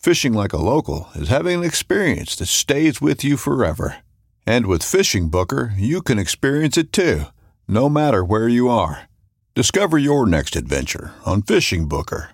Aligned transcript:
Fishing 0.00 0.32
like 0.32 0.54
a 0.54 0.56
local 0.56 1.10
is 1.14 1.28
having 1.28 1.58
an 1.58 1.62
experience 1.62 2.34
that 2.36 2.46
stays 2.46 3.02
with 3.02 3.22
you 3.22 3.36
forever. 3.36 3.98
And 4.46 4.64
with 4.64 4.82
Fishing 4.82 5.28
Booker, 5.28 5.74
you 5.76 6.00
can 6.00 6.18
experience 6.18 6.78
it 6.78 6.90
too, 6.90 7.24
no 7.68 7.90
matter 7.90 8.24
where 8.24 8.48
you 8.48 8.70
are. 8.70 9.10
Discover 9.54 9.98
your 9.98 10.26
next 10.26 10.56
adventure 10.56 11.12
on 11.26 11.42
Fishing 11.42 11.86
Booker. 11.86 12.30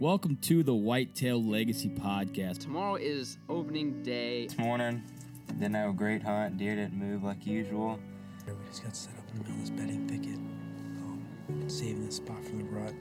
Welcome 0.00 0.38
to 0.44 0.62
the 0.62 0.72
Whitetail 0.72 1.44
Legacy 1.44 1.90
Podcast. 1.90 2.60
Tomorrow 2.60 2.94
is 2.94 3.36
opening 3.50 4.02
day. 4.02 4.46
This 4.46 4.56
morning, 4.56 5.02
didn't 5.48 5.74
have 5.74 5.90
a 5.90 5.92
great 5.92 6.22
hunt. 6.22 6.56
Deer 6.56 6.76
didn't 6.76 6.94
move 6.94 7.22
like 7.22 7.46
usual. 7.46 8.00
We 8.46 8.54
just 8.70 8.82
got 8.82 8.96
set 8.96 9.12
up 9.18 9.24
in 9.34 9.42
the 9.42 9.44
middle 9.44 9.56
of 9.56 9.60
this 9.60 9.68
bedding 9.68 10.08
thicket. 10.08 10.38
Um, 10.38 11.68
saving 11.68 12.06
this 12.06 12.16
spot 12.16 12.42
from 12.42 12.60
the 12.60 12.64
rut. 12.64 12.94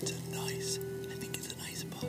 It's 0.00 0.12
a 0.12 0.30
nice, 0.30 0.78
I 1.10 1.14
think 1.16 1.36
it's 1.36 1.52
a 1.52 1.56
nice 1.58 1.82
buck. 1.82 2.06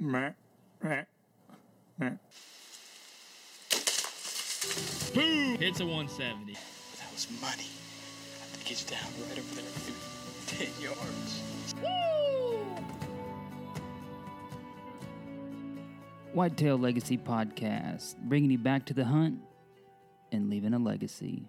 Meh, 0.00 0.32
meh, 0.82 1.04
meh. 1.96 2.10
Boom! 5.14 5.56
Hits 5.58 5.78
a 5.78 5.86
170. 5.86 6.54
That 6.54 7.12
was 7.12 7.28
money. 7.40 7.52
I 7.52 8.46
think 8.50 8.66
he's 8.66 8.84
down 8.84 8.98
right 9.28 9.38
over 9.38 9.54
there. 9.54 9.64
10 10.46 10.82
yards. 10.82 11.42
Whitetail 16.32 16.78
Legacy 16.78 17.16
Podcast, 17.16 18.16
bringing 18.24 18.50
you 18.50 18.58
back 18.58 18.86
to 18.86 18.94
the 18.94 19.04
hunt 19.04 19.38
and 20.32 20.50
leaving 20.50 20.74
a 20.74 20.80
legacy. 20.80 21.48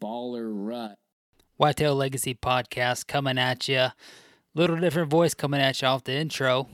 Baller 0.00 0.48
rut. 0.50 0.98
Whitetail 1.56 1.94
Legacy 1.94 2.34
Podcast 2.34 3.06
coming 3.06 3.38
at 3.38 3.68
you. 3.68 3.88
Little 4.54 4.80
different 4.80 5.10
voice 5.10 5.34
coming 5.34 5.60
at 5.60 5.82
you 5.82 5.88
off 5.88 6.04
the 6.04 6.14
intro. 6.14 6.68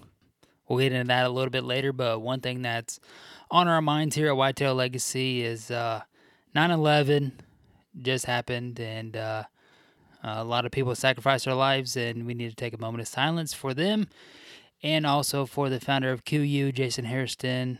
We'll 0.68 0.78
get 0.78 0.92
into 0.92 1.08
that 1.08 1.26
a 1.26 1.30
little 1.30 1.50
bit 1.50 1.64
later, 1.64 1.92
but 1.92 2.20
one 2.20 2.40
thing 2.40 2.62
that's 2.62 2.98
on 3.50 3.68
our 3.68 3.82
minds 3.82 4.16
here 4.16 4.28
at 4.28 4.36
Whitetail 4.36 4.74
Legacy 4.74 5.42
is 5.42 5.70
uh, 5.70 6.02
9/11 6.54 7.32
just 8.02 8.26
happened, 8.26 8.78
and 8.80 9.16
uh, 9.16 9.44
a 10.22 10.44
lot 10.44 10.64
of 10.66 10.72
people 10.72 10.94
sacrificed 10.94 11.44
their 11.44 11.54
lives, 11.54 11.96
and 11.96 12.26
we 12.26 12.34
need 12.34 12.50
to 12.50 12.56
take 12.56 12.74
a 12.74 12.80
moment 12.80 13.00
of 13.00 13.08
silence 13.08 13.52
for 13.52 13.74
them, 13.74 14.08
and 14.82 15.06
also 15.06 15.46
for 15.46 15.68
the 15.68 15.80
founder 15.80 16.12
of 16.12 16.24
KUIU, 16.24 16.72
Jason 16.72 17.04
Hairston. 17.04 17.78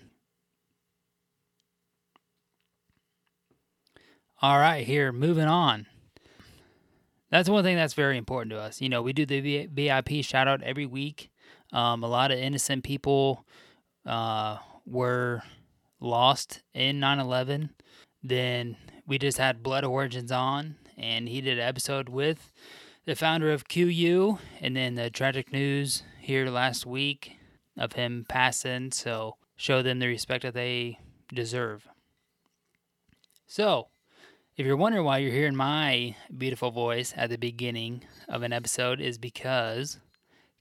All 4.47 4.61
right, 4.61 4.87
here, 4.87 5.11
moving 5.11 5.49
on. 5.49 5.87
That's 7.33 7.49
one 7.49 7.65
thing 7.65 7.75
that's 7.75 7.95
very 7.95 8.17
important 8.17 8.53
to 8.53 8.61
us. 8.61 8.81
You 8.81 8.89
know, 8.89 9.03
we 9.03 9.13
do 9.13 9.27
the 9.27 9.67
VIP 9.67 10.25
shout 10.25 10.47
out 10.47 10.63
every 10.63 10.87
week. 10.87 11.33
Um, 11.73 12.05
a 12.05 12.07
lot 12.07 12.31
of 12.31 12.39
innocent 12.39 12.85
people 12.85 13.45
uh, 14.07 14.59
were 14.87 15.43
lost 15.99 16.63
in 16.75 17.01
9 17.01 17.19
11. 17.19 17.71
Then 18.23 18.77
we 19.05 19.19
just 19.19 19.37
had 19.37 19.65
Blood 19.65 19.83
Origins 19.83 20.31
on, 20.31 20.77
and 20.97 21.29
he 21.29 21.41
did 21.41 21.59
an 21.59 21.67
episode 21.67 22.09
with 22.09 22.53
the 23.05 23.17
founder 23.17 23.51
of 23.51 23.67
KUIU, 23.67 24.39
and 24.61 24.77
then 24.77 24.95
the 24.95 25.11
tragic 25.11 25.53
news 25.53 26.05
here 26.21 26.47
last 26.47 26.87
week 26.87 27.33
of 27.77 27.95
him 27.95 28.25
passing. 28.29 28.93
So 28.93 29.39
show 29.57 29.83
them 29.83 29.99
the 29.99 30.07
respect 30.07 30.45
that 30.45 30.55
they 30.55 31.01
deserve. 31.35 31.89
So, 33.49 33.89
if 34.57 34.65
you're 34.65 34.77
wondering 34.77 35.05
why 35.05 35.19
you're 35.19 35.33
hearing 35.33 35.55
my 35.55 36.17
beautiful 36.37 36.71
voice 36.71 37.13
at 37.15 37.29
the 37.29 37.37
beginning 37.37 38.03
of 38.27 38.43
an 38.43 38.55
episode, 38.55 39.03
is 39.03 39.19
because 39.19 40.01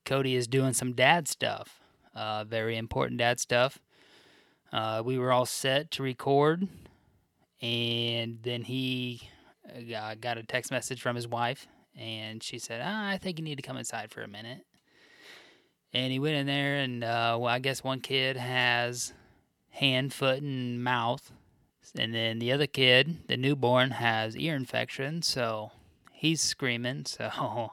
Cody 0.03 0.35
is 0.35 0.47
doing 0.47 0.73
some 0.73 0.91
dad 0.91 1.29
stuff. 1.29 1.79
Uh, 2.13 2.43
very 2.43 2.77
important 2.77 3.19
dad 3.19 3.39
stuff. 3.39 3.79
Uh, 4.73 5.01
we 5.05 5.17
were 5.17 5.31
all 5.31 5.45
set 5.45 5.91
to 5.91 6.03
record, 6.03 6.67
and 7.61 8.39
then 8.43 8.63
he 8.63 9.29
uh, 9.95 10.15
got 10.15 10.37
a 10.37 10.43
text 10.43 10.71
message 10.71 11.01
from 11.01 11.15
his 11.15 11.27
wife, 11.27 11.65
and 11.97 12.43
she 12.43 12.59
said, 12.59 12.81
ah, 12.83 13.07
"I 13.07 13.17
think 13.17 13.39
you 13.39 13.45
need 13.45 13.55
to 13.55 13.61
come 13.61 13.77
inside 13.77 14.11
for 14.11 14.21
a 14.21 14.27
minute." 14.27 14.65
And 15.93 16.11
he 16.11 16.19
went 16.19 16.35
in 16.35 16.47
there, 16.47 16.79
and 16.79 17.01
uh, 17.01 17.37
well, 17.39 17.47
I 17.47 17.59
guess 17.59 17.81
one 17.81 18.01
kid 18.01 18.35
has 18.35 19.13
hand, 19.69 20.13
foot, 20.13 20.41
and 20.41 20.83
mouth 20.83 21.31
and 21.97 22.13
then 22.13 22.39
the 22.39 22.51
other 22.51 22.67
kid, 22.67 23.27
the 23.27 23.37
newborn, 23.37 23.91
has 23.91 24.35
ear 24.37 24.55
infection, 24.55 25.21
so 25.21 25.71
he's 26.11 26.41
screaming. 26.41 27.05
So 27.05 27.71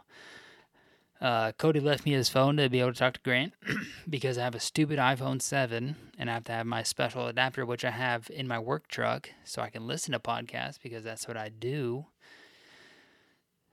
uh, 1.21 1.53
Cody 1.53 1.81
left 1.81 2.05
me 2.05 2.13
his 2.13 2.29
phone 2.29 2.57
to 2.57 2.69
be 2.69 2.81
able 2.81 2.93
to 2.93 2.99
talk 2.99 3.15
to 3.15 3.21
Grant 3.21 3.55
because 4.11 4.39
I 4.39 4.45
have 4.45 4.55
a 4.55 4.61
stupid 4.61 4.99
iPhone 4.99 5.41
7 5.41 5.97
and 6.19 6.31
I 6.31 6.35
have 6.35 6.45
to 6.45 6.53
have 6.53 6.67
my 6.67 6.83
special 6.83 7.27
adapter, 7.27 7.65
which 7.65 7.85
I 7.85 7.91
have 7.91 8.31
in 8.31 8.47
my 8.47 8.59
work 8.59 8.89
truck, 8.89 9.31
so 9.45 9.63
I 9.63 9.71
can 9.71 9.87
listen 9.87 10.13
to 10.13 10.19
podcasts 10.19 10.79
because 10.83 11.05
that's 11.05 11.27
what 11.27 11.37
I 11.37 11.49
do. 11.49 12.07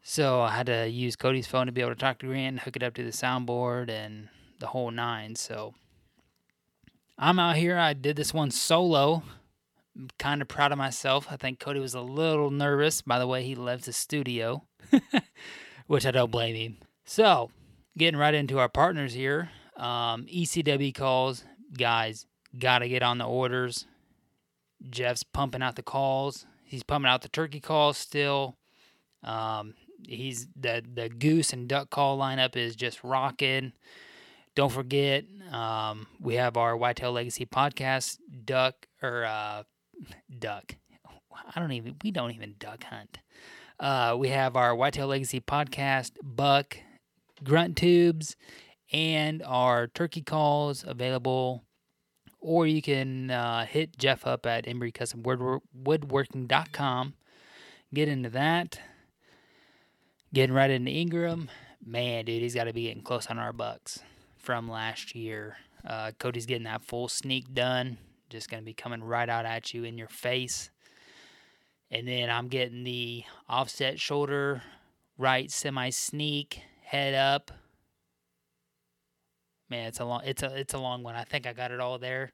So 0.01 0.41
I 0.41 0.51
had 0.51 0.67
to 0.67 0.87
use 0.87 1.15
Cody's 1.15 1.47
phone 1.47 1.65
to 1.65 1.71
be 1.71 1.81
able 1.81 1.91
to 1.91 1.99
talk 1.99 2.19
to 2.19 2.27
Grant, 2.27 2.61
hook 2.61 2.75
it 2.75 2.83
up 2.83 2.93
to 2.95 3.03
the 3.03 3.11
soundboard, 3.11 3.89
and 3.89 4.29
the 4.59 4.67
whole 4.67 4.91
nine. 4.91 5.35
So 5.35 5.73
I'm 7.17 7.39
out 7.39 7.57
here. 7.57 7.77
I 7.77 7.93
did 7.93 8.15
this 8.15 8.33
one 8.33 8.51
solo 8.51 9.23
kind 10.17 10.41
of 10.41 10.47
proud 10.47 10.71
of 10.71 10.77
myself. 10.77 11.27
I 11.29 11.37
think 11.37 11.59
Cody 11.59 11.79
was 11.79 11.93
a 11.93 12.01
little 12.01 12.51
nervous 12.51 13.01
by 13.01 13.19
the 13.19 13.27
way 13.27 13.43
he 13.43 13.55
left 13.55 13.85
the 13.85 13.93
studio, 13.93 14.63
which 15.87 16.05
I 16.05 16.11
don't 16.11 16.31
blame 16.31 16.55
him. 16.55 16.77
So, 17.05 17.51
getting 17.97 18.19
right 18.19 18.33
into 18.33 18.59
our 18.59 18.69
partners 18.69 19.13
here 19.13 19.49
um, 19.79 20.25
ECW 20.25 20.93
calls, 20.93 21.43
guys, 21.75 22.25
got 22.57 22.79
to 22.79 22.89
get 22.89 23.01
on 23.01 23.17
the 23.17 23.25
orders. 23.25 23.85
Jeff's 24.89 25.23
pumping 25.23 25.63
out 25.63 25.75
the 25.75 25.83
calls. 25.83 26.45
He's 26.63 26.83
pumping 26.83 27.09
out 27.09 27.21
the 27.21 27.29
turkey 27.29 27.59
calls 27.59 27.97
still. 27.97 28.57
Um, 29.23 29.73
he's 30.07 30.47
the 30.55 30.83
the 30.93 31.09
goose 31.09 31.51
and 31.51 31.67
duck 31.67 31.89
call 31.89 32.17
lineup 32.17 32.55
is 32.55 32.75
just 32.75 33.03
rocking. 33.03 33.73
Don't 34.55 34.71
forget, 34.71 35.25
um, 35.51 36.07
we 36.19 36.35
have 36.35 36.57
our 36.57 36.75
Whitetail 36.75 37.13
Legacy 37.13 37.45
podcast 37.45 38.17
duck 38.45 38.87
or 39.01 39.23
uh, 39.25 39.63
duck. 40.39 40.75
I 41.55 41.59
don't 41.59 41.71
even. 41.71 41.95
We 42.03 42.11
don't 42.11 42.31
even 42.31 42.55
duck 42.59 42.83
hunt. 42.83 43.19
Uh, 43.79 44.15
we 44.17 44.29
have 44.29 44.55
our 44.55 44.75
Whitetail 44.75 45.07
Legacy 45.07 45.39
podcast, 45.39 46.11
buck, 46.21 46.77
grunt 47.43 47.77
tubes, 47.77 48.35
and 48.91 49.41
our 49.43 49.87
turkey 49.87 50.21
calls 50.21 50.83
available. 50.85 51.63
Or 52.41 52.65
you 52.67 52.81
can 52.81 53.31
uh, 53.31 53.65
hit 53.65 53.97
Jeff 53.97 54.25
up 54.25 54.45
at 54.45 54.65
Embry 54.65 54.93
Custom 54.93 55.23
Woodworking.com. 55.23 57.13
Get 57.93 58.07
into 58.07 58.29
that. 58.29 58.79
Getting 60.33 60.55
right 60.55 60.69
into 60.69 60.91
Ingram. 60.91 61.49
Man, 61.85 62.25
dude, 62.25 62.41
he's 62.41 62.55
got 62.55 62.65
to 62.65 62.73
be 62.73 62.83
getting 62.83 63.03
close 63.03 63.27
on 63.27 63.39
our 63.39 63.53
bucks 63.53 63.99
from 64.37 64.69
last 64.69 65.15
year. 65.15 65.57
Uh, 65.85 66.11
Cody's 66.19 66.45
getting 66.45 66.65
that 66.65 66.83
full 66.83 67.07
sneak 67.07 67.53
done. 67.53 67.97
Just 68.29 68.49
going 68.49 68.61
to 68.61 68.65
be 68.65 68.73
coming 68.73 69.03
right 69.03 69.29
out 69.29 69.45
at 69.45 69.73
you 69.73 69.83
in 69.83 69.97
your 69.97 70.07
face. 70.07 70.69
And 71.91 72.07
then 72.07 72.29
I'm 72.29 72.47
getting 72.47 72.83
the 72.83 73.23
offset 73.47 73.99
shoulder, 73.99 74.61
right 75.17 75.49
semi 75.49 75.89
sneak, 75.89 76.61
head 76.83 77.13
up. 77.13 77.51
Man, 79.69 79.87
it's 79.87 79.99
a 79.99 80.05
long 80.05 80.21
it's 80.25 80.41
a 80.41 80.55
it's 80.55 80.73
a 80.73 80.79
long 80.79 81.03
one. 81.03 81.15
I 81.15 81.23
think 81.23 81.45
I 81.45 81.53
got 81.53 81.71
it 81.71 81.79
all 81.79 81.99
there. 81.99 82.31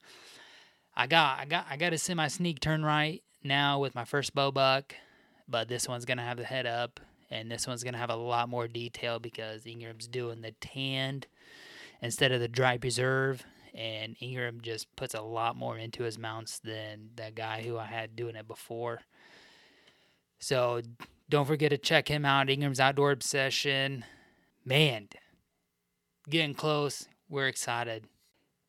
I 0.95 1.07
got 1.07 1.39
I 1.39 1.45
got 1.45 1.65
I 1.69 1.77
got 1.77 1.93
a 1.93 1.97
semi 1.97 2.27
sneak 2.27 2.59
turn 2.59 2.83
right 2.83 3.21
now 3.43 3.79
with 3.79 3.95
my 3.95 4.05
first 4.05 4.33
bow 4.33 4.51
buck, 4.51 4.95
but 5.47 5.67
this 5.67 5.87
one's 5.87 6.05
gonna 6.05 6.23
have 6.23 6.37
the 6.37 6.45
head 6.45 6.65
up, 6.65 6.99
and 7.29 7.51
this 7.51 7.67
one's 7.67 7.83
gonna 7.83 7.97
have 7.97 8.09
a 8.09 8.15
lot 8.15 8.47
more 8.47 8.67
detail 8.67 9.19
because 9.19 9.65
Ingram's 9.65 10.07
doing 10.07 10.41
the 10.41 10.51
tanned 10.61 11.27
instead 12.01 12.31
of 12.31 12.39
the 12.39 12.47
dry 12.47 12.77
preserve, 12.77 13.45
and 13.75 14.15
Ingram 14.19 14.61
just 14.61 14.95
puts 14.95 15.13
a 15.13 15.21
lot 15.21 15.55
more 15.55 15.77
into 15.77 16.03
his 16.03 16.17
mounts 16.17 16.59
than 16.59 17.09
that 17.15 17.35
guy 17.35 17.61
who 17.61 17.77
I 17.77 17.85
had 17.85 18.15
doing 18.15 18.35
it 18.35 18.47
before. 18.47 19.01
So 20.39 20.81
don't 21.29 21.45
forget 21.45 21.71
to 21.71 21.77
check 21.77 22.07
him 22.07 22.25
out, 22.25 22.49
Ingram's 22.49 22.79
Outdoor 22.79 23.11
Obsession. 23.11 24.05
Man, 24.63 25.09
getting 26.29 26.53
close. 26.53 27.07
We're 27.29 27.47
excited. 27.47 28.05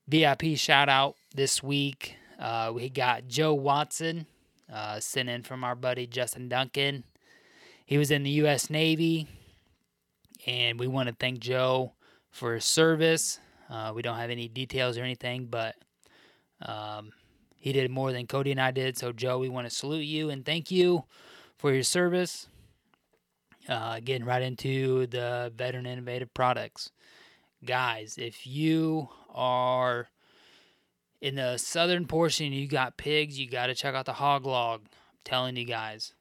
VIP 0.09 0.57
shout 0.57 0.89
out 0.89 1.17
this 1.35 1.63
week. 1.63 2.17
Uh, 2.39 2.73
we 2.75 2.89
got 2.89 3.29
Joe 3.29 3.55
Watson 3.55 4.27
uh, 4.73 5.01
sent 5.01 5.29
in 5.29 5.43
from 5.43 5.65
our 5.65 5.75
buddy 5.75 6.07
Justin 6.07 6.49
Duncan. 6.49 7.05
He 7.85 7.99
was 7.99 8.11
in 8.11 8.25
the 8.25 8.31
U.S. 8.31 8.69
Navy, 8.69 9.29
and 10.47 10.79
we 10.81 10.87
want 10.87 11.09
to 11.09 11.15
thank 11.15 11.39
Joe 11.39 11.93
for 12.31 12.55
his 12.55 12.65
service. 12.65 13.39
Uh, 13.69 13.93
we 13.95 14.03
don't 14.03 14.17
have 14.19 14.31
any 14.31 14.49
details 14.49 14.97
or 14.97 15.03
anything, 15.03 15.47
but 15.47 15.75
um, 16.63 17.13
he 17.57 17.73
did 17.73 17.91
more 17.91 18.13
than 18.13 18.27
Cody 18.27 18.53
and 18.53 18.61
I 18.61 18.71
did. 18.71 18.97
So, 18.97 19.13
Joe, 19.13 19.39
we 19.39 19.49
want 19.49 19.69
to 19.69 19.75
salute 19.75 20.05
you 20.05 20.31
and 20.31 20.45
thank 20.45 20.71
you 20.71 21.05
for 21.59 21.73
your 21.73 21.83
service. 21.83 22.49
Uh, 23.69 23.99
getting 23.99 24.25
right 24.25 24.43
into 24.43 25.09
the 25.09 25.53
veteran 25.57 25.87
innovative 25.87 26.33
products. 26.33 26.93
Guys, 27.65 28.17
if 28.17 28.47
you 28.47 29.09
are 29.35 30.09
in 31.21 31.35
the 31.35 31.57
southern 31.57 32.07
portion, 32.07 32.53
you 32.53 32.69
got 32.69 32.97
pigs, 32.97 33.39
you 33.39 33.51
got 33.51 33.67
to 33.67 33.75
check 33.75 33.95
out 33.95 34.05
the 34.05 34.13
hog 34.13 34.47
log. 34.47 34.83
I'm 34.83 34.89
telling 35.25 35.57
you 35.57 35.65
guys. 35.65 36.13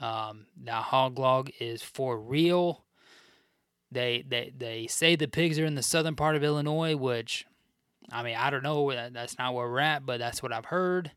Um, 0.00 0.46
now, 0.62 0.82
hog 0.82 1.18
log 1.18 1.50
is 1.58 1.82
for 1.82 2.20
real. 2.20 2.83
They, 3.94 4.24
they, 4.28 4.52
they 4.56 4.86
say 4.88 5.14
the 5.14 5.28
pigs 5.28 5.56
are 5.58 5.64
in 5.64 5.76
the 5.76 5.82
southern 5.82 6.16
part 6.16 6.34
of 6.34 6.42
Illinois, 6.42 6.96
which, 6.96 7.46
I 8.10 8.24
mean, 8.24 8.34
I 8.36 8.50
don't 8.50 8.64
know. 8.64 8.90
that 8.90 9.14
That's 9.14 9.38
not 9.38 9.54
where 9.54 9.70
we're 9.70 9.78
at, 9.78 10.04
but 10.04 10.18
that's 10.18 10.42
what 10.42 10.52
I've 10.52 10.64
heard. 10.64 11.12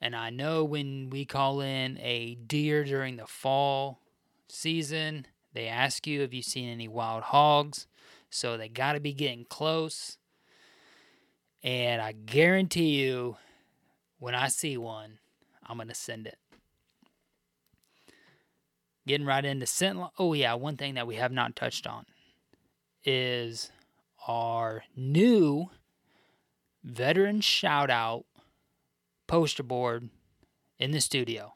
And 0.00 0.16
I 0.16 0.30
know 0.30 0.64
when 0.64 1.08
we 1.08 1.24
call 1.24 1.60
in 1.60 1.98
a 1.98 2.34
deer 2.34 2.82
during 2.82 3.16
the 3.16 3.28
fall 3.28 4.00
season, 4.48 5.26
they 5.54 5.68
ask 5.68 6.04
you 6.06 6.22
if 6.22 6.34
you've 6.34 6.44
seen 6.44 6.68
any 6.68 6.88
wild 6.88 7.22
hogs. 7.22 7.86
So 8.28 8.56
they 8.56 8.68
got 8.68 8.94
to 8.94 9.00
be 9.00 9.12
getting 9.12 9.44
close. 9.44 10.18
And 11.62 12.02
I 12.02 12.10
guarantee 12.10 13.00
you, 13.00 13.36
when 14.18 14.34
I 14.34 14.48
see 14.48 14.76
one, 14.76 15.18
I'm 15.64 15.76
going 15.76 15.88
to 15.88 15.94
send 15.94 16.26
it. 16.26 16.38
Getting 19.06 19.26
right 19.26 19.44
into 19.44 19.66
scent. 19.66 20.00
Oh, 20.18 20.32
yeah, 20.32 20.54
one 20.54 20.76
thing 20.76 20.94
that 20.94 21.06
we 21.06 21.14
have 21.14 21.30
not 21.30 21.54
touched 21.54 21.86
on 21.86 22.06
is 23.06 23.70
our 24.26 24.82
new 24.96 25.70
veteran 26.82 27.40
shout 27.40 27.88
out 27.88 28.24
poster 29.26 29.62
board 29.62 30.10
in 30.78 30.90
the 30.90 31.00
studio. 31.00 31.54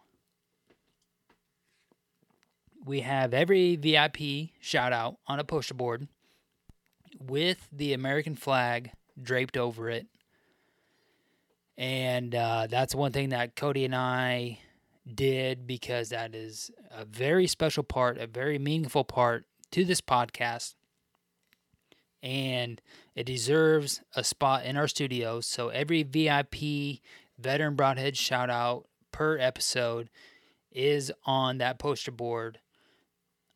We 2.85 3.01
have 3.01 3.35
every 3.35 3.77
VIP 3.77 4.51
shout 4.61 4.93
out 4.93 5.17
on 5.27 5.39
a 5.39 5.45
poster 5.45 5.75
board 5.75 6.09
with 7.21 7.69
the 7.71 7.93
American 7.93 8.35
flag 8.35 8.93
draped 9.21 9.57
over 9.57 9.91
it. 9.91 10.07
And 11.77 12.35
uh, 12.35 12.67
that's 12.71 12.95
one 12.95 13.13
thing 13.13 13.31
that 13.31 13.57
Cody 13.57 13.85
and 13.85 13.95
I 13.95 14.59
did 15.13 15.67
because 15.67 16.11
that 16.11 16.35
is 16.35 16.71
a 16.91 17.05
very 17.05 17.47
special 17.47 17.83
part, 17.83 18.19
a 18.19 18.27
very 18.27 18.59
meaningful 18.59 19.05
part 19.05 19.45
to 19.73 19.85
this 19.85 20.01
podcast. 20.01 20.75
And 22.23 22.81
it 23.15 23.25
deserves 23.25 24.03
a 24.15 24.23
spot 24.23 24.65
in 24.65 24.77
our 24.77 24.89
studio. 24.89 25.41
So 25.41 25.69
every 25.69 26.03
VIP 26.03 27.01
veteran 27.39 27.77
broadhead 27.77 28.17
shout 28.17 28.51
out 28.51 28.87
per 29.13 29.39
episode 29.39 30.11
is 30.71 31.13
on 31.25 31.59
that 31.59 31.79
poster 31.79 32.13
board 32.13 32.59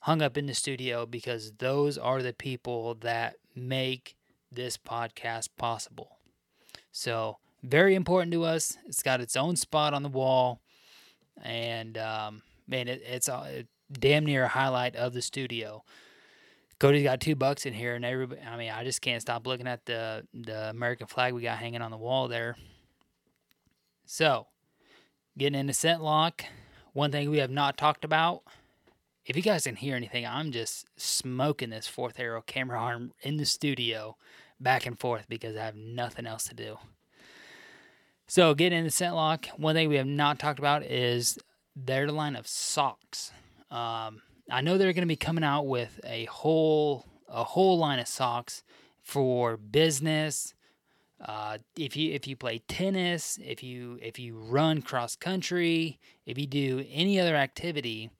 hung 0.00 0.20
up 0.20 0.36
in 0.36 0.44
the 0.46 0.54
studio 0.54 1.06
because 1.06 1.52
those 1.52 1.96
are 1.96 2.22
the 2.22 2.32
people 2.32 2.94
that 2.96 3.36
make 3.54 4.16
this 4.52 4.76
podcast 4.76 5.48
possible. 5.56 6.18
So, 6.92 7.38
very 7.62 7.94
important 7.94 8.32
to 8.32 8.44
us. 8.44 8.76
It's 8.86 9.02
got 9.02 9.22
its 9.22 9.34
own 9.34 9.56
spot 9.56 9.94
on 9.94 10.02
the 10.02 10.10
wall. 10.10 10.60
And, 11.42 11.96
um, 11.96 12.42
man, 12.68 12.86
it, 12.86 13.02
it's 13.02 13.28
a, 13.28 13.64
damn 13.90 14.26
near 14.26 14.44
a 14.44 14.48
highlight 14.48 14.94
of 14.96 15.14
the 15.14 15.22
studio. 15.22 15.84
Cody's 16.84 17.02
got 17.02 17.18
two 17.18 17.34
bucks 17.34 17.64
in 17.64 17.72
here, 17.72 17.94
and 17.94 18.04
everybody. 18.04 18.42
I 18.42 18.58
mean, 18.58 18.70
I 18.70 18.84
just 18.84 19.00
can't 19.00 19.22
stop 19.22 19.46
looking 19.46 19.66
at 19.66 19.86
the 19.86 20.26
the 20.34 20.68
American 20.68 21.06
flag 21.06 21.32
we 21.32 21.40
got 21.40 21.56
hanging 21.56 21.80
on 21.80 21.90
the 21.90 21.96
wall 21.96 22.28
there. 22.28 22.56
So, 24.04 24.48
getting 25.38 25.58
into 25.58 25.72
scent 25.72 26.02
lock. 26.02 26.44
One 26.92 27.10
thing 27.10 27.30
we 27.30 27.38
have 27.38 27.50
not 27.50 27.78
talked 27.78 28.04
about. 28.04 28.42
If 29.24 29.34
you 29.34 29.40
guys 29.40 29.64
can 29.64 29.76
hear 29.76 29.96
anything, 29.96 30.26
I'm 30.26 30.52
just 30.52 30.84
smoking 30.98 31.70
this 31.70 31.86
fourth 31.86 32.20
arrow 32.20 32.42
camera 32.42 32.78
arm 32.78 33.12
in 33.22 33.38
the 33.38 33.46
studio 33.46 34.18
back 34.60 34.84
and 34.84 34.98
forth 34.98 35.24
because 35.26 35.56
I 35.56 35.64
have 35.64 35.76
nothing 35.76 36.26
else 36.26 36.44
to 36.48 36.54
do. 36.54 36.76
So, 38.26 38.52
getting 38.52 38.80
into 38.80 38.90
scent 38.90 39.14
lock. 39.14 39.46
One 39.56 39.74
thing 39.74 39.88
we 39.88 39.96
have 39.96 40.06
not 40.06 40.38
talked 40.38 40.58
about 40.58 40.82
is 40.82 41.38
their 41.74 42.06
line 42.08 42.36
of 42.36 42.46
socks. 42.46 43.32
Um, 43.70 44.20
I 44.50 44.60
know 44.60 44.76
they're 44.78 44.92
going 44.92 45.02
to 45.02 45.06
be 45.06 45.16
coming 45.16 45.44
out 45.44 45.66
with 45.66 46.00
a 46.04 46.26
whole 46.26 47.06
a 47.28 47.44
whole 47.44 47.78
line 47.78 47.98
of 47.98 48.06
socks 48.06 48.62
for 49.02 49.56
business, 49.56 50.54
uh, 51.24 51.58
if 51.76 51.96
you 51.96 52.12
if 52.12 52.26
you 52.26 52.36
play 52.36 52.58
tennis, 52.68 53.38
if 53.42 53.62
you 53.62 53.98
if 54.02 54.18
you 54.18 54.36
run 54.36 54.82
cross 54.82 55.16
country, 55.16 55.98
if 56.26 56.38
you 56.38 56.46
do 56.46 56.84
any 56.90 57.18
other 57.18 57.34
activity, 57.34 58.10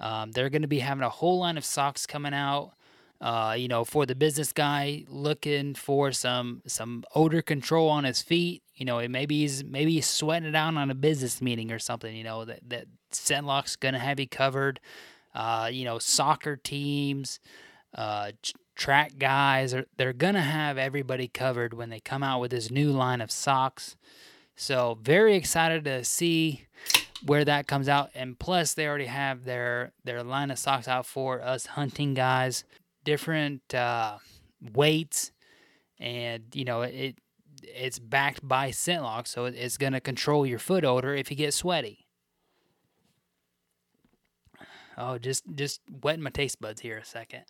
um, 0.00 0.30
they're 0.32 0.48
going 0.48 0.62
to 0.62 0.68
be 0.68 0.78
having 0.78 1.02
a 1.02 1.08
whole 1.08 1.40
line 1.40 1.58
of 1.58 1.64
socks 1.64 2.06
coming 2.06 2.34
out. 2.34 2.72
Uh, 3.20 3.56
you 3.58 3.66
know, 3.66 3.84
for 3.84 4.06
the 4.06 4.14
business 4.14 4.52
guy 4.52 5.04
looking 5.08 5.74
for 5.74 6.12
some 6.12 6.62
some 6.66 7.04
odor 7.14 7.42
control 7.42 7.88
on 7.88 8.04
his 8.04 8.22
feet. 8.22 8.62
You 8.76 8.84
know, 8.84 9.06
maybe 9.08 9.40
he's 9.40 9.64
maybe 9.64 9.94
he's 9.94 10.06
sweating 10.06 10.48
it 10.48 10.54
out 10.54 10.76
on 10.76 10.90
a 10.90 10.94
business 10.94 11.42
meeting 11.42 11.72
or 11.72 11.80
something. 11.80 12.14
You 12.14 12.24
know 12.24 12.44
that 12.44 12.60
that 12.68 12.86
Scentlock's 13.10 13.76
going 13.76 13.94
to 13.94 14.00
have 14.00 14.20
you 14.20 14.28
covered. 14.28 14.78
Uh, 15.38 15.70
you 15.72 15.84
know, 15.84 16.00
soccer 16.00 16.56
teams, 16.56 17.38
uh, 17.94 18.32
track 18.74 19.18
guys 19.20 19.72
are 19.72 19.86
they're 19.96 20.12
gonna 20.12 20.42
have 20.42 20.76
everybody 20.76 21.28
covered 21.28 21.72
when 21.72 21.90
they 21.90 22.00
come 22.00 22.24
out 22.24 22.40
with 22.40 22.50
this 22.50 22.72
new 22.72 22.90
line 22.90 23.20
of 23.20 23.30
socks. 23.30 23.94
So 24.56 24.98
very 25.00 25.36
excited 25.36 25.84
to 25.84 26.02
see 26.02 26.66
where 27.24 27.44
that 27.44 27.68
comes 27.68 27.88
out. 27.88 28.10
And 28.16 28.36
plus 28.36 28.74
they 28.74 28.88
already 28.88 29.06
have 29.06 29.44
their 29.44 29.92
their 30.02 30.24
line 30.24 30.50
of 30.50 30.58
socks 30.58 30.88
out 30.88 31.06
for 31.06 31.40
us 31.40 31.66
hunting 31.66 32.14
guys, 32.14 32.64
different 33.04 33.72
uh, 33.72 34.18
weights, 34.74 35.30
and 36.00 36.42
you 36.52 36.64
know 36.64 36.82
it 36.82 37.16
it's 37.62 38.00
backed 38.00 38.46
by 38.46 38.70
ScentLock, 38.70 39.28
so 39.28 39.44
it's 39.44 39.76
gonna 39.76 40.00
control 40.00 40.44
your 40.44 40.58
foot 40.58 40.84
odor 40.84 41.14
if 41.14 41.30
you 41.30 41.36
get 41.36 41.54
sweaty. 41.54 42.07
Oh, 45.00 45.16
just 45.16 45.44
just 45.54 45.80
wetting 46.02 46.22
my 46.22 46.30
taste 46.30 46.60
buds 46.60 46.80
here 46.80 46.98
a 46.98 47.04
second. 47.04 47.44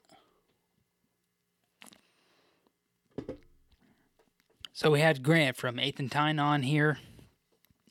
So 4.75 4.91
we 4.91 5.01
had 5.01 5.23
Grant 5.23 5.57
from 5.57 5.79
Eighth 5.79 5.99
and 5.99 6.13
Tine 6.13 6.39
on 6.39 6.63
here. 6.63 6.99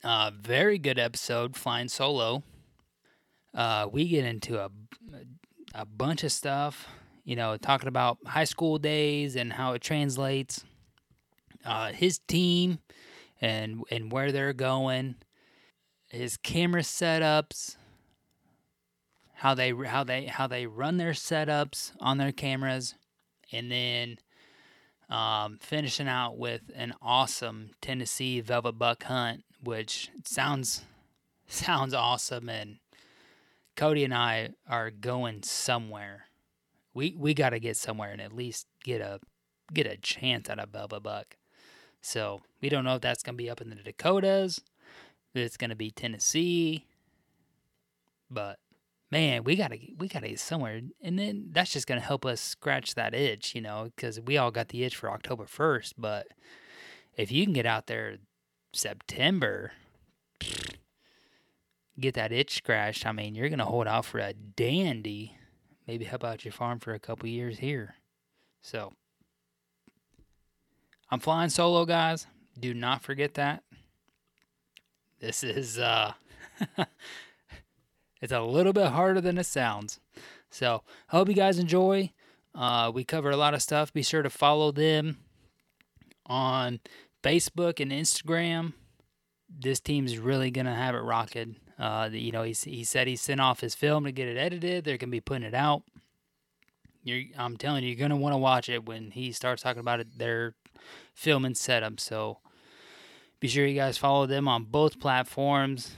Uh, 0.04 0.30
very 0.40 0.78
good 0.78 0.98
episode, 0.98 1.56
flying 1.56 1.88
solo. 1.88 2.44
Uh, 3.52 3.88
we 3.90 4.08
get 4.08 4.24
into 4.24 4.60
a 4.60 4.70
a 5.74 5.84
bunch 5.84 6.22
of 6.22 6.30
stuff, 6.30 6.86
you 7.24 7.34
know, 7.34 7.56
talking 7.56 7.88
about 7.88 8.18
high 8.26 8.44
school 8.44 8.78
days 8.78 9.34
and 9.34 9.52
how 9.52 9.72
it 9.72 9.82
translates. 9.82 10.64
Uh, 11.64 11.90
his 11.90 12.20
team 12.20 12.78
and 13.40 13.82
and 13.90 14.12
where 14.12 14.30
they're 14.30 14.52
going, 14.52 15.16
his 16.10 16.36
camera 16.36 16.82
setups, 16.82 17.76
how 19.38 19.54
they 19.54 19.70
how 19.70 20.02
they 20.02 20.24
how 20.24 20.48
they 20.48 20.66
run 20.66 20.96
their 20.96 21.12
setups 21.12 21.92
on 22.00 22.18
their 22.18 22.32
cameras, 22.32 22.96
and 23.52 23.70
then 23.70 24.18
um, 25.08 25.58
finishing 25.60 26.08
out 26.08 26.36
with 26.36 26.62
an 26.74 26.92
awesome 27.00 27.70
Tennessee 27.80 28.40
velvet 28.40 28.72
buck 28.72 29.04
hunt, 29.04 29.44
which 29.62 30.10
sounds 30.24 30.82
sounds 31.46 31.94
awesome, 31.94 32.48
and 32.48 32.78
Cody 33.76 34.02
and 34.02 34.12
I 34.12 34.50
are 34.68 34.90
going 34.90 35.44
somewhere. 35.44 36.24
We 36.92 37.14
we 37.16 37.32
got 37.32 37.50
to 37.50 37.60
get 37.60 37.76
somewhere 37.76 38.10
and 38.10 38.20
at 38.20 38.32
least 38.32 38.66
get 38.82 39.00
a 39.00 39.20
get 39.72 39.86
a 39.86 39.96
chance 39.96 40.50
at 40.50 40.58
a 40.58 40.66
velvet 40.66 41.04
buck. 41.04 41.36
So 42.00 42.40
we 42.60 42.68
don't 42.68 42.84
know 42.84 42.96
if 42.96 43.02
that's 43.02 43.22
gonna 43.22 43.36
be 43.36 43.50
up 43.50 43.60
in 43.60 43.70
the 43.70 43.76
Dakotas, 43.76 44.58
if 45.32 45.42
it's 45.42 45.56
gonna 45.56 45.76
be 45.76 45.92
Tennessee, 45.92 46.86
but 48.28 48.58
man, 49.10 49.44
we 49.44 49.56
gotta 49.56 49.78
we 49.98 50.08
gotta 50.08 50.28
get 50.28 50.40
somewhere, 50.40 50.80
and 51.02 51.18
then 51.18 51.48
that's 51.52 51.72
just 51.72 51.86
gonna 51.86 52.00
help 52.00 52.26
us 52.26 52.40
scratch 52.40 52.94
that 52.94 53.14
itch, 53.14 53.54
you 53.54 53.60
know, 53.60 53.90
because 53.94 54.20
we 54.20 54.36
all 54.36 54.50
got 54.50 54.68
the 54.68 54.84
itch 54.84 54.96
for 54.96 55.10
October 55.10 55.46
first. 55.46 55.94
But 56.00 56.28
if 57.16 57.32
you 57.32 57.44
can 57.44 57.52
get 57.52 57.66
out 57.66 57.86
there 57.86 58.18
September, 58.72 59.72
get 61.98 62.14
that 62.14 62.32
itch 62.32 62.56
scratched, 62.56 63.06
I 63.06 63.12
mean, 63.12 63.34
you're 63.34 63.48
gonna 63.48 63.64
hold 63.64 63.86
out 63.86 64.04
for 64.04 64.18
a 64.18 64.32
dandy. 64.32 65.34
Maybe 65.86 66.04
help 66.04 66.22
out 66.22 66.44
your 66.44 66.52
farm 66.52 66.80
for 66.80 66.92
a 66.92 66.98
couple 66.98 67.28
years 67.28 67.58
here. 67.58 67.94
So 68.60 68.92
I'm 71.10 71.20
flying 71.20 71.48
solo, 71.48 71.86
guys. 71.86 72.26
Do 72.58 72.74
not 72.74 73.02
forget 73.02 73.34
that. 73.34 73.62
This 75.20 75.42
is 75.42 75.78
uh 75.78 76.12
it's 78.20 78.32
a 78.32 78.40
little 78.40 78.72
bit 78.72 78.88
harder 78.88 79.20
than 79.20 79.38
it 79.38 79.46
sounds. 79.46 80.00
So, 80.50 80.82
hope 81.08 81.28
you 81.28 81.34
guys 81.34 81.58
enjoy. 81.58 82.12
Uh, 82.54 82.90
we 82.92 83.04
cover 83.04 83.30
a 83.30 83.36
lot 83.36 83.54
of 83.54 83.62
stuff. 83.62 83.92
Be 83.92 84.02
sure 84.02 84.22
to 84.22 84.30
follow 84.30 84.72
them 84.72 85.18
on 86.26 86.80
Facebook 87.22 87.80
and 87.80 87.92
Instagram. 87.92 88.72
This 89.48 89.80
team's 89.80 90.18
really 90.18 90.50
gonna 90.50 90.74
have 90.74 90.94
it 90.94 90.98
rocking. 90.98 91.56
Uh, 91.78 92.08
you 92.12 92.32
know, 92.32 92.42
he 92.42 92.52
he 92.52 92.84
said 92.84 93.06
he 93.06 93.16
sent 93.16 93.40
off 93.40 93.60
his 93.60 93.74
film 93.74 94.04
to 94.04 94.12
get 94.12 94.28
it 94.28 94.36
edited. 94.36 94.84
They're 94.84 94.98
gonna 94.98 95.10
be 95.10 95.20
putting 95.20 95.46
it 95.46 95.54
out. 95.54 95.82
You're, 97.04 97.24
I'm 97.36 97.56
telling 97.56 97.84
you, 97.84 97.90
you're 97.90 97.98
gonna 97.98 98.20
want 98.20 98.34
to 98.34 98.38
watch 98.38 98.68
it 98.68 98.86
when 98.86 99.12
he 99.12 99.32
starts 99.32 99.62
talking 99.62 99.80
about 99.80 100.00
it. 100.00 100.18
Their 100.18 100.54
film 101.14 101.44
and 101.44 101.56
setup. 101.56 102.00
So 102.00 102.38
be 103.40 103.48
sure 103.48 103.66
you 103.66 103.76
guys 103.76 103.96
follow 103.96 104.26
them 104.26 104.48
on 104.48 104.64
both 104.64 104.98
platforms. 104.98 105.96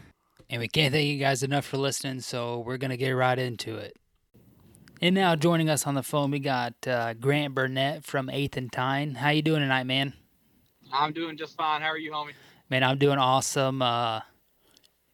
And 0.51 0.59
we 0.59 0.67
can't 0.67 0.93
thank 0.93 1.07
you 1.07 1.17
guys 1.17 1.45
enough 1.45 1.65
for 1.65 1.77
listening, 1.77 2.21
so 2.21 2.59
we're 2.59 2.77
going 2.77 2.91
to 2.91 2.97
get 2.97 3.13
right 3.13 3.39
into 3.39 3.77
it. 3.77 3.97
And 5.01 5.15
now 5.15 5.37
joining 5.37 5.71
us 5.71 5.87
on 5.87 5.95
the 5.95 6.03
phone, 6.03 6.33
we 6.33 6.41
got 6.41 6.75
uh, 6.89 7.15
Grant 7.15 7.55
Burnett 7.55 8.05
from 8.05 8.29
Eighth 8.29 8.57
and 8.57 8.71
Tine. 8.71 9.15
How 9.15 9.31
you 9.31 9.43
doing 9.43 9.61
tonight, 9.61 9.85
man? 9.85 10.13
I'm 10.93 11.13
doing 11.13 11.37
just 11.37 11.57
fine. 11.57 11.83
How 11.83 11.91
are 11.91 11.99
you, 11.99 12.11
homie? 12.11 12.33
Man, 12.69 12.83
I'm 12.83 12.99
doing 12.99 13.19
awesome. 13.19 13.81
Uh, 13.81 14.23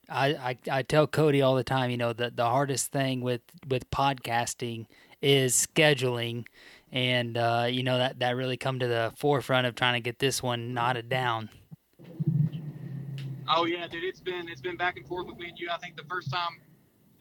I, 0.09 0.29
I 0.29 0.59
I 0.71 0.83
tell 0.83 1.07
Cody 1.07 1.43
all 1.43 1.55
the 1.55 1.65
time, 1.65 1.91
you 1.91 1.99
know, 1.99 2.15
the 2.15 2.31
the 2.31 2.47
hardest 2.47 2.91
thing 2.91 3.21
with 3.21 3.43
with 3.69 3.91
podcasting 3.91 4.87
is 5.21 5.55
scheduling, 5.55 6.47
and 6.91 7.37
uh, 7.37 7.67
you 7.69 7.83
know 7.83 7.99
that 7.99 8.21
that 8.21 8.37
really 8.37 8.57
come 8.57 8.79
to 8.79 8.89
the 8.89 9.13
forefront 9.17 9.67
of 9.67 9.75
trying 9.75 9.95
to 9.95 10.01
get 10.01 10.19
this 10.19 10.43
one 10.43 10.73
knotted 10.73 11.11
down. 11.11 11.51
Oh 13.49 13.65
yeah, 13.65 13.87
dude, 13.87 14.05
it's 14.05 14.21
been 14.21 14.49
it's 14.49 14.61
been 14.61 14.77
back 14.77 14.97
and 14.97 15.07
forth 15.07 15.27
with 15.27 15.39
me 15.39 15.49
and 15.49 15.59
you. 15.59 15.69
I 15.71 15.79
think 15.79 15.97
the 15.97 16.05
first 16.05 16.33
time 16.33 16.61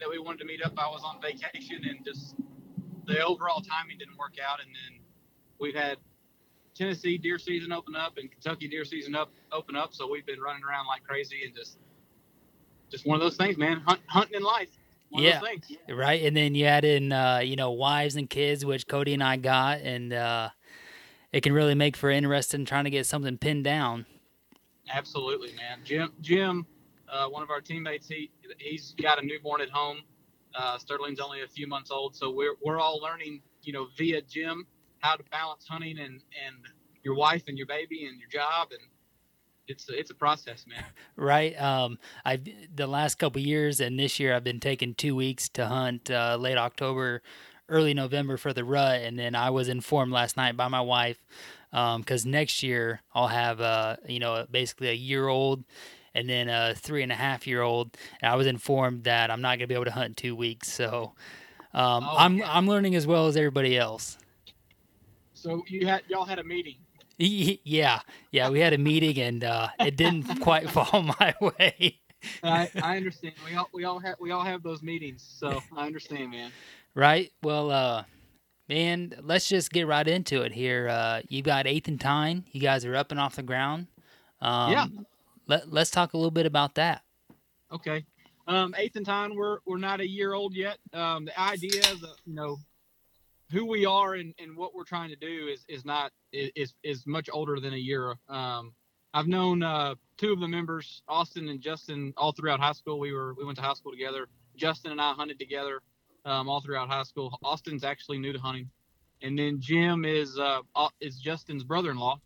that 0.00 0.08
we 0.08 0.18
wanted 0.18 0.40
to 0.40 0.44
meet 0.44 0.62
up, 0.64 0.72
I 0.76 0.88
was 0.88 1.02
on 1.04 1.20
vacation 1.20 1.84
and 1.88 2.04
just 2.04 2.34
the 3.06 3.24
overall 3.24 3.60
timing 3.60 3.98
didn't 3.98 4.18
work 4.18 4.34
out. 4.44 4.60
And 4.60 4.68
then 4.68 5.00
we've 5.60 5.74
had 5.74 5.98
Tennessee 6.74 7.16
deer 7.18 7.38
season 7.38 7.72
open 7.72 7.96
up 7.96 8.18
and 8.18 8.30
Kentucky 8.30 8.68
deer 8.68 8.84
season 8.84 9.14
up 9.14 9.30
open 9.52 9.76
up, 9.76 9.94
so 9.94 10.10
we've 10.10 10.26
been 10.26 10.40
running 10.40 10.62
around 10.64 10.86
like 10.86 11.04
crazy 11.04 11.44
and 11.44 11.54
just 11.54 11.78
just 12.90 13.06
one 13.06 13.16
of 13.16 13.20
those 13.20 13.36
things, 13.36 13.56
man. 13.56 13.82
Hunt, 13.86 14.00
hunting 14.06 14.36
in 14.36 14.42
life. 14.42 14.68
One 15.10 15.22
yeah, 15.22 15.40
right. 15.88 16.22
And 16.24 16.36
then 16.36 16.54
you 16.54 16.66
add 16.66 16.84
in, 16.84 17.12
uh, 17.12 17.38
you 17.38 17.54
know, 17.54 17.70
wives 17.70 18.16
and 18.16 18.28
kids, 18.28 18.64
which 18.64 18.88
Cody 18.88 19.14
and 19.14 19.22
I 19.22 19.36
got, 19.36 19.80
and 19.80 20.12
uh, 20.12 20.50
it 21.32 21.42
can 21.42 21.52
really 21.52 21.76
make 21.76 21.96
for 21.96 22.10
interesting 22.10 22.64
trying 22.64 22.84
to 22.84 22.90
get 22.90 23.06
something 23.06 23.38
pinned 23.38 23.64
down. 23.64 24.06
Absolutely, 24.92 25.52
man. 25.54 25.80
Jim, 25.84 26.12
Jim, 26.20 26.66
uh, 27.08 27.28
one 27.28 27.42
of 27.42 27.50
our 27.50 27.60
teammates, 27.60 28.08
he 28.08 28.30
he's 28.58 28.94
got 29.00 29.22
a 29.22 29.26
newborn 29.26 29.60
at 29.60 29.70
home. 29.70 29.98
Uh, 30.54 30.78
Sterling's 30.78 31.20
only 31.20 31.42
a 31.42 31.48
few 31.48 31.66
months 31.66 31.90
old, 31.90 32.16
so 32.16 32.30
we're 32.30 32.54
we're 32.64 32.78
all 32.78 33.00
learning, 33.00 33.42
you 33.62 33.72
know, 33.72 33.88
via 33.96 34.22
Jim 34.22 34.66
how 35.00 35.16
to 35.16 35.24
balance 35.30 35.66
hunting 35.68 35.98
and 35.98 36.14
and 36.14 36.56
your 37.02 37.14
wife 37.14 37.44
and 37.48 37.56
your 37.56 37.66
baby 37.66 38.06
and 38.06 38.18
your 38.18 38.28
job 38.28 38.68
and 38.72 38.80
it's 39.68 39.88
a, 39.88 39.98
it's 39.98 40.10
a 40.10 40.14
process, 40.14 40.64
man. 40.66 40.84
Right. 41.16 41.60
Um, 41.60 41.98
I 42.24 42.40
the 42.74 42.86
last 42.86 43.16
couple 43.16 43.40
years 43.40 43.80
and 43.80 43.98
this 43.98 44.20
year 44.20 44.34
I've 44.34 44.44
been 44.44 44.60
taking 44.60 44.94
two 44.94 45.16
weeks 45.16 45.48
to 45.50 45.66
hunt 45.66 46.10
uh, 46.10 46.36
late 46.38 46.58
October, 46.58 47.22
early 47.68 47.94
November 47.94 48.36
for 48.36 48.52
the 48.52 48.64
rut, 48.64 49.00
and 49.00 49.18
then 49.18 49.34
I 49.34 49.50
was 49.50 49.68
informed 49.68 50.12
last 50.12 50.36
night 50.36 50.56
by 50.56 50.68
my 50.68 50.82
wife 50.82 51.24
because 51.70 52.24
um, 52.24 52.30
next 52.30 52.62
year 52.62 53.00
I'll 53.14 53.28
have 53.28 53.60
uh, 53.60 53.96
you 54.08 54.18
know 54.18 54.46
basically 54.50 54.88
a 54.88 54.94
year 54.94 55.28
old 55.28 55.64
and 56.14 56.28
then 56.28 56.48
a 56.48 56.74
three 56.74 57.02
and 57.02 57.12
a 57.12 57.16
half 57.16 57.46
year 57.46 57.62
old. 57.62 57.96
And 58.22 58.30
I 58.30 58.36
was 58.36 58.46
informed 58.46 59.04
that 59.04 59.30
I'm 59.30 59.40
not 59.40 59.58
gonna 59.58 59.66
be 59.66 59.74
able 59.74 59.84
to 59.84 59.90
hunt 59.92 60.08
in 60.08 60.14
two 60.14 60.36
weeks, 60.36 60.72
so 60.72 61.14
um, 61.74 62.04
oh, 62.04 62.16
I'm 62.16 62.38
yeah. 62.38 62.52
I'm 62.52 62.66
learning 62.66 62.94
as 62.94 63.06
well 63.06 63.26
as 63.26 63.36
everybody 63.36 63.76
else. 63.76 64.18
So 65.34 65.62
you 65.68 65.86
had 65.86 66.02
y'all 66.08 66.24
had 66.24 66.38
a 66.38 66.44
meeting. 66.44 66.76
Yeah, 67.18 68.00
yeah, 68.30 68.50
we 68.50 68.60
had 68.60 68.72
a 68.72 68.78
meeting 68.78 69.18
and 69.18 69.42
uh, 69.42 69.68
it 69.80 69.96
didn't 69.96 70.24
quite 70.40 70.68
fall 70.68 71.02
my 71.20 71.34
way. 71.40 72.00
I, 72.42 72.70
I 72.82 72.96
understand. 72.96 73.34
We 73.48 73.56
all 73.56 73.68
we 73.72 73.84
all 73.84 73.98
have 73.98 74.16
we 74.20 74.30
all 74.32 74.42
have 74.42 74.62
those 74.62 74.82
meetings, 74.82 75.24
so 75.38 75.62
I 75.76 75.86
understand, 75.86 76.30
man. 76.30 76.50
Right. 76.94 77.30
Well, 77.42 77.70
uh, 77.70 78.04
man, 78.68 79.14
let's 79.22 79.48
just 79.48 79.72
get 79.72 79.86
right 79.86 80.06
into 80.06 80.42
it 80.42 80.52
here. 80.52 80.88
Uh, 80.88 81.22
you 81.28 81.42
got 81.42 81.66
Eighth 81.66 81.88
and 81.88 82.00
Tine. 82.00 82.44
You 82.52 82.60
guys 82.60 82.84
are 82.84 82.96
up 82.96 83.10
and 83.10 83.20
off 83.20 83.36
the 83.36 83.42
ground. 83.42 83.86
Um, 84.40 84.72
yeah. 84.72 84.86
Let, 85.46 85.72
let's 85.72 85.90
talk 85.90 86.12
a 86.12 86.16
little 86.16 86.30
bit 86.30 86.46
about 86.46 86.74
that. 86.74 87.02
Okay. 87.72 88.04
Um, 88.48 88.74
Eighth 88.78 88.96
and 88.96 89.06
Tine, 89.06 89.34
we're, 89.34 89.58
we're 89.66 89.78
not 89.78 90.00
a 90.00 90.08
year 90.08 90.34
old 90.34 90.54
yet. 90.54 90.78
Um, 90.92 91.24
the 91.24 91.40
idea, 91.40 91.82
the, 91.82 92.14
you 92.24 92.34
know, 92.34 92.58
who 93.52 93.64
we 93.64 93.86
are 93.86 94.14
and, 94.14 94.34
and 94.38 94.56
what 94.56 94.74
we're 94.74 94.84
trying 94.84 95.10
to 95.10 95.16
do 95.16 95.48
is, 95.48 95.64
is 95.68 95.84
not, 95.84 96.12
is, 96.32 96.74
is 96.82 97.06
much 97.06 97.28
older 97.32 97.60
than 97.60 97.74
a 97.74 97.78
year. 97.78 98.16
Um, 98.28 98.72
I've 99.14 99.28
known, 99.28 99.62
uh, 99.62 99.94
two 100.16 100.32
of 100.32 100.40
the 100.40 100.48
members, 100.48 101.02
Austin 101.08 101.48
and 101.48 101.60
Justin, 101.60 102.12
all 102.16 102.32
throughout 102.32 102.60
high 102.60 102.72
school. 102.72 102.98
We 102.98 103.12
were, 103.12 103.34
we 103.34 103.44
went 103.44 103.56
to 103.58 103.62
high 103.62 103.74
school 103.74 103.92
together. 103.92 104.26
Justin 104.56 104.92
and 104.92 105.00
I 105.00 105.12
hunted 105.12 105.38
together 105.38 105.80
um, 106.26 106.48
all 106.48 106.60
throughout 106.60 106.88
high 106.88 107.04
school. 107.04 107.38
Austin's 107.42 107.84
actually 107.84 108.18
new 108.18 108.32
to 108.32 108.38
hunting, 108.38 108.68
and 109.22 109.38
then 109.38 109.60
Jim 109.60 110.04
is 110.04 110.38
uh, 110.38 110.60
is 111.00 111.16
Justin's 111.16 111.64
brother-in-law. 111.64 112.20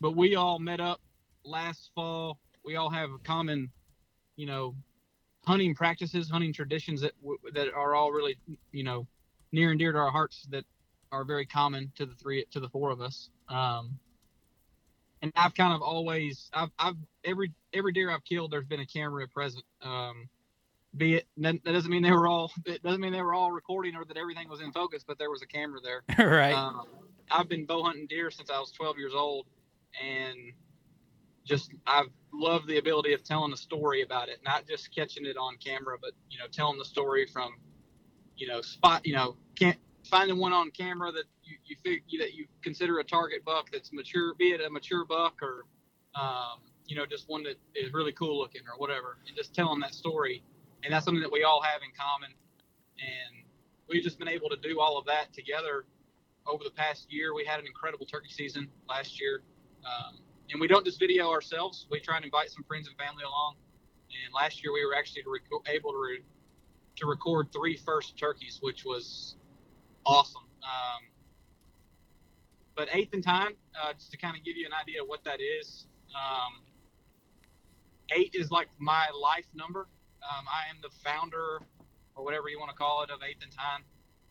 But 0.00 0.14
we 0.14 0.34
all 0.34 0.58
met 0.58 0.80
up 0.80 1.00
last 1.44 1.90
fall. 1.94 2.38
We 2.64 2.76
all 2.76 2.90
have 2.90 3.10
a 3.10 3.18
common, 3.18 3.70
you 4.36 4.46
know, 4.46 4.74
hunting 5.46 5.74
practices, 5.74 6.28
hunting 6.28 6.52
traditions 6.52 7.00
that 7.00 7.12
that 7.54 7.72
are 7.72 7.94
all 7.94 8.10
really, 8.10 8.36
you 8.72 8.84
know, 8.84 9.06
near 9.52 9.70
and 9.70 9.78
dear 9.78 9.92
to 9.92 9.98
our 9.98 10.10
hearts. 10.10 10.46
That 10.50 10.64
are 11.12 11.24
very 11.24 11.46
common 11.46 11.92
to 11.96 12.04
the 12.04 12.14
three 12.14 12.44
to 12.50 12.60
the 12.60 12.68
four 12.68 12.90
of 12.90 13.00
us. 13.00 13.30
Um, 13.48 13.98
and 15.22 15.32
I've 15.36 15.54
kind 15.54 15.72
of 15.72 15.80
always 15.80 16.50
I've 16.52 16.70
I've 16.78 16.96
every 17.24 17.52
every 17.72 17.92
deer 17.92 18.10
I've 18.10 18.24
killed, 18.24 18.50
there's 18.50 18.66
been 18.66 18.80
a 18.80 18.86
camera 18.86 19.26
present. 19.28 19.64
Um, 19.80 20.28
be 20.96 21.14
it 21.16 21.26
that 21.36 21.62
doesn't 21.64 21.90
mean 21.90 22.02
they 22.02 22.10
were 22.10 22.26
all 22.26 22.50
it 22.66 22.82
doesn't 22.82 23.00
mean 23.00 23.12
they 23.12 23.22
were 23.22 23.34
all 23.34 23.52
recording 23.52 23.94
or 23.96 24.04
that 24.04 24.16
everything 24.16 24.48
was 24.48 24.60
in 24.60 24.72
focus 24.72 25.04
but 25.06 25.18
there 25.18 25.30
was 25.30 25.42
a 25.42 25.46
camera 25.46 25.80
there 25.82 26.02
right 26.26 26.54
um, 26.54 26.82
i've 27.30 27.48
been 27.48 27.64
bow 27.64 27.82
hunting 27.82 28.06
deer 28.06 28.30
since 28.30 28.50
i 28.50 28.58
was 28.58 28.70
12 28.72 28.98
years 28.98 29.12
old 29.14 29.46
and 30.02 30.36
just 31.44 31.72
i've 31.86 32.08
loved 32.32 32.66
the 32.66 32.78
ability 32.78 33.12
of 33.12 33.22
telling 33.22 33.52
a 33.52 33.56
story 33.56 34.02
about 34.02 34.28
it 34.28 34.38
not 34.44 34.66
just 34.66 34.94
catching 34.94 35.26
it 35.26 35.36
on 35.36 35.56
camera 35.64 35.96
but 36.00 36.12
you 36.30 36.38
know 36.38 36.46
telling 36.50 36.78
the 36.78 36.84
story 36.84 37.26
from 37.26 37.54
you 38.36 38.46
know 38.46 38.60
spot 38.60 39.06
you 39.06 39.14
know 39.14 39.36
can't 39.58 39.78
finding 40.08 40.38
one 40.38 40.52
on 40.52 40.70
camera 40.70 41.10
that 41.10 41.24
you 41.42 41.56
you, 41.64 41.76
fig, 41.82 42.02
that 42.18 42.34
you 42.34 42.46
consider 42.62 42.98
a 42.98 43.04
target 43.04 43.44
buck 43.44 43.70
that's 43.72 43.92
mature 43.92 44.34
be 44.34 44.50
it 44.50 44.60
a 44.60 44.70
mature 44.70 45.04
buck 45.04 45.40
or 45.42 45.64
um, 46.16 46.60
you 46.86 46.96
know, 46.96 47.04
just 47.06 47.28
one 47.28 47.42
that 47.44 47.56
is 47.74 47.92
really 47.92 48.12
cool 48.12 48.38
looking 48.38 48.62
or 48.62 48.78
whatever, 48.78 49.18
and 49.26 49.36
just 49.36 49.54
telling 49.54 49.80
that 49.80 49.94
story. 49.94 50.42
And 50.86 50.94
that's 50.94 51.04
something 51.04 51.20
that 51.20 51.32
we 51.32 51.42
all 51.42 51.60
have 51.60 51.82
in 51.82 51.90
common. 51.98 52.30
And 53.00 53.44
we've 53.88 54.04
just 54.04 54.20
been 54.20 54.28
able 54.28 54.48
to 54.50 54.56
do 54.56 54.78
all 54.78 54.96
of 54.96 55.04
that 55.06 55.32
together 55.32 55.84
over 56.46 56.62
the 56.62 56.70
past 56.70 57.12
year. 57.12 57.34
We 57.34 57.44
had 57.44 57.58
an 57.58 57.66
incredible 57.66 58.06
turkey 58.06 58.30
season 58.30 58.68
last 58.88 59.20
year. 59.20 59.42
Um, 59.84 60.18
and 60.52 60.60
we 60.60 60.68
don't 60.68 60.84
just 60.84 61.00
video 61.00 61.28
ourselves. 61.28 61.88
We 61.90 61.98
try 61.98 62.14
and 62.14 62.24
invite 62.24 62.50
some 62.50 62.62
friends 62.68 62.86
and 62.86 62.96
family 62.96 63.24
along. 63.24 63.56
And 64.10 64.32
last 64.32 64.62
year 64.62 64.72
we 64.72 64.86
were 64.86 64.94
actually 64.94 65.24
rec- 65.26 65.66
able 65.66 65.90
to, 65.90 65.98
re- 65.98 66.22
to 66.98 67.06
record 67.06 67.48
three 67.52 67.76
first 67.76 68.16
turkeys, 68.16 68.60
which 68.62 68.84
was 68.84 69.34
awesome. 70.06 70.44
Um, 70.62 71.02
but 72.76 72.88
eighth 72.92 73.12
in 73.12 73.22
Tine, 73.22 73.54
uh, 73.82 73.92
just 73.92 74.12
to 74.12 74.16
kind 74.16 74.36
of 74.36 74.44
give 74.44 74.56
you 74.56 74.66
an 74.66 74.72
idea 74.80 75.02
of 75.02 75.08
what 75.08 75.24
that 75.24 75.40
is, 75.40 75.88
um, 76.14 76.62
eight 78.12 78.36
is 78.36 78.52
like 78.52 78.68
my 78.78 79.08
life 79.20 79.46
number. 79.52 79.88
Um, 80.26 80.44
I 80.48 80.68
am 80.70 80.76
the 80.82 80.90
founder, 81.04 81.60
or 82.14 82.24
whatever 82.24 82.48
you 82.48 82.58
want 82.58 82.70
to 82.70 82.76
call 82.76 83.02
it, 83.02 83.10
of 83.10 83.20
eighth 83.22 83.42
and 83.42 83.52
Tine. 83.52 83.82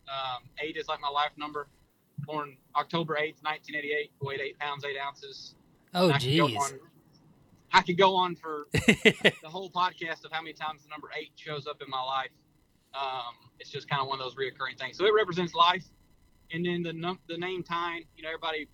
Um, 0.08 0.44
eight 0.60 0.78
is 0.78 0.88
like 0.88 1.00
my 1.02 1.10
life 1.10 1.32
number. 1.38 1.68
Born 2.20 2.58
October 2.76 3.16
8th, 3.16 3.44
1988, 3.44 4.12
weighed 4.22 4.40
eight 4.42 4.58
pounds, 4.60 4.86
eight 4.86 4.98
ounces. 4.98 5.56
Oh, 5.94 6.10
I 6.10 6.18
could 6.20 6.38
go 6.38 6.48
jeez. 6.48 6.74
I 7.74 7.82
could 7.82 7.98
go 7.98 8.16
on 8.16 8.36
for 8.36 8.68
the 8.72 9.34
whole 9.50 9.70
podcast 9.70 10.24
of 10.24 10.32
how 10.32 10.42
many 10.42 10.54
times 10.54 10.84
the 10.84 10.90
number 10.90 11.10
eight 11.20 11.32
shows 11.36 11.68
up 11.68 11.82
in 11.82 11.90
my 11.90 12.02
life. 12.02 12.30
Um, 12.94 13.34
it's 13.60 13.70
just 13.70 13.90
kind 13.90 14.02
of 14.02 14.08
one 14.08 14.20
of 14.22 14.26
those 14.26 14.36
reoccurring 14.36 14.80
things. 14.80 14.98
So 14.98 15.06
it 15.06 15.14
represents 15.14 15.54
life. 15.54 15.84
And 16.54 16.66
then 16.66 16.84
the 16.84 16.94
num- 16.94 17.20
the 17.28 17.38
name 17.38 17.64
Tine, 17.64 18.04
you 18.16 18.24
know, 18.24 18.30
everybody, 18.30 18.70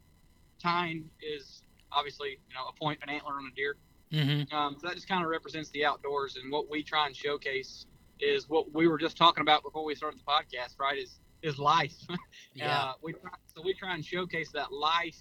Tine 0.62 1.10
is 1.22 1.64
obviously, 1.92 2.30
you 2.32 2.54
know, 2.54 2.68
a 2.70 2.74
point, 2.74 3.00
an 3.02 3.10
antler 3.10 3.34
on 3.34 3.50
a 3.52 3.56
deer. 3.56 3.78
Hmm 4.12 4.44
Um, 4.54 4.76
so 4.80 4.88
that 4.88 4.96
just 4.96 5.08
kind 5.08 5.24
of 5.24 5.30
represents 5.30 5.70
the 5.72 5.86
outdoors, 5.86 6.38
and 6.42 6.52
what 6.52 6.70
we 6.70 6.84
try 6.84 7.08
and 7.08 7.16
showcase 7.16 7.86
is 8.20 8.50
what 8.50 8.72
we 8.74 8.88
were 8.88 8.98
just 8.98 9.18
talking 9.18 9.42
about 9.42 9.64
before 9.64 9.84
we 9.84 9.96
started 9.96 10.20
the 10.20 10.24
podcast, 10.24 10.80
right? 10.80 10.98
Is 10.98 11.20
is 11.42 11.58
life. 11.58 11.96
Yeah. 12.54 12.80
Uh, 12.82 12.94
we 13.02 13.14
try, 13.14 13.32
so 13.56 13.62
we 13.64 13.74
try 13.74 13.96
and 13.96 14.06
showcase 14.06 14.52
that 14.52 14.72
life 14.74 15.18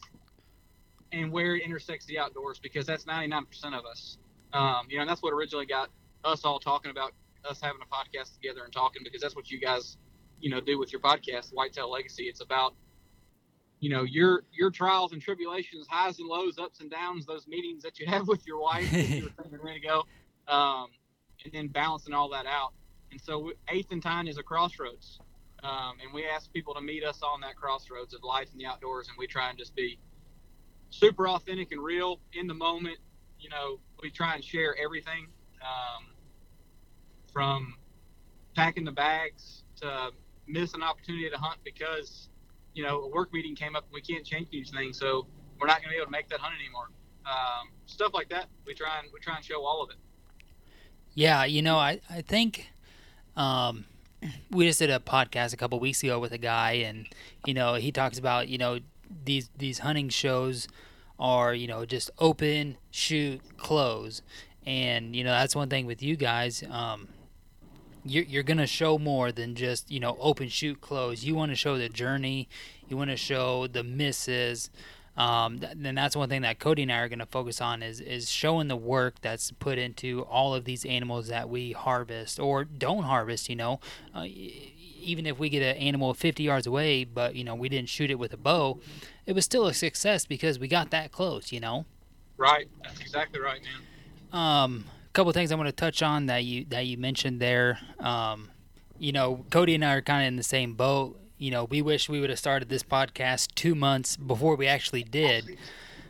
and 1.12 1.30
where 1.32 1.56
it 1.56 1.62
intersects 1.64 2.06
the 2.06 2.18
outdoors 2.18 2.58
because 2.58 2.86
that's 2.86 3.04
99% 3.04 3.78
of 3.78 3.84
us. 3.86 4.18
Um, 4.52 4.86
you 4.88 4.96
know, 4.96 5.02
and 5.02 5.10
that's 5.10 5.22
what 5.22 5.32
originally 5.32 5.66
got 5.66 5.90
us 6.24 6.44
all 6.44 6.58
talking 6.58 6.90
about 6.90 7.12
us 7.48 7.60
having 7.60 7.80
a 7.82 7.94
podcast 7.94 8.34
together 8.34 8.64
and 8.64 8.72
talking 8.72 9.02
because 9.04 9.20
that's 9.22 9.36
what 9.36 9.50
you 9.50 9.60
guys, 9.60 9.96
you 10.40 10.50
know, 10.50 10.60
do 10.60 10.78
with 10.78 10.92
your 10.92 11.00
podcast, 11.00 11.50
Whitetail 11.52 11.90
Legacy. 11.90 12.24
It's 12.24 12.40
about, 12.40 12.74
you 13.80 13.88
know, 13.88 14.02
your 14.02 14.44
your 14.52 14.70
trials 14.70 15.12
and 15.12 15.20
tribulations, 15.20 15.86
highs 15.88 16.18
and 16.18 16.28
lows, 16.28 16.58
ups 16.58 16.80
and 16.80 16.90
downs, 16.90 17.26
those 17.26 17.48
meetings 17.48 17.82
that 17.82 17.98
you 17.98 18.06
have 18.06 18.28
with 18.28 18.46
your 18.46 18.60
wife, 18.60 18.92
you 18.92 19.30
were 19.36 19.44
a 19.44 19.64
minute 19.64 19.82
ago, 19.82 20.04
um, 20.48 20.88
and 21.44 21.52
then 21.52 21.68
balancing 21.68 22.14
all 22.14 22.28
that 22.30 22.46
out. 22.46 22.72
And 23.10 23.20
so, 23.20 23.52
eighth 23.68 23.90
and 23.90 24.02
Tine 24.02 24.28
is 24.28 24.38
a 24.38 24.42
crossroads, 24.42 25.18
um, 25.64 25.94
and 26.02 26.12
we 26.14 26.26
ask 26.26 26.52
people 26.52 26.74
to 26.74 26.80
meet 26.80 27.02
us 27.02 27.20
on 27.22 27.40
that 27.40 27.56
crossroads 27.56 28.14
of 28.14 28.22
life 28.22 28.48
and 28.52 28.60
the 28.60 28.66
outdoors, 28.66 29.08
and 29.08 29.16
we 29.18 29.26
try 29.26 29.48
and 29.48 29.58
just 29.58 29.74
be 29.74 29.98
super 30.90 31.28
authentic 31.28 31.72
and 31.72 31.82
real 31.82 32.20
in 32.34 32.46
the 32.46 32.54
moment. 32.54 32.98
You 33.38 33.48
know, 33.48 33.80
we 34.02 34.10
try 34.10 34.34
and 34.34 34.44
share 34.44 34.76
everything 34.82 35.26
um, 35.62 36.04
from 37.32 37.74
packing 38.54 38.84
the 38.84 38.92
bags 38.92 39.64
to 39.80 40.10
miss 40.46 40.74
an 40.74 40.82
opportunity 40.82 41.30
to 41.30 41.38
hunt 41.38 41.58
because 41.64 42.29
you 42.74 42.84
know 42.84 43.02
a 43.02 43.08
work 43.08 43.32
meeting 43.32 43.54
came 43.54 43.76
up 43.76 43.84
and 43.84 43.92
we 43.92 44.00
can't 44.00 44.24
change 44.24 44.48
these 44.50 44.70
things, 44.70 44.98
so 44.98 45.26
we're 45.58 45.66
not 45.66 45.78
going 45.78 45.90
to 45.90 45.90
be 45.90 45.96
able 45.96 46.06
to 46.06 46.12
make 46.12 46.28
that 46.28 46.40
hunt 46.40 46.54
anymore. 46.58 46.88
Um, 47.26 47.68
stuff 47.86 48.12
like 48.14 48.28
that. 48.30 48.46
We 48.66 48.74
try 48.74 48.98
and 49.00 49.08
we 49.12 49.20
try 49.20 49.36
and 49.36 49.44
show 49.44 49.64
all 49.64 49.82
of 49.82 49.90
it. 49.90 49.96
Yeah, 51.14 51.44
you 51.44 51.62
know, 51.62 51.76
I 51.76 52.00
I 52.08 52.22
think 52.22 52.70
um, 53.36 53.84
we 54.50 54.66
just 54.66 54.78
did 54.78 54.90
a 54.90 54.98
podcast 54.98 55.52
a 55.52 55.56
couple 55.56 55.78
weeks 55.80 56.02
ago 56.02 56.18
with 56.18 56.32
a 56.32 56.38
guy, 56.38 56.72
and 56.72 57.06
you 57.46 57.54
know, 57.54 57.74
he 57.74 57.92
talks 57.92 58.18
about 58.18 58.48
you 58.48 58.58
know 58.58 58.80
these 59.24 59.50
these 59.56 59.80
hunting 59.80 60.08
shows 60.08 60.68
are 61.18 61.54
you 61.54 61.66
know 61.66 61.84
just 61.84 62.10
open, 62.18 62.76
shoot, 62.90 63.40
close, 63.56 64.22
and 64.64 65.14
you 65.14 65.24
know 65.24 65.30
that's 65.30 65.56
one 65.56 65.68
thing 65.68 65.86
with 65.86 66.02
you 66.02 66.16
guys. 66.16 66.62
Um, 66.70 67.08
you're, 68.04 68.24
you're 68.24 68.42
gonna 68.42 68.66
show 68.66 68.98
more 68.98 69.32
than 69.32 69.54
just 69.54 69.90
you 69.90 70.00
know 70.00 70.16
open 70.20 70.48
shoot 70.48 70.80
close 70.80 71.24
you 71.24 71.34
want 71.34 71.50
to 71.50 71.56
show 71.56 71.76
the 71.78 71.88
journey 71.88 72.48
you 72.88 72.96
want 72.96 73.10
to 73.10 73.16
show 73.16 73.66
the 73.66 73.82
misses 73.82 74.70
um, 75.16 75.58
th- 75.58 75.74
that's 75.76 76.16
one 76.16 76.28
thing 76.28 76.42
that 76.42 76.58
Cody 76.58 76.82
and 76.82 76.92
I 76.92 76.98
are 76.98 77.08
going 77.08 77.18
to 77.18 77.26
focus 77.26 77.60
on 77.60 77.82
is 77.82 78.00
is 78.00 78.30
showing 78.30 78.68
the 78.68 78.76
work 78.76 79.20
that's 79.20 79.50
put 79.52 79.76
into 79.76 80.22
all 80.22 80.54
of 80.54 80.64
these 80.64 80.84
animals 80.86 81.28
that 81.28 81.50
we 81.50 81.72
harvest 81.72 82.38
or 82.40 82.64
don't 82.64 83.02
harvest. 83.02 83.50
You 83.50 83.56
know, 83.56 83.80
uh, 84.14 84.24
even 84.24 85.26
if 85.26 85.38
we 85.38 85.48
get 85.48 85.62
an 85.62 85.76
animal 85.76 86.14
50 86.14 86.42
yards 86.42 86.66
away, 86.66 87.04
but 87.04 87.34
you 87.34 87.44
know 87.44 87.54
we 87.54 87.68
didn't 87.68 87.90
shoot 87.90 88.10
it 88.10 88.18
with 88.18 88.32
a 88.32 88.38
bow, 88.38 88.80
it 89.26 89.34
was 89.34 89.44
still 89.44 89.66
a 89.66 89.74
success 89.74 90.24
because 90.24 90.58
we 90.58 90.68
got 90.68 90.90
that 90.90 91.12
close. 91.12 91.52
You 91.52 91.60
know. 91.60 91.84
Right. 92.36 92.68
That's 92.82 93.00
exactly 93.00 93.40
right, 93.40 93.60
man. 93.62 94.40
Um, 94.40 94.84
a 95.10 95.12
couple 95.12 95.32
things 95.32 95.50
I 95.50 95.56
want 95.56 95.68
to 95.68 95.72
touch 95.72 96.02
on 96.02 96.26
that 96.26 96.44
you 96.44 96.64
that 96.66 96.86
you 96.86 96.96
mentioned 96.96 97.40
there. 97.40 97.78
Um, 97.98 98.50
you 98.98 99.12
know, 99.12 99.44
Cody 99.50 99.74
and 99.74 99.84
I 99.84 99.94
are 99.94 100.02
kind 100.02 100.22
of 100.24 100.28
in 100.28 100.36
the 100.36 100.42
same 100.42 100.74
boat. 100.74 101.18
You 101.38 101.50
know, 101.50 101.64
we 101.64 101.82
wish 101.82 102.08
we 102.08 102.20
would 102.20 102.30
have 102.30 102.38
started 102.38 102.68
this 102.68 102.82
podcast 102.82 103.54
two 103.54 103.74
months 103.74 104.16
before 104.16 104.56
we 104.56 104.66
actually 104.66 105.02
did. 105.02 105.56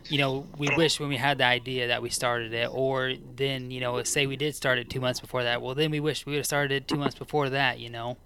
You 0.09 0.17
know, 0.17 0.45
we 0.57 0.69
wish 0.75 0.99
when 0.99 1.09
we 1.09 1.17
had 1.17 1.37
the 1.37 1.45
idea 1.45 1.87
that 1.87 2.01
we 2.01 2.09
started 2.09 2.53
it, 2.53 2.69
or 2.71 3.13
then 3.35 3.71
you 3.71 3.79
know, 3.79 4.03
say 4.03 4.27
we 4.27 4.35
did 4.35 4.55
start 4.55 4.77
it 4.77 4.89
two 4.89 4.99
months 4.99 5.19
before 5.19 5.43
that. 5.43 5.61
Well, 5.61 5.73
then 5.73 5.89
we 5.89 5.99
wish 5.99 6.25
we 6.25 6.33
would 6.33 6.39
have 6.39 6.45
started 6.45 6.71
it 6.71 6.87
two 6.87 6.97
months 6.97 7.15
before 7.15 7.49
that. 7.49 7.79
You 7.79 7.89
know. 7.89 8.17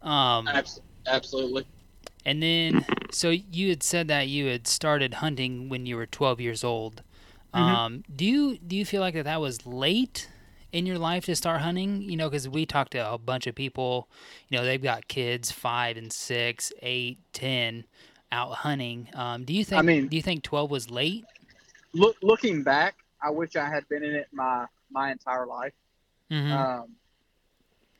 Um, 0.00 0.48
absolutely. 1.06 1.64
and 2.24 2.42
then, 2.42 2.84
so 3.12 3.30
you 3.30 3.68
had 3.68 3.82
said 3.82 4.08
that 4.08 4.28
you 4.28 4.46
had 4.46 4.66
started 4.66 5.14
hunting 5.14 5.68
when 5.68 5.86
you 5.86 5.96
were 5.96 6.06
12 6.06 6.40
years 6.40 6.64
old. 6.64 7.02
Um, 7.54 8.02
do 8.14 8.24
you 8.24 8.58
do 8.58 8.76
you 8.76 8.84
feel 8.84 9.00
like 9.00 9.14
that 9.14 9.24
that 9.24 9.40
was 9.40 9.66
late 9.66 10.28
in 10.72 10.86
your 10.86 10.98
life 10.98 11.24
to 11.26 11.36
start 11.36 11.60
hunting? 11.60 12.02
You 12.02 12.16
know, 12.16 12.28
because 12.30 12.48
we 12.48 12.64
talked 12.66 12.92
to 12.92 13.12
a 13.12 13.18
bunch 13.18 13.46
of 13.46 13.54
people. 13.54 14.08
You 14.48 14.58
know, 14.58 14.64
they've 14.64 14.82
got 14.82 15.08
kids 15.08 15.50
five 15.52 15.96
and 15.96 16.12
six, 16.12 16.72
eight, 16.82 17.18
ten, 17.32 17.84
out 18.30 18.52
hunting. 18.54 19.08
Um, 19.14 19.44
do 19.44 19.52
you 19.52 19.64
think? 19.64 19.78
I 19.78 19.82
mean- 19.82 20.08
do 20.08 20.16
you 20.16 20.22
think 20.22 20.42
12 20.42 20.70
was 20.70 20.90
late? 20.90 21.24
Look, 21.94 22.16
looking 22.22 22.62
back, 22.62 22.94
I 23.22 23.28
wish 23.30 23.54
I 23.56 23.68
had 23.68 23.86
been 23.88 24.02
in 24.02 24.14
it 24.14 24.28
my 24.32 24.66
my 24.90 25.12
entire 25.12 25.46
life. 25.46 25.72
hmm 26.30 26.50
Um, 26.52 26.84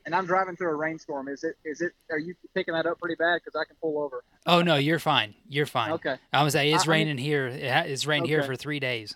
and 0.05 0.15
I'm 0.17 0.27
driving 0.27 0.57
through 0.57 0.71
a 0.71 0.75
rainstorm. 0.75 1.29
Is 1.29 1.45
it? 1.45 1.57
Is 1.65 1.81
it? 1.81 1.93
Are 2.11 2.19
you 2.19 2.35
picking 2.55 2.75
that 2.75 2.87
up 2.87 2.99
pretty 2.99 3.15
bad? 3.17 3.41
Because 3.45 3.55
I 3.55 3.65
can 3.65 3.77
pull 3.81 3.99
over. 4.03 4.25
oh 4.47 4.63
no, 4.63 4.77
you're 4.77 4.99
fine. 4.99 5.35
You're 5.49 5.67
fine. 5.67 5.93
Okay. 5.93 6.17
I 6.33 6.43
was 6.43 6.55
say 6.55 6.73
it's 6.73 6.89
I- 6.89 6.93
I 6.93 6.97
mean- 6.97 7.07
raining 7.09 7.19
here. 7.19 7.47
It's 7.49 8.07
rained 8.07 8.27
here 8.27 8.43
for 8.43 8.57
three 8.57 8.81
days. 8.81 9.15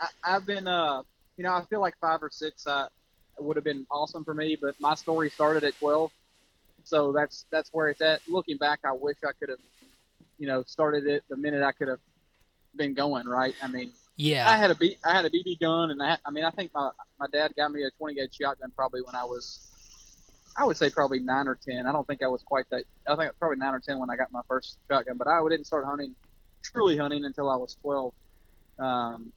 I, 0.00 0.08
I've 0.24 0.46
been, 0.46 0.66
uh, 0.66 1.02
you 1.36 1.44
know, 1.44 1.52
I 1.52 1.62
feel 1.68 1.80
like 1.80 1.94
five 2.00 2.22
or 2.22 2.30
six 2.30 2.66
uh, 2.66 2.88
would 3.38 3.56
have 3.56 3.64
been 3.64 3.86
awesome 3.90 4.24
for 4.24 4.34
me, 4.34 4.56
but 4.60 4.78
my 4.80 4.94
story 4.94 5.30
started 5.30 5.64
at 5.64 5.78
12, 5.78 6.10
so 6.84 7.12
that's 7.12 7.46
that's 7.50 7.70
where 7.72 7.88
it's 7.88 8.00
at. 8.00 8.20
Looking 8.28 8.56
back, 8.56 8.80
I 8.84 8.92
wish 8.92 9.16
I 9.24 9.32
could 9.38 9.48
have, 9.48 9.58
you 10.38 10.46
know, 10.46 10.62
started 10.66 11.06
it 11.06 11.24
the 11.28 11.36
minute 11.36 11.62
I 11.62 11.72
could 11.72 11.88
have 11.88 12.00
been 12.76 12.94
going. 12.94 13.26
Right? 13.26 13.54
I 13.62 13.68
mean, 13.68 13.90
Yeah. 14.16 14.48
I 14.48 14.56
had 14.56 14.70
a 14.70 14.74
B, 14.74 14.96
I 15.04 15.12
had 15.12 15.24
a 15.24 15.30
BB 15.30 15.60
gun, 15.60 15.90
and 15.90 16.02
I, 16.02 16.18
I 16.24 16.30
mean, 16.30 16.44
I 16.44 16.50
think 16.50 16.72
my 16.74 16.90
my 17.18 17.26
dad 17.32 17.52
got 17.56 17.72
me 17.72 17.84
a 17.84 17.90
20 17.98 18.14
gauge 18.14 18.36
shotgun 18.40 18.70
probably 18.76 19.00
when 19.02 19.14
I 19.14 19.24
was, 19.24 19.70
I 20.56 20.64
would 20.64 20.76
say 20.76 20.90
probably 20.90 21.20
nine 21.20 21.48
or 21.48 21.56
10. 21.56 21.86
I 21.86 21.92
don't 21.92 22.06
think 22.06 22.22
I 22.22 22.28
was 22.28 22.42
quite 22.42 22.66
that. 22.70 22.84
I 23.08 23.16
think 23.16 23.32
probably 23.38 23.58
nine 23.58 23.74
or 23.74 23.80
10 23.80 23.98
when 23.98 24.10
I 24.10 24.16
got 24.16 24.30
my 24.32 24.42
first 24.48 24.78
shotgun, 24.90 25.16
but 25.16 25.26
I 25.26 25.40
didn't 25.48 25.66
start 25.66 25.84
hunting, 25.84 26.14
truly 26.62 26.96
hunting 26.96 27.24
until 27.24 27.48
I 27.48 27.56
was 27.56 27.76
12. 27.82 28.12
Um, 28.78 29.32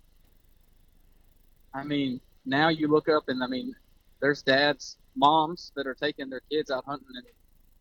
I 1.74 1.84
mean, 1.84 2.20
now 2.46 2.70
you 2.70 2.88
look 2.88 3.10
up 3.10 3.24
and 3.28 3.44
I 3.44 3.48
mean, 3.48 3.76
there's 4.22 4.42
dads, 4.42 4.98
moms 5.16 5.72
that 5.76 5.88
are 5.88 5.96
taking 5.96 6.30
their 6.30 6.42
kids 6.52 6.72
out 6.72 6.86
hunting 6.86 7.08
and 7.16 7.26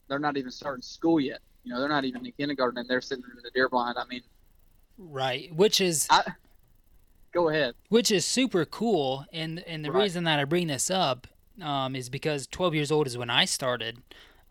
they're 0.08 0.18
not 0.18 0.36
even 0.36 0.50
starting 0.50 0.82
school 0.82 1.20
yet. 1.20 1.40
You 1.64 1.72
know, 1.72 1.80
they're 1.80 1.88
not 1.88 2.04
even 2.04 2.24
in 2.24 2.32
kindergarten 2.32 2.78
and 2.78 2.88
they're 2.88 3.00
sitting 3.00 3.24
in 3.24 3.42
the 3.42 3.50
deer 3.54 3.68
blind. 3.68 3.96
I 3.98 4.04
mean, 4.06 4.22
right. 4.98 5.54
Which 5.54 5.80
is 5.80 6.06
I 6.10 6.22
go 7.32 7.48
ahead. 7.48 7.74
which 7.88 8.10
is 8.10 8.24
super 8.24 8.64
cool 8.64 9.24
and 9.32 9.60
and 9.66 9.84
the 9.84 9.92
Right. 9.92 10.04
reason 10.04 10.24
that 10.24 10.38
i 10.38 10.44
bring 10.44 10.68
this 10.68 10.90
up 10.90 11.26
um, 11.62 11.94
is 11.94 12.08
because 12.08 12.46
12 12.46 12.74
years 12.74 12.90
old 12.90 13.06
is 13.06 13.18
when 13.18 13.30
i 13.30 13.44
started 13.44 13.98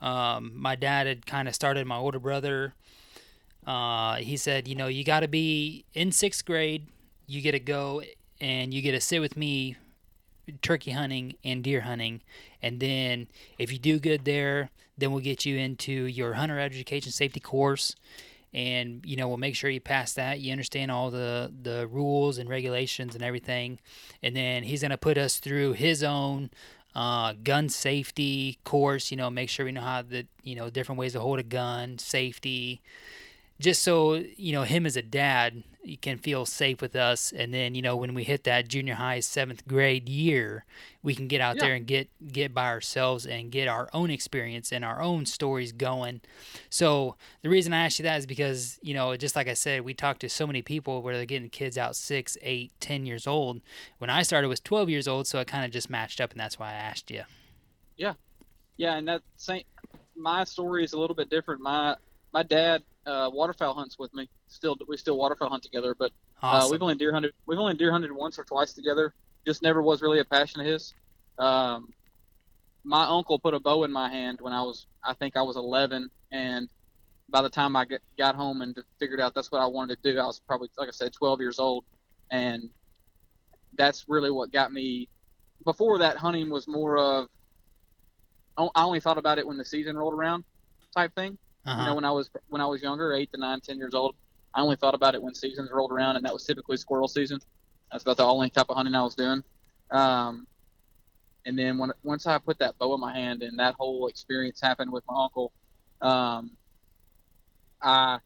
um, 0.01 0.51
my 0.55 0.75
dad 0.75 1.07
had 1.07 1.25
kind 1.25 1.47
of 1.47 1.55
started 1.55 1.87
my 1.87 1.97
older 1.97 2.19
brother 2.19 2.73
uh, 3.65 4.15
he 4.17 4.37
said 4.37 4.67
you 4.67 4.75
know 4.75 4.87
you 4.87 5.03
got 5.03 5.21
to 5.21 5.27
be 5.27 5.85
in 5.93 6.11
sixth 6.11 6.45
grade 6.45 6.87
you 7.27 7.41
get 7.41 7.53
to 7.53 7.59
go 7.59 8.03
and 8.39 8.73
you 8.73 8.81
get 8.81 8.91
to 8.91 9.01
sit 9.01 9.19
with 9.19 9.37
me 9.37 9.75
turkey 10.61 10.91
hunting 10.91 11.35
and 11.43 11.63
deer 11.63 11.81
hunting 11.81 12.21
and 12.61 12.79
then 12.79 13.27
if 13.57 13.71
you 13.71 13.79
do 13.79 13.99
good 13.99 14.25
there 14.25 14.69
then 14.97 15.11
we'll 15.11 15.21
get 15.21 15.45
you 15.45 15.57
into 15.57 15.91
your 15.91 16.33
hunter 16.33 16.59
education 16.59 17.11
safety 17.11 17.39
course 17.39 17.95
and 18.55 19.01
you 19.05 19.17
know 19.17 19.27
we'll 19.27 19.37
make 19.37 19.53
sure 19.53 19.69
you 19.69 19.81
pass 19.81 20.13
that. 20.13 20.39
You 20.39 20.53
understand 20.53 20.89
all 20.89 21.11
the 21.11 21.51
the 21.61 21.87
rules 21.87 22.37
and 22.37 22.49
regulations 22.49 23.13
and 23.13 23.23
everything, 23.23 23.79
and 24.23 24.33
then 24.33 24.63
he's 24.63 24.81
gonna 24.81 24.97
put 24.97 25.17
us 25.17 25.39
through 25.39 25.73
his 25.73 26.01
own 26.01 26.49
uh, 26.95 27.33
gun 27.43 27.67
safety 27.67 28.57
course. 28.63 29.11
You 29.11 29.17
know, 29.17 29.29
make 29.29 29.49
sure 29.49 29.65
we 29.65 29.73
know 29.73 29.81
how 29.81 30.01
the 30.03 30.25
you 30.41 30.55
know 30.55 30.69
different 30.69 30.97
ways 30.97 31.11
to 31.13 31.19
hold 31.19 31.37
a 31.37 31.43
gun, 31.43 31.97
safety, 31.97 32.81
just 33.59 33.83
so 33.83 34.23
you 34.37 34.53
know 34.53 34.63
him 34.63 34.85
as 34.85 34.95
a 34.95 35.01
dad 35.01 35.63
you 35.87 35.97
can 35.97 36.17
feel 36.17 36.45
safe 36.45 36.81
with 36.81 36.95
us 36.95 37.31
and 37.35 37.53
then 37.53 37.75
you 37.75 37.81
know 37.81 37.95
when 37.95 38.13
we 38.13 38.23
hit 38.23 38.43
that 38.43 38.67
junior 38.67 38.95
high 38.95 39.19
seventh 39.19 39.67
grade 39.67 40.09
year 40.09 40.65
we 41.03 41.13
can 41.13 41.27
get 41.27 41.41
out 41.41 41.55
Yeah. 41.55 41.61
there 41.65 41.75
and 41.75 41.85
get 41.85 42.09
get 42.31 42.53
by 42.53 42.65
ourselves 42.67 43.25
and 43.25 43.51
get 43.51 43.67
our 43.67 43.89
own 43.93 44.09
experience 44.09 44.71
and 44.71 44.83
our 44.83 45.01
own 45.01 45.25
stories 45.25 45.71
going 45.71 46.21
so 46.69 47.15
the 47.41 47.49
reason 47.49 47.73
i 47.73 47.85
asked 47.85 47.99
you 47.99 48.03
that 48.03 48.17
is 48.17 48.25
because 48.25 48.79
you 48.81 48.93
know 48.93 49.15
just 49.15 49.35
like 49.35 49.47
i 49.47 49.53
said 49.53 49.81
we 49.81 49.93
talked 49.93 50.21
to 50.21 50.29
so 50.29 50.47
many 50.47 50.61
people 50.61 51.01
where 51.01 51.15
they're 51.15 51.25
getting 51.25 51.49
kids 51.49 51.77
out 51.77 51.95
six 51.95 52.37
eight 52.41 52.71
ten 52.79 53.05
years 53.05 53.27
old 53.27 53.61
when 53.99 54.09
i 54.09 54.21
started 54.23 54.47
was 54.47 54.59
12 54.59 54.89
years 54.89 55.07
old 55.07 55.27
so 55.27 55.39
it 55.39 55.47
kind 55.47 55.65
of 55.65 55.71
just 55.71 55.89
matched 55.89 56.19
up 56.19 56.31
and 56.31 56.39
that's 56.39 56.57
why 56.59 56.69
i 56.69 56.73
asked 56.73 57.11
you 57.11 57.23
Yeah. 57.97 58.13
Yeah, 58.77 58.97
and 58.97 59.07
that 59.07 59.21
same 59.37 59.63
my 60.17 60.43
story 60.43 60.83
is 60.83 60.93
a 60.93 60.99
little 60.99 61.15
bit 61.15 61.29
different. 61.29 61.61
My 61.61 61.95
my 62.35 62.43
dad 62.43 62.83
uh, 63.05 63.29
waterfowl 63.31 63.73
hunts 63.73 63.97
with 63.97 64.13
me. 64.13 64.29
Still, 64.49 64.75
we 64.89 64.97
still 64.97 65.17
waterfowl 65.17 65.49
hunt 65.49 65.63
together, 65.63 65.95
but 65.97 66.11
uh, 66.43 66.67
we've 66.69 66.81
only 66.81 66.95
deer 66.95 67.13
hunted. 67.13 67.31
We've 67.45 67.57
only 67.57 67.75
deer 67.75 67.93
hunted 67.93 68.11
once 68.11 68.37
or 68.37 68.43
twice 68.43 68.73
together. 68.73 69.13
Just 69.47 69.63
never 69.63 69.81
was 69.81 70.01
really 70.01 70.19
a 70.19 70.25
passion 70.25 70.59
of 70.59 70.67
his. 70.67 70.93
Um, 71.39 71.93
my 72.83 73.05
uncle 73.05 73.39
put 73.39 73.53
a 73.53 73.59
bow 73.59 73.85
in 73.85 73.91
my 73.91 74.09
hand 74.09 74.39
when 74.41 74.51
I 74.51 74.61
was, 74.63 74.85
I 75.01 75.13
think 75.13 75.37
I 75.37 75.43
was 75.43 75.55
11, 75.55 76.09
and 76.33 76.67
by 77.29 77.41
the 77.41 77.49
time 77.49 77.77
I 77.77 77.85
get, 77.85 78.01
got 78.17 78.35
home 78.35 78.61
and 78.61 78.77
figured 78.99 79.21
out 79.21 79.33
that's 79.33 79.49
what 79.49 79.61
I 79.61 79.67
wanted 79.67 80.03
to 80.03 80.13
do, 80.13 80.19
I 80.19 80.25
was 80.25 80.41
probably, 80.45 80.67
like 80.77 80.89
I 80.89 80.91
said, 80.91 81.13
12 81.13 81.39
years 81.39 81.57
old, 81.57 81.85
and 82.31 82.69
that's 83.77 84.09
really 84.09 84.29
what 84.29 84.51
got 84.51 84.73
me. 84.73 85.07
Before 85.63 85.99
that, 85.99 86.17
hunting 86.17 86.49
was 86.49 86.67
more 86.67 86.97
of. 86.97 87.27
I 88.57 88.83
only 88.83 88.99
thought 88.99 89.17
about 89.17 89.37
it 89.37 89.47
when 89.47 89.57
the 89.57 89.65
season 89.65 89.97
rolled 89.97 90.13
around, 90.13 90.43
type 90.95 91.15
thing 91.15 91.37
you 91.65 91.71
uh-huh. 91.71 91.85
know 91.85 91.95
when 91.95 92.05
i 92.05 92.11
was 92.11 92.29
when 92.49 92.61
i 92.61 92.65
was 92.65 92.81
younger 92.81 93.13
eight 93.13 93.31
to 93.33 93.39
nine 93.39 93.59
ten 93.61 93.77
years 93.77 93.93
old 93.93 94.15
i 94.53 94.61
only 94.61 94.75
thought 94.75 94.93
about 94.93 95.15
it 95.15 95.21
when 95.21 95.33
seasons 95.33 95.69
rolled 95.71 95.91
around 95.91 96.15
and 96.15 96.25
that 96.25 96.33
was 96.33 96.45
typically 96.45 96.77
squirrel 96.77 97.07
season. 97.07 97.39
That's 97.91 98.03
about 98.03 98.17
the 98.17 98.25
only 98.25 98.49
type 98.49 98.65
of 98.69 98.75
hunting 98.75 98.95
i 98.95 99.03
was 99.03 99.15
doing. 99.15 99.43
Um, 99.91 100.47
and 101.45 101.57
then 101.57 101.77
when 101.77 101.91
once 102.03 102.25
i 102.27 102.37
put 102.37 102.57
that 102.59 102.77
bow 102.77 102.93
in 102.95 102.99
my 102.99 103.13
hand 103.13 103.43
and 103.43 103.57
that 103.59 103.75
whole 103.75 104.07
experience 104.07 104.59
happened 104.61 104.91
with 104.91 105.03
my 105.07 105.23
uncle 105.23 105.51
um, 106.01 106.51
i 107.81 108.17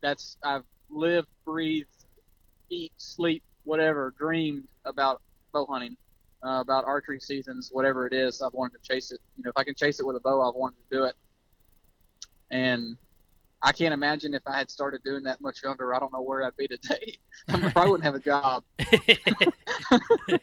that's 0.00 0.36
i've 0.44 0.64
lived 0.88 1.28
breathed 1.44 1.88
eat 2.70 2.92
sleep 2.96 3.42
whatever 3.64 4.14
dreamed 4.18 4.64
about 4.84 5.20
bow 5.52 5.66
hunting 5.66 5.96
uh, 6.44 6.60
about 6.60 6.84
archery 6.84 7.18
seasons 7.20 7.70
whatever 7.72 8.06
it 8.06 8.12
is 8.12 8.40
i've 8.40 8.52
wanted 8.52 8.80
to 8.80 8.88
chase 8.88 9.10
it. 9.10 9.20
You 9.36 9.44
know 9.44 9.50
if 9.50 9.56
i 9.56 9.64
can 9.64 9.74
chase 9.74 10.00
it 10.00 10.06
with 10.06 10.16
a 10.16 10.20
bow 10.20 10.48
i've 10.48 10.54
wanted 10.54 10.76
to 10.88 10.96
do 10.96 11.04
it 11.04 11.14
and 12.50 12.96
I 13.62 13.72
can't 13.72 13.94
imagine 13.94 14.34
if 14.34 14.42
I 14.46 14.58
had 14.58 14.70
started 14.70 15.02
doing 15.02 15.24
that 15.24 15.40
much 15.40 15.62
younger. 15.62 15.94
I 15.94 15.98
don't 15.98 16.12
know 16.12 16.22
where 16.22 16.44
I'd 16.44 16.56
be 16.56 16.68
today. 16.68 17.18
I 17.48 17.70
probably 17.70 17.90
wouldn't 17.90 18.04
have 18.04 18.14
a 18.14 18.20
job. 18.20 18.64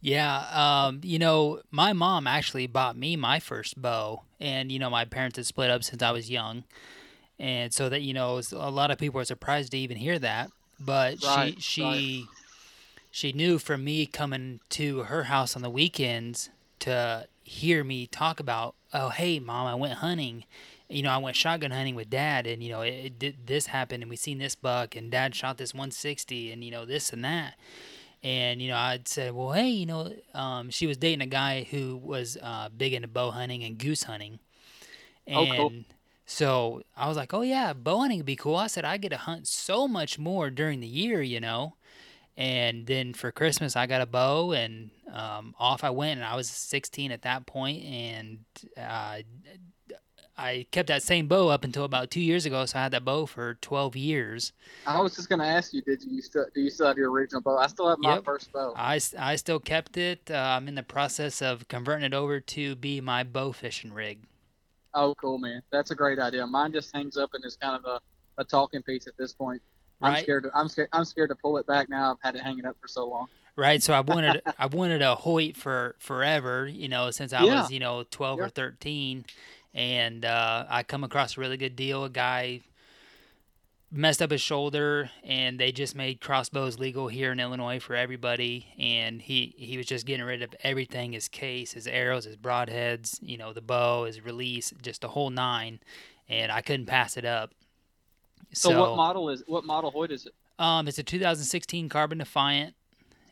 yeah, 0.00 0.86
um, 0.86 1.00
you 1.02 1.18
know, 1.18 1.60
my 1.70 1.92
mom 1.92 2.26
actually 2.26 2.66
bought 2.66 2.96
me 2.96 3.16
my 3.16 3.38
first 3.38 3.80
bow, 3.80 4.22
and 4.40 4.72
you 4.72 4.78
know, 4.78 4.90
my 4.90 5.04
parents 5.04 5.36
had 5.36 5.46
split 5.46 5.70
up 5.70 5.84
since 5.84 6.02
I 6.02 6.10
was 6.10 6.30
young, 6.30 6.64
and 7.38 7.72
so 7.72 7.88
that 7.88 8.02
you 8.02 8.14
know, 8.14 8.40
a 8.52 8.70
lot 8.70 8.90
of 8.90 8.98
people 8.98 9.20
are 9.20 9.24
surprised 9.24 9.72
to 9.72 9.78
even 9.78 9.96
hear 9.96 10.18
that. 10.18 10.50
But 10.80 11.22
Right, 11.22 11.62
she 11.62 12.26
she 12.26 12.26
she 13.10 13.32
knew 13.32 13.58
from 13.58 13.84
me 13.84 14.06
coming 14.06 14.60
to 14.70 15.04
her 15.04 15.24
house 15.24 15.54
on 15.54 15.62
the 15.62 15.70
weekends 15.70 16.50
to 16.80 17.28
hear 17.44 17.84
me 17.84 18.06
talk 18.06 18.40
about, 18.40 18.74
oh 18.92 19.10
hey 19.10 19.38
mom, 19.38 19.66
I 19.66 19.74
went 19.74 19.94
hunting. 19.94 20.44
You 20.88 21.02
know, 21.02 21.10
I 21.10 21.16
went 21.18 21.34
shotgun 21.36 21.70
hunting 21.70 21.94
with 21.94 22.10
dad, 22.10 22.46
and 22.46 22.62
you 22.62 22.70
know, 22.70 22.82
it, 22.82 22.90
it 22.92 23.18
did 23.18 23.46
this 23.46 23.66
happened, 23.66 24.02
and 24.02 24.10
we 24.10 24.16
seen 24.16 24.38
this 24.38 24.54
buck, 24.54 24.96
and 24.96 25.10
dad 25.10 25.34
shot 25.34 25.56
this 25.58 25.72
160, 25.72 26.52
and 26.52 26.62
you 26.64 26.70
know, 26.70 26.84
this 26.84 27.12
and 27.12 27.24
that 27.24 27.54
and 28.22 28.62
you 28.62 28.68
know 28.68 28.76
i'd 28.76 29.06
said 29.06 29.34
well 29.34 29.52
hey 29.52 29.68
you 29.68 29.84
know 29.84 30.10
um, 30.32 30.70
she 30.70 30.86
was 30.86 30.96
dating 30.96 31.20
a 31.20 31.26
guy 31.26 31.66
who 31.70 31.94
was 31.96 32.38
uh, 32.42 32.70
big 32.74 32.94
into 32.94 33.06
bow 33.06 33.30
hunting 33.30 33.62
and 33.62 33.76
goose 33.78 34.04
hunting 34.04 34.38
and 35.26 35.36
Oh, 35.36 35.46
cool. 35.56 35.72
so 36.24 36.82
i 36.96 37.06
was 37.06 37.16
like 37.18 37.34
oh 37.34 37.42
yeah 37.42 37.74
bow 37.74 37.98
hunting 38.00 38.18
would 38.18 38.24
be 38.26 38.34
cool 38.36 38.56
i 38.56 38.66
said 38.66 38.84
i 38.84 38.96
get 38.96 39.10
to 39.10 39.16
hunt 39.18 39.46
so 39.46 39.86
much 39.86 40.18
more 40.18 40.48
during 40.48 40.80
the 40.80 40.86
year 40.86 41.20
you 41.20 41.38
know 41.38 41.74
and 42.36 42.86
then 42.86 43.14
for 43.14 43.30
christmas 43.32 43.76
i 43.76 43.86
got 43.86 44.00
a 44.00 44.06
bow 44.06 44.52
and 44.52 44.90
um, 45.12 45.54
off 45.58 45.84
i 45.84 45.90
went 45.90 46.18
and 46.18 46.26
i 46.28 46.34
was 46.36 46.48
16 46.48 47.10
at 47.12 47.22
that 47.22 47.46
point 47.46 47.82
and 47.84 48.38
uh, 48.76 49.18
i 50.36 50.66
kept 50.70 50.88
that 50.88 51.02
same 51.02 51.26
bow 51.26 51.48
up 51.48 51.64
until 51.64 51.84
about 51.84 52.10
two 52.10 52.20
years 52.20 52.46
ago 52.46 52.64
so 52.66 52.78
i 52.78 52.82
had 52.82 52.92
that 52.92 53.04
bow 53.04 53.26
for 53.26 53.54
12 53.54 53.96
years 53.96 54.52
I 54.86 55.00
was 55.00 55.14
just 55.16 55.28
gonna 55.28 55.44
ask 55.46 55.72
you, 55.74 55.82
did 55.82 56.02
you 56.04 56.22
still 56.22 56.46
do 56.54 56.60
you 56.62 56.70
still 56.70 56.86
have 56.86 56.96
your 56.98 57.10
original 57.10 57.40
bow? 57.42 57.56
I 57.58 57.66
still 57.66 57.88
have 57.88 57.98
my 57.98 58.16
Yep. 58.16 58.24
first 58.24 58.50
bow. 58.52 58.76
I, 58.76 59.00
I 59.18 59.36
still 59.36 59.60
kept 59.60 59.96
it. 59.96 60.30
Uh, 60.30 60.34
I'm 60.34 60.68
in 60.68 60.74
the 60.74 60.82
process 60.82 61.40
of 61.42 61.68
converting 61.68 62.04
it 62.04 62.14
over 62.14 62.40
to 62.40 62.74
be 62.76 63.00
my 63.00 63.22
bow 63.24 63.52
fishing 63.52 63.92
rig. 63.92 64.26
Oh, 64.94 65.14
cool, 65.20 65.38
man. 65.38 65.62
That's 65.72 65.90
a 65.90 65.94
great 65.94 66.18
idea. 66.18 66.46
Mine 66.46 66.72
just 66.72 66.94
hangs 66.94 67.16
up 67.16 67.30
and 67.34 67.44
is 67.44 67.56
kind 67.56 67.76
of 67.76 67.84
a, 67.84 68.00
a 68.40 68.44
talking 68.44 68.82
piece 68.82 69.06
at 69.06 69.16
this 69.16 69.32
point. 69.32 69.60
I'm 70.04 70.12
Right. 70.12 70.22
scared. 70.22 70.44
To, 70.44 70.50
I'm 70.54 70.68
scared. 70.68 70.88
I'm 70.92 71.04
scared 71.04 71.30
to 71.30 71.36
pull 71.36 71.56
it 71.58 71.66
back 71.66 71.88
now. 71.88 72.12
I've 72.12 72.18
had 72.22 72.36
it 72.36 72.42
hanging 72.42 72.66
up 72.66 72.76
for 72.80 72.88
so 72.88 73.08
long. 73.08 73.26
Right. 73.56 73.82
So 73.82 73.94
I've 73.94 74.08
wanted 74.08 74.42
I've 74.58 74.74
wanted 74.74 75.02
a 75.02 75.14
Hoyt 75.14 75.56
for 75.56 75.96
forever, 75.98 76.66
you 76.66 76.88
know, 76.88 77.10
since 77.10 77.32
I 77.32 77.44
Yeah. 77.44 77.54
was, 77.56 77.70
you 77.70 77.78
know, 77.80 78.04
12 78.10 78.40
or 78.40 78.48
13. 78.48 79.24
And 79.74 80.24
uh, 80.24 80.66
I 80.68 80.82
come 80.82 81.04
across 81.04 81.36
a 81.36 81.40
really 81.40 81.56
good 81.56 81.76
deal. 81.76 82.04
A 82.04 82.10
guy 82.10 82.60
messed 83.90 84.20
up 84.20 84.30
his 84.32 84.40
shoulder 84.40 85.08
and 85.22 85.58
they 85.60 85.70
just 85.70 85.94
made 85.94 86.20
crossbows 86.20 86.80
legal 86.80 87.06
here 87.06 87.30
in 87.30 87.38
Illinois 87.38 87.78
for 87.78 87.94
everybody 87.94 88.66
and 88.76 89.22
he 89.22 89.54
he 89.56 89.76
was 89.76 89.86
just 89.86 90.04
getting 90.04 90.24
rid 90.26 90.42
of 90.42 90.52
everything 90.64 91.12
his 91.12 91.28
case 91.28 91.72
his 91.74 91.86
arrows 91.86 92.24
his 92.24 92.36
broadheads 92.36 93.18
you 93.22 93.36
know 93.36 93.52
the 93.52 93.60
bow 93.60 94.04
his 94.04 94.20
release 94.24 94.72
just 94.82 95.02
the 95.02 95.08
whole 95.08 95.30
nine 95.30 95.78
and 96.28 96.50
I 96.50 96.60
couldn't 96.60 96.86
pass 96.86 97.16
it 97.16 97.24
up 97.24 97.52
So, 98.54 98.80
what 98.80 98.96
model 98.96 99.28
is 99.30 99.42
what 99.46 99.64
model 99.64 99.90
Hoyt 99.90 100.10
is 100.10 100.26
it? 100.26 100.34
um 100.58 100.86
it's 100.86 100.98
a 100.98 101.02
2016 101.02 101.88
Carbon 101.88 102.18
Defiant 102.18 102.74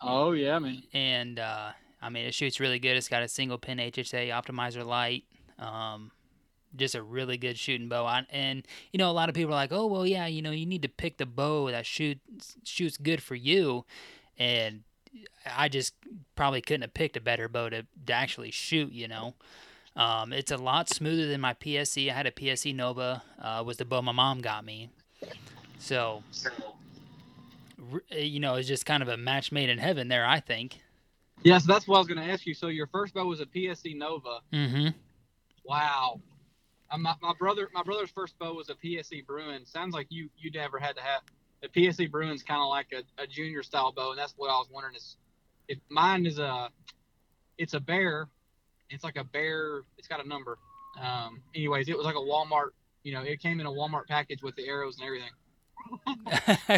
Oh 0.01 0.33
yeah, 0.33 0.59
man. 0.59 0.83
and 0.93 1.39
uh, 1.39 1.71
I 2.01 2.09
mean 2.11 2.27
it 2.27 2.35
shoots 2.35 2.59
really 2.59 2.81
good. 2.81 2.97
It's 2.97 3.09
got 3.09 3.23
a 3.23 3.29
single 3.29 3.59
pin 3.59 3.79
HHA 3.79 4.29
Optimizer 4.31 4.85
Lite, 4.85 5.25
um, 5.61 6.11
just 6.75 6.97
a 6.97 7.03
really 7.03 7.37
good 7.39 7.57
shooting 7.57 7.89
bow. 7.89 8.05
I, 8.05 8.27
and 8.31 8.67
you 8.93 8.99
know 8.99 9.09
a 9.11 9.13
lot 9.13 9.29
of 9.29 9.37
people 9.37 9.53
are 9.53 9.57
like, 9.57 9.73
oh 9.73 9.87
well, 9.87 10.05
yeah, 10.07 10.27
you 10.27 10.43
know 10.43 10.51
you 10.51 10.67
need 10.67 10.83
to 10.83 10.89
pick 10.89 11.19
the 11.19 11.27
bow 11.27 11.71
that 11.71 11.87
shoots 11.87 12.57
shoots 12.65 12.97
good 12.97 13.23
for 13.23 13.37
you, 13.37 13.85
and 14.37 14.83
I 15.47 15.69
just 15.69 15.95
probably 16.35 16.63
couldn't 16.63 16.83
have 16.83 16.95
picked 16.95 17.17
a 17.17 17.21
better 17.21 17.49
bow 17.49 17.69
to, 17.69 17.87
to 18.07 18.13
actually 18.13 18.51
shoot. 18.51 18.93
You 18.93 19.07
know. 19.07 19.35
Um, 19.95 20.33
it's 20.33 20.51
a 20.51 20.57
lot 20.57 20.89
smoother 20.89 21.27
than 21.29 21.43
my 21.43 21.53
PSE. 21.53 22.11
I 22.11 22.15
had 22.15 22.27
a 22.27 22.31
PSE 22.31 22.75
Nova, 22.75 23.23
uh, 23.39 23.63
was 23.65 23.77
the 23.77 23.85
bow 23.85 24.01
my 24.01 24.13
mom 24.13 24.41
got 24.41 24.65
me. 24.65 24.89
So, 25.79 26.23
you 28.11 28.41
know, 28.41 28.55
it's 28.55 28.69
just 28.69 28.87
kind 28.87 29.03
of 29.03 29.09
a 29.09 29.17
match 29.17 29.53
made 29.53 29.69
in 29.69 29.79
heaven 29.79 30.09
there, 30.09 30.25
I 30.25 30.41
think. 30.41 30.81
Yeah, 31.43 31.59
so 31.59 31.73
that's 31.73 31.89
what 31.89 31.97
I 31.97 31.99
was 31.99 32.09
going 32.09 32.25
to 32.25 32.33
ask 32.33 32.47
you. 32.47 32.55
So 32.55 32.69
your 32.69 32.87
first 32.87 33.15
bow 33.15 33.27
was 33.27 33.41
a 33.41 33.47
PSE 33.47 33.97
Nova. 33.97 34.39
Mm-hmm. 34.53 34.89
Wow. 35.65 36.21
Uh, 36.91 36.99
my, 36.99 37.15
my 37.21 37.33
brother, 37.39 37.69
my 37.75 37.83
brother's 37.83 38.11
first 38.11 38.39
bow 38.39 38.55
was 38.55 38.71
a 38.71 38.75
PSE 38.75 39.27
Bruin. 39.27 39.67
Sounds 39.67 39.95
like 39.95 40.07
you 40.11 40.29
you 40.37 40.51
never 40.51 40.79
had 40.79 40.95
to 40.97 41.03
have 41.03 41.23
the 41.63 41.69
PSE 41.69 42.11
Bruin's 42.11 42.43
kind 42.43 42.61
of 42.61 42.69
like 42.69 42.89
a, 42.93 43.23
a 43.23 43.27
junior 43.27 43.63
style 43.63 43.93
bow, 43.93 44.11
and 44.11 44.19
that's 44.19 44.35
what 44.37 44.51
I 44.51 44.55
was 44.55 44.69
wondering 44.71 44.95
is 44.95 45.17
if 45.69 45.79
mine 45.89 46.27
is 46.27 46.39
a 46.39 46.69
it's 47.59 47.75
a 47.75 47.81
bear. 47.81 48.29
It's 48.91 49.05
like 49.05 49.17
a 49.17 49.25
bear. 49.25 49.83
It's 49.97 50.07
got 50.07 50.25
a 50.25 50.29
number. 50.29 50.59
Um, 51.01 51.41
anyways, 51.55 51.89
it 51.89 51.97
was 51.97 52.05
like 52.05 52.17
a 52.17 52.19
Walmart. 52.19 52.71
You 53.03 53.13
know, 53.15 53.23
it 53.23 53.41
came 53.41 53.61
in 53.61 53.67
a 53.67 53.71
Walmart 53.71 54.07
package 54.09 54.43
with 54.43 54.55
the 54.57 54.67
arrows 54.67 54.99
and 54.99 55.07
everything. 55.07 55.31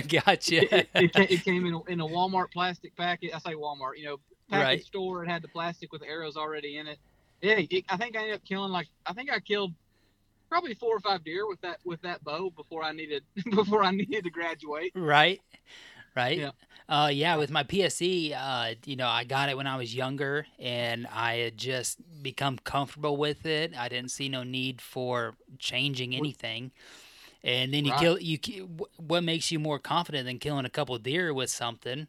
gotcha. 0.25 0.77
It, 0.77 0.89
it, 0.95 1.31
it 1.31 1.45
came 1.45 1.67
in 1.67 1.75
a, 1.75 1.83
in 1.85 2.01
a 2.01 2.07
Walmart 2.07 2.51
plastic 2.53 2.97
packet. 2.97 3.33
I 3.35 3.39
say 3.39 3.55
Walmart. 3.55 3.97
You 3.97 4.05
know, 4.07 4.17
package 4.51 4.65
Right. 4.65 4.85
store. 4.85 5.25
It 5.25 5.29
had 5.29 5.43
the 5.43 5.49
plastic 5.49 5.93
with 5.93 6.01
the 6.03 6.09
arrows 6.09 6.37
already 6.37 6.79
in 6.79 6.87
it. 6.87 6.99
Yeah, 7.43 7.61
it, 7.69 7.85
I 7.89 7.97
think 7.97 8.17
I 8.17 8.21
ended 8.21 8.37
up 8.37 8.45
killing 8.45 8.73
like 8.73 8.89
I 9.05 9.13
think 9.13 9.31
I 9.31 9.41
killed 9.41 9.73
probably 10.49 10.75
four 10.75 10.97
or 10.97 11.01
five 11.01 11.25
deer 11.25 11.47
with 11.47 11.61
that 11.63 11.79
with 11.85 12.01
that 12.03 12.23
bow 12.25 12.51
before 12.57 12.83
I 12.83 12.93
needed 12.93 13.23
before 13.51 13.83
I 13.85 13.91
needed 13.91 14.25
to 14.25 14.31
graduate. 14.31 14.93
right. 14.95 15.41
Right. 16.17 16.39
Yeah. 16.39 16.51
Uh, 16.89 17.09
yeah. 17.13 17.37
With 17.37 17.51
my 17.51 17.65
PSE, 17.65 18.33
uh, 18.35 18.75
you 18.85 18.97
know, 18.97 19.09
I 19.09 19.25
got 19.25 19.49
it 19.49 19.57
when 19.57 19.67
I 19.67 19.77
was 19.77 19.95
younger, 19.95 20.47
and 20.59 21.07
I 21.09 21.37
had 21.37 21.57
just 21.57 21.99
become 22.23 22.59
comfortable 22.59 23.17
with 23.17 23.47
it. 23.47 23.75
I 23.77 23.89
didn't 23.89 24.11
see 24.11 24.29
no 24.29 24.43
need 24.45 24.81
for 24.81 25.35
changing 25.59 26.15
anything. 26.15 26.71
And 27.43 27.75
then 27.75 27.85
you 27.85 27.93
Right. 27.93 28.01
kill 28.01 28.19
you. 28.21 28.39
What 28.97 29.23
makes 29.25 29.51
you 29.51 29.59
more 29.59 29.79
confident 29.79 30.27
than 30.27 30.39
killing 30.39 30.65
a 30.65 30.71
couple 30.71 30.97
deer 30.99 31.35
with 31.35 31.51
something? 31.51 32.09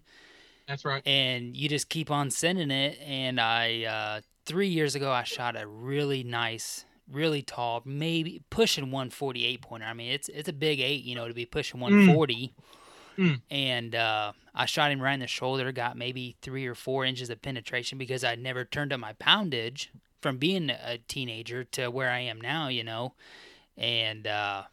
That's 0.67 0.83
right. 0.85 1.03
and 1.05 1.55
you 1.55 1.69
just 1.69 1.89
keep 1.89 2.09
on 2.09 2.31
sending 2.31 2.71
it. 2.71 2.99
And 3.01 3.39
I, 3.39 3.83
uh, 3.83 4.21
three 4.45 4.67
years 4.69 4.95
ago, 4.95 5.11
I 5.11 5.23
shot 5.23 5.55
a 5.59 5.67
really 5.67 6.23
nice, 6.23 6.85
really 7.07 7.43
tall, 7.43 7.81
maybe 7.85 8.41
pushing 8.49 8.89
148 8.91 9.61
pointer. 9.61 9.85
I 9.85 9.93
mean, 9.93 10.11
it's 10.11 10.27
it's 10.29 10.49
a 10.49 10.53
big 10.53 10.79
eight, 10.79 11.03
you 11.03 11.15
know, 11.15 11.27
to 11.27 11.33
be 11.33 11.45
pushing 11.45 11.79
140. 11.79 12.53
Mm. 12.57 12.63
And 13.49 13.95
uh, 13.95 14.33
I 14.53 14.65
shot 14.65 14.91
him 14.91 15.01
right 15.01 15.13
in 15.13 15.19
the 15.19 15.27
shoulder, 15.27 15.71
got 15.71 15.97
maybe 15.97 16.35
three 16.41 16.65
or 16.65 16.75
four 16.75 17.05
inches 17.05 17.29
of 17.29 17.41
penetration 17.41 17.97
because 17.97 18.23
I'd 18.23 18.39
never 18.39 18.65
turned 18.65 18.93
up 18.93 18.99
my 18.99 19.13
poundage 19.13 19.89
from 20.21 20.37
being 20.37 20.69
a 20.69 20.97
teenager 21.07 21.63
to 21.63 21.89
where 21.89 22.09
I 22.09 22.19
am 22.19 22.41
now, 22.41 22.67
you 22.67 22.83
know, 22.83 23.13
and 23.77 24.25
uh, 24.25 24.63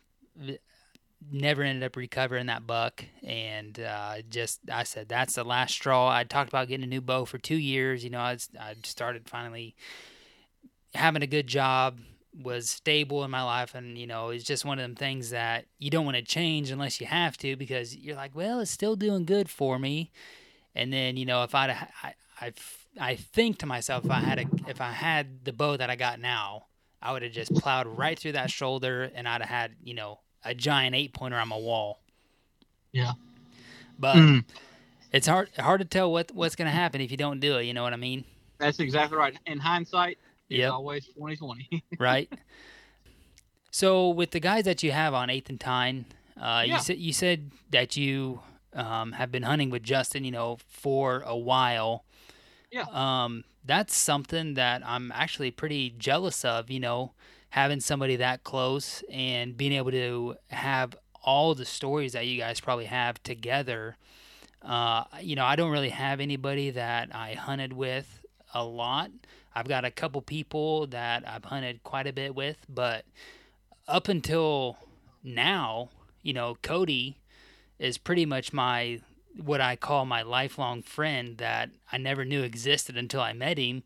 never 1.31 1.63
ended 1.63 1.85
up 1.85 1.97
recovering 1.97 2.47
that 2.47 2.67
buck. 2.67 3.05
And 3.23 3.79
uh, 3.79 4.23
just 4.29 4.61
i 4.73 4.83
said 4.83 5.09
that's 5.09 5.35
the 5.35 5.45
last 5.45 5.75
straw. 5.75 6.09
I 6.11 6.25
talked 6.25 6.49
about 6.49 6.69
getting 6.69 6.85
a 6.85 6.89
new 6.89 7.01
bow 7.01 7.25
for 7.25 7.39
two 7.39 7.57
years 7.57 8.03
you 8.05 8.11
know 8.11 8.21
i, 8.21 8.37
I 8.59 8.75
started 8.83 9.29
finally 9.29 9.75
having 10.95 11.23
a 11.23 11.27
good 11.27 11.47
job 11.47 11.99
was 12.35 12.71
stable 12.71 13.25
in 13.25 13.31
my 13.31 13.43
life 13.43 13.75
and 13.75 13.99
you 13.99 14.07
know 14.07 14.31
it's 14.31 14.45
just 14.45 14.65
one 14.65 14.79
of 14.79 14.83
them 14.83 14.95
things 14.95 15.31
that 15.31 15.67
you 15.79 15.91
don't 15.91 16.05
want 16.07 16.17
to 16.17 16.23
change 16.23 16.71
unless 16.71 17.01
you 17.01 17.07
have 17.07 17.37
to 17.37 17.57
because 17.57 17.95
you're 17.95 18.17
like 18.17 18.35
well 18.35 18.61
it's 18.61 18.71
still 18.71 18.97
doing 18.97 19.25
good 19.27 19.51
for 19.51 19.79
me 19.79 20.11
and 20.75 20.93
then 20.93 21.17
you 21.19 21.27
know 21.27 21.43
if 21.43 21.55
i'd 21.55 21.69
I, 21.71 22.15
I, 22.41 22.53
I 22.99 23.17
think 23.17 23.59
to 23.59 23.67
myself 23.67 24.05
if 24.05 24.11
i 24.11 24.21
had 24.21 24.39
a 24.39 24.47
if 24.67 24.81
i 24.81 24.93
had 24.93 25.45
the 25.45 25.53
bow 25.53 25.77
that 25.77 25.91
i 25.91 25.97
got 25.97 26.21
now 26.21 26.67
i 27.03 27.13
would 27.13 27.23
have 27.23 27.33
just 27.33 27.55
plowed 27.55 27.87
right 27.87 28.19
through 28.19 28.33
that 28.33 28.51
shoulder 28.51 29.11
and 29.15 29.29
i'd 29.29 29.43
have 29.43 29.51
had 29.51 29.73
you 29.83 29.93
know 29.93 30.21
a 30.43 30.55
giant 30.55 30.95
eight 30.95 31.13
pointer 31.13 31.37
on 31.37 31.49
my 31.49 31.57
wall 31.57 32.01
Yeah. 32.93 33.13
but 33.99 34.17
Mm. 34.17 34.45
it's 35.13 35.27
hard 35.27 35.51
hard 35.59 35.81
to 35.83 35.87
tell 35.87 36.11
what 36.11 36.31
what's 36.33 36.57
gonna 36.57 36.71
happen 36.71 37.03
if 37.03 37.11
you 37.11 37.19
don't 37.19 37.41
do 37.41 37.59
it. 37.59 37.65
You 37.65 37.75
know 37.75 37.83
what 37.83 37.93
I 37.93 37.97
mean, 37.97 38.25
That's 38.59 38.81
exactly 38.81 39.19
right. 39.19 39.39
In 39.47 39.59
hindsight, 39.59 40.19
Yep. 40.59 40.73
always 40.73 41.07
2020. 41.07 41.85
right? 41.99 42.33
so 43.71 44.11
with 44.11 44.31
the 44.33 44.41
guys 44.41 44.65
that 44.65 44.83
you 44.83 44.93
have 44.93 45.15
on 45.15 45.31
Eighth 45.31 45.49
and 45.49 45.61
Tine, 45.61 46.05
uh, 46.41 46.65
Yeah. 46.67 46.77
you 46.77 46.81
said 46.83 46.99
you 46.99 47.13
said 47.13 47.51
that 47.71 47.97
you 47.97 48.41
um, 48.75 49.13
have 49.13 49.31
been 49.31 49.43
hunting 49.43 49.71
with 49.71 49.83
Justin, 49.83 50.25
you 50.25 50.31
know, 50.31 50.59
for 50.69 51.23
a 51.27 51.37
while. 51.37 52.05
Yeah. 52.71 52.87
Um, 52.91 53.45
that's 53.65 53.95
something 53.97 54.55
that 54.55 54.83
I'm 54.85 55.13
actually 55.13 55.51
pretty 55.51 55.91
jealous 55.99 56.45
of. 56.45 56.71
You 56.71 56.81
know, 56.81 57.13
having 57.51 57.81
somebody 57.81 58.17
that 58.17 58.45
close 58.45 59.05
and 59.11 59.57
being 59.57 59.73
able 59.73 59.91
to 59.91 60.37
have 60.49 60.97
all 61.23 61.55
the 61.55 61.65
stories 61.67 62.15
that 62.15 62.27
you 62.27 62.39
guys 62.39 62.61
probably 62.61 62.87
have 62.87 63.23
together. 63.23 63.97
Uh, 64.63 65.05
you 65.21 65.37
know, 65.37 65.45
I 65.45 65.55
don't 65.57 65.71
really 65.71 65.91
have 65.91 66.19
anybody 66.21 66.71
that 66.71 67.15
I 67.15 67.35
hunted 67.35 67.73
with 67.73 68.22
a 68.55 68.65
lot. 68.65 69.11
I've 69.55 69.69
got 69.69 69.85
a 69.85 69.91
couple 69.91 70.23
people 70.23 70.87
that 70.89 71.29
I've 71.29 71.45
hunted 71.45 71.83
quite 71.83 72.07
a 72.07 72.13
bit 72.13 72.35
with, 72.35 72.59
but 72.69 73.05
up 73.87 74.09
until 74.09 74.79
now, 75.23 75.91
you 76.23 76.33
know, 76.33 76.57
Cody 76.63 77.19
is 77.79 77.99
pretty 77.99 78.27
much 78.27 78.53
my 78.53 79.01
what 79.43 79.61
I 79.61 79.77
call 79.77 80.05
my 80.05 80.23
lifelong 80.23 80.83
friend 80.83 81.39
that 81.39 81.71
I 81.91 81.97
never 81.97 82.25
knew 82.25 82.43
existed 82.43 82.97
until 82.97 83.21
I 83.21 83.33
met 83.33 83.59
him. 83.59 83.83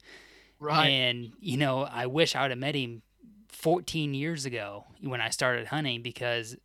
right. 0.59 0.89
And 0.89 1.33
you 1.41 1.57
know, 1.57 1.83
I 1.83 2.07
wish 2.07 2.35
I 2.35 2.43
would 2.43 2.51
have 2.51 2.59
met 2.59 2.75
him 2.75 3.03
14 3.49 4.15
years 4.15 4.45
ago 4.45 4.85
when 5.01 5.21
I 5.21 5.31
started 5.31 5.69
hunting 5.69 6.03
because 6.03 6.57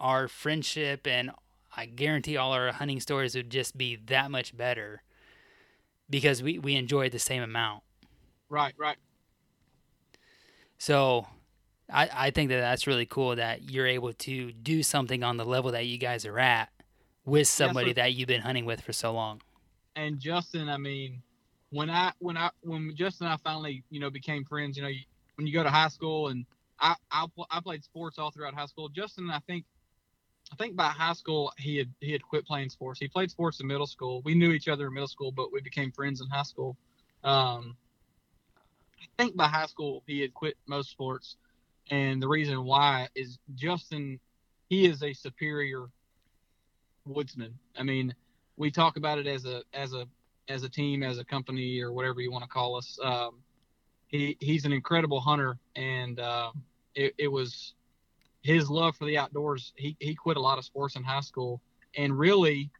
our 0.00 0.28
friendship 0.28 1.06
and 1.06 1.30
I 1.76 1.86
guarantee 1.86 2.36
all 2.36 2.52
our 2.52 2.72
hunting 2.72 3.00
stories 3.00 3.34
would 3.34 3.50
just 3.50 3.76
be 3.76 3.96
that 4.06 4.30
much 4.30 4.56
better 4.56 5.02
because 6.10 6.42
we 6.42 6.58
we 6.58 6.74
enjoyed 6.74 7.12
the 7.12 7.18
same 7.18 7.42
amount. 7.42 7.82
right. 8.48 8.74
Right. 8.76 8.96
So 10.78 11.26
I, 11.92 12.08
I 12.12 12.30
think 12.30 12.50
that 12.50 12.60
that's 12.60 12.86
really 12.86 13.06
cool 13.06 13.36
that 13.36 13.70
you're 13.70 13.86
able 13.86 14.12
to 14.12 14.52
do 14.52 14.82
something 14.82 15.22
on 15.22 15.36
the 15.36 15.44
level 15.44 15.72
that 15.72 15.86
you 15.86 15.98
guys 15.98 16.24
are 16.24 16.38
at 16.38 16.70
with 17.24 17.48
somebody 17.48 17.92
that 17.94 18.14
you've 18.14 18.28
been 18.28 18.42
hunting 18.42 18.64
with 18.64 18.80
for 18.80 18.92
so 18.92 19.12
long. 19.12 19.42
and 19.96 20.18
Justin, 20.18 20.68
I 20.68 20.76
mean, 20.76 21.22
when 21.70 21.90
I 21.90 22.12
when 22.18 22.36
I 22.36 22.50
when 22.62 22.94
Justin 22.96 23.26
and 23.26 23.34
I 23.34 23.36
finally 23.38 23.82
you 23.90 24.00
know 24.00 24.10
became 24.10 24.44
friends, 24.44 24.76
you 24.76 24.82
know, 24.82 24.88
you, 24.88 25.00
when 25.36 25.46
you 25.46 25.52
go 25.52 25.62
to 25.62 25.70
high 25.70 25.88
school 25.88 26.28
and 26.28 26.46
I 26.80 26.94
I, 27.10 27.26
I 27.50 27.60
played 27.60 27.84
sports 27.84 28.18
all 28.18 28.30
throughout 28.30 28.54
high 28.54 28.66
school. 28.66 28.88
Justin, 28.88 29.30
I 29.30 29.40
think 29.40 29.64
I 30.52 30.56
think 30.56 30.76
by 30.76 30.88
high 30.88 31.12
school 31.12 31.52
he 31.58 31.76
had 31.76 31.92
he 32.00 32.12
had 32.12 32.22
quit 32.22 32.46
playing 32.46 32.70
sports. 32.70 32.98
He 32.98 33.08
played 33.08 33.30
sports 33.30 33.60
in 33.60 33.66
middle 33.66 33.86
school. 33.86 34.22
We 34.24 34.34
knew 34.34 34.52
each 34.52 34.68
other 34.68 34.86
in 34.86 34.94
middle 34.94 35.08
school, 35.08 35.30
but 35.30 35.52
we 35.52 35.60
became 35.60 35.92
friends 35.92 36.20
in 36.20 36.28
high 36.28 36.42
school. 36.42 36.76
Um, 37.24 37.76
I 39.00 39.22
think 39.22 39.36
by 39.36 39.48
high 39.48 39.66
school 39.66 40.02
he 40.06 40.20
had 40.20 40.34
quit 40.34 40.56
most 40.66 40.90
sports, 40.90 41.36
and 41.90 42.22
the 42.22 42.28
reason 42.28 42.64
why 42.64 43.08
is 43.14 43.38
Justin. 43.54 44.20
He 44.68 44.84
is 44.84 45.02
a 45.02 45.14
superior 45.14 45.86
woodsman. 47.06 47.58
I 47.78 47.82
mean, 47.82 48.14
we 48.56 48.70
talk 48.70 48.96
about 48.96 49.18
it 49.18 49.26
as 49.26 49.46
a 49.46 49.62
as 49.72 49.94
a 49.94 50.06
as 50.48 50.62
a 50.62 50.68
team, 50.68 51.02
as 51.02 51.18
a 51.18 51.24
company, 51.24 51.80
or 51.80 51.92
whatever 51.92 52.20
you 52.20 52.30
want 52.30 52.44
to 52.44 52.50
call 52.50 52.76
us. 52.76 52.98
Um, 53.02 53.42
he 54.08 54.36
he's 54.40 54.64
an 54.64 54.72
incredible 54.72 55.20
hunter, 55.20 55.58
and 55.76 56.20
uh, 56.20 56.52
it, 56.94 57.14
it 57.18 57.28
was 57.28 57.74
his 58.42 58.70
love 58.70 58.96
for 58.96 59.04
the 59.04 59.18
outdoors. 59.18 59.72
He 59.76 59.96
he 60.00 60.14
quit 60.14 60.36
a 60.36 60.40
lot 60.40 60.58
of 60.58 60.64
sports 60.64 60.96
in 60.96 61.04
high 61.04 61.20
school, 61.20 61.60
and 61.96 62.18
really, 62.18 62.70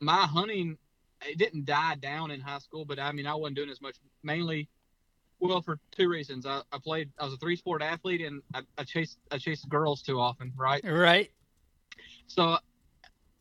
my 0.00 0.26
hunting 0.26 0.78
it 1.26 1.38
didn't 1.38 1.66
die 1.66 1.96
down 1.96 2.30
in 2.30 2.40
high 2.40 2.58
school, 2.58 2.84
but 2.84 2.98
I 2.98 3.12
mean 3.12 3.26
I 3.26 3.34
wasn't 3.34 3.56
doing 3.56 3.70
as 3.70 3.80
much. 3.80 3.96
Mainly, 4.22 4.68
well, 5.38 5.60
for 5.62 5.78
two 5.90 6.08
reasons. 6.08 6.46
I, 6.46 6.62
I 6.72 6.78
played. 6.78 7.10
I 7.18 7.24
was 7.24 7.34
a 7.34 7.36
three 7.38 7.56
sport 7.56 7.82
athlete, 7.82 8.22
and 8.22 8.42
I, 8.54 8.62
I 8.78 8.84
chased 8.84 9.18
I 9.30 9.38
chased 9.38 9.68
girls 9.68 10.02
too 10.02 10.18
often, 10.18 10.52
right? 10.56 10.82
Right. 10.84 11.30
so 12.26 12.58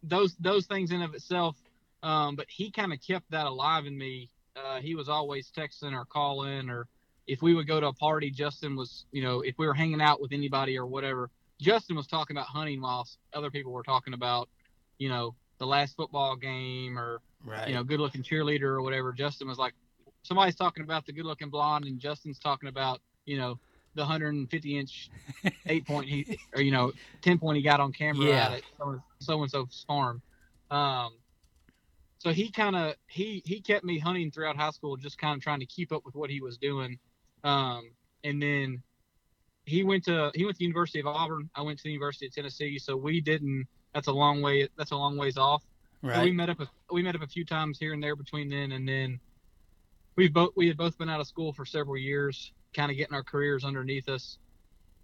those 0.04 0.36
those 0.40 0.66
things 0.66 0.92
in 0.92 1.02
of 1.02 1.14
itself 1.14 1.58
um, 2.04 2.36
but 2.36 2.46
he 2.50 2.72
kind 2.72 2.94
of 2.94 3.00
kept 3.06 3.30
that 3.32 3.46
alive 3.46 3.86
in 3.86 3.98
me 3.98 4.30
uh, 4.56 4.80
he 4.80 4.96
was 4.96 5.10
always 5.10 5.52
texting 5.52 5.94
or 5.94 6.06
calling 6.06 6.70
or 6.70 6.88
if 7.30 7.42
we 7.44 7.54
would 7.54 7.68
go 7.68 7.80
to 7.80 7.88
a 7.88 7.94
party 7.94 8.30
justin 8.32 8.76
was 8.76 9.06
you 9.12 9.22
know 9.24 9.42
if 9.42 9.56
we 9.60 9.68
were 9.68 9.74
hanging 9.74 10.02
out 10.02 10.20
with 10.20 10.32
anybody 10.34 10.78
or 10.78 10.86
whatever 10.88 11.30
justin 11.62 11.96
was 11.96 12.08
talking 12.08 12.36
about 12.36 12.48
hunting 12.48 12.82
while 12.82 13.08
other 13.34 13.52
people 13.52 13.72
were 13.72 13.84
talking 13.84 14.14
about 14.14 14.50
you 14.98 15.10
know 15.10 15.36
the 15.60 15.66
last 15.66 15.96
football 15.96 16.36
game 16.36 16.98
or 16.98 17.22
Right. 17.46 17.70
you 17.70 17.74
know 17.74 17.84
good 17.84 18.02
looking 18.02 18.22
cheerleader 18.22 18.64
or 18.64 18.82
whatever 18.82 19.14
justin 19.14 19.48
was 19.48 19.58
like 19.58 19.74
somebody's 20.24 20.56
talking 20.56 20.84
about 20.84 21.06
the 21.06 21.14
good 21.14 21.26
looking 21.26 21.50
blonde 21.50 21.86
and 21.86 22.00
justin's 22.00 22.38
talking 22.40 22.68
about 22.68 23.00
you 23.26 23.38
know 23.38 23.58
the 23.96 24.02
150 24.02 24.78
inch 24.78 25.10
eight 25.68 25.86
point 25.88 26.10
he 26.10 26.38
or 26.56 26.62
you 26.62 26.72
know 26.72 26.92
10 27.22 27.38
point 27.40 27.56
he 27.58 27.64
got 27.64 27.80
on 27.80 27.94
camera 27.94 28.26
Yeah. 28.28 28.54
at 28.56 28.64
so 29.22 29.42
and 29.42 29.52
so's 29.52 29.86
farm 29.88 30.22
um 30.72 31.12
so 32.18 32.32
he 32.32 32.52
kind 32.52 32.76
of 32.76 32.96
he 33.08 33.42
he 33.46 33.62
kept 33.62 33.86
me 33.86 34.00
hunting 34.00 34.32
throughout 34.32 34.58
high 34.58 34.72
school 34.72 34.98
just 34.98 35.18
kind 35.18 35.38
of 35.38 35.42
trying 35.42 35.60
to 35.62 35.66
keep 35.66 35.92
up 35.92 36.04
with 36.06 36.16
what 36.16 36.30
he 36.30 36.42
was 36.42 36.58
doing 36.58 37.00
um 37.44 37.92
and 38.24 38.42
then 38.42 38.82
he 39.66 39.84
went 39.84 40.04
to 40.04 40.32
he 40.34 40.46
went 40.46 40.56
to 40.56 40.60
the 40.60 40.66
university 40.66 41.00
of 41.00 41.08
auburn 41.08 41.50
i 41.56 41.62
went 41.62 41.78
to 41.78 41.84
the 41.84 41.92
university 41.92 42.26
of 42.26 42.34
tennessee 42.34 42.78
so 42.80 42.96
we 42.96 43.22
didn't 43.22 43.66
that's 43.94 44.08
a 44.08 44.12
long 44.12 44.42
way 44.42 44.68
that's 44.78 44.92
a 44.92 44.96
long 44.96 45.18
ways 45.18 45.38
off 45.38 45.64
so 46.04 46.24
we 46.24 46.32
met 46.32 46.50
up. 46.50 46.60
A, 46.62 46.70
we 46.92 47.04
met 47.04 47.16
up 47.16 47.22
a 47.22 47.28
few 47.28 47.44
times 47.44 47.78
here 47.78 47.94
and 47.94 48.02
there 48.02 48.16
between 48.16 48.50
then 48.50 48.72
and 48.72 48.88
then. 48.88 49.20
We've 50.16 50.34
both 50.34 50.52
we 50.56 50.68
had 50.68 50.78
both 50.78 50.98
been 50.98 51.10
out 51.10 51.20
of 51.20 51.28
school 51.28 51.54
for 51.54 51.66
several 51.66 51.98
years, 51.98 52.52
kind 52.74 52.92
of 52.92 52.98
getting 52.98 53.14
our 53.14 53.24
careers 53.24 53.64
underneath 53.64 54.10
us, 54.10 54.38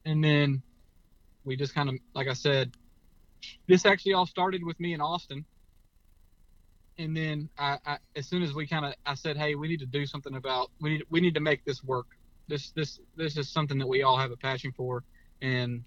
and 0.05 0.23
then 0.23 0.61
we 1.43 1.55
just 1.55 1.75
kind 1.75 1.89
of, 1.89 1.95
like 2.13 2.27
I 2.27 2.33
said, 2.33 2.73
this 3.67 3.85
actually 3.85 4.13
all 4.13 4.25
started 4.25 4.63
with 4.63 4.79
me 4.79 4.93
in 4.93 5.01
Austin. 5.01 5.45
And 6.97 7.15
then 7.15 7.49
I, 7.57 7.77
I 7.85 7.97
as 8.15 8.27
soon 8.27 8.41
as 8.41 8.53
we 8.53 8.65
kind 8.65 8.85
of, 8.85 8.93
I 9.05 9.15
said, 9.15 9.37
hey, 9.37 9.55
we 9.55 9.67
need 9.67 9.79
to 9.81 9.85
do 9.85 10.05
something 10.05 10.35
about 10.35 10.71
we 10.81 10.91
need 10.91 11.03
we 11.09 11.19
need 11.19 11.33
to 11.35 11.41
make 11.41 11.63
this 11.65 11.83
work. 11.83 12.07
This 12.47 12.71
this 12.71 12.99
this 13.15 13.37
is 13.37 13.49
something 13.49 13.77
that 13.79 13.87
we 13.87 14.03
all 14.03 14.17
have 14.17 14.31
a 14.31 14.37
passion 14.37 14.71
for, 14.75 15.03
and 15.41 15.83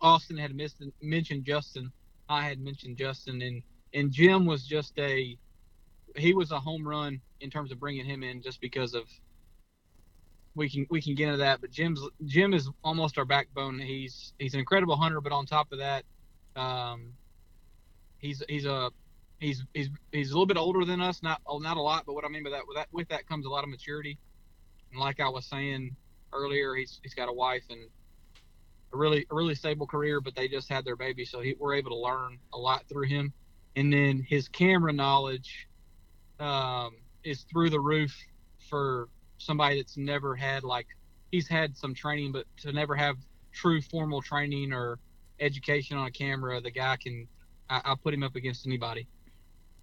Austin 0.00 0.36
had 0.36 0.54
missed, 0.54 0.82
mentioned 1.00 1.44
Justin. 1.44 1.92
I 2.28 2.42
had 2.42 2.60
mentioned 2.60 2.96
Justin, 2.96 3.42
and 3.42 3.62
and 3.94 4.10
Jim 4.10 4.46
was 4.46 4.66
just 4.66 4.98
a 4.98 5.36
he 6.16 6.34
was 6.34 6.50
a 6.50 6.60
home 6.60 6.86
run 6.86 7.20
in 7.40 7.50
terms 7.50 7.72
of 7.72 7.78
bringing 7.78 8.04
him 8.04 8.22
in 8.22 8.42
just 8.42 8.60
because 8.60 8.94
of 8.94 9.04
we 10.54 10.68
can 10.68 10.86
we 10.90 11.00
can 11.00 11.14
get 11.14 11.26
into 11.26 11.38
that. 11.38 11.60
But 11.60 11.70
Jim's 11.70 12.00
Jim 12.24 12.54
is 12.54 12.68
almost 12.82 13.18
our 13.18 13.24
backbone. 13.24 13.78
He's 13.78 14.32
he's 14.38 14.54
an 14.54 14.60
incredible 14.60 14.96
hunter. 14.96 15.20
But 15.20 15.32
on 15.32 15.46
top 15.46 15.72
of 15.72 15.78
that 15.78 16.04
um 16.56 17.14
he's 18.18 18.42
he's 18.48 18.66
a 18.66 18.90
he's 19.38 19.64
he's 19.72 19.90
he's 20.12 20.30
a 20.30 20.34
little 20.34 20.46
bit 20.46 20.56
older 20.56 20.84
than 20.84 21.00
us. 21.00 21.22
Not 21.22 21.40
not 21.48 21.76
a 21.76 21.82
lot 21.82 22.04
but 22.06 22.14
what 22.14 22.24
I 22.24 22.28
mean 22.28 22.44
by 22.44 22.50
that 22.50 22.66
with 22.66 22.76
that 22.76 22.88
with 22.92 23.08
that 23.08 23.26
comes 23.28 23.46
a 23.46 23.50
lot 23.50 23.64
of 23.64 23.70
maturity 23.70 24.18
and 24.92 25.00
like 25.00 25.20
I 25.20 25.28
was 25.28 25.46
saying 25.46 25.96
earlier 26.32 26.74
he's 26.74 27.00
he's 27.02 27.14
got 27.14 27.28
a 27.28 27.32
wife 27.32 27.64
and 27.70 27.80
a 28.92 28.96
really 28.96 29.26
a 29.30 29.34
really 29.34 29.54
stable 29.54 29.86
career, 29.86 30.20
but 30.20 30.34
they 30.34 30.48
just 30.48 30.68
had 30.68 30.84
their 30.84 30.96
baby, 30.96 31.24
so 31.24 31.40
he, 31.40 31.56
we're 31.58 31.74
able 31.74 31.90
to 31.90 31.96
learn 31.96 32.38
a 32.52 32.58
lot 32.58 32.84
through 32.88 33.06
him. 33.06 33.32
And 33.76 33.92
then 33.92 34.24
his 34.28 34.48
camera 34.48 34.92
knowledge 34.92 35.66
um, 36.38 36.96
is 37.24 37.44
through 37.50 37.70
the 37.70 37.80
roof 37.80 38.14
for 38.68 39.08
somebody 39.38 39.76
that's 39.76 39.96
never 39.96 40.36
had 40.36 40.62
like 40.62 40.86
he's 41.30 41.48
had 41.48 41.76
some 41.76 41.94
training, 41.94 42.32
but 42.32 42.46
to 42.58 42.72
never 42.72 42.94
have 42.94 43.16
true 43.52 43.80
formal 43.80 44.20
training 44.20 44.72
or 44.72 44.98
education 45.40 45.96
on 45.96 46.06
a 46.06 46.10
camera, 46.10 46.60
the 46.60 46.70
guy 46.70 46.96
can 46.96 47.26
I, 47.70 47.80
I'll 47.84 47.96
put 47.96 48.12
him 48.12 48.22
up 48.22 48.36
against 48.36 48.66
anybody. 48.66 49.06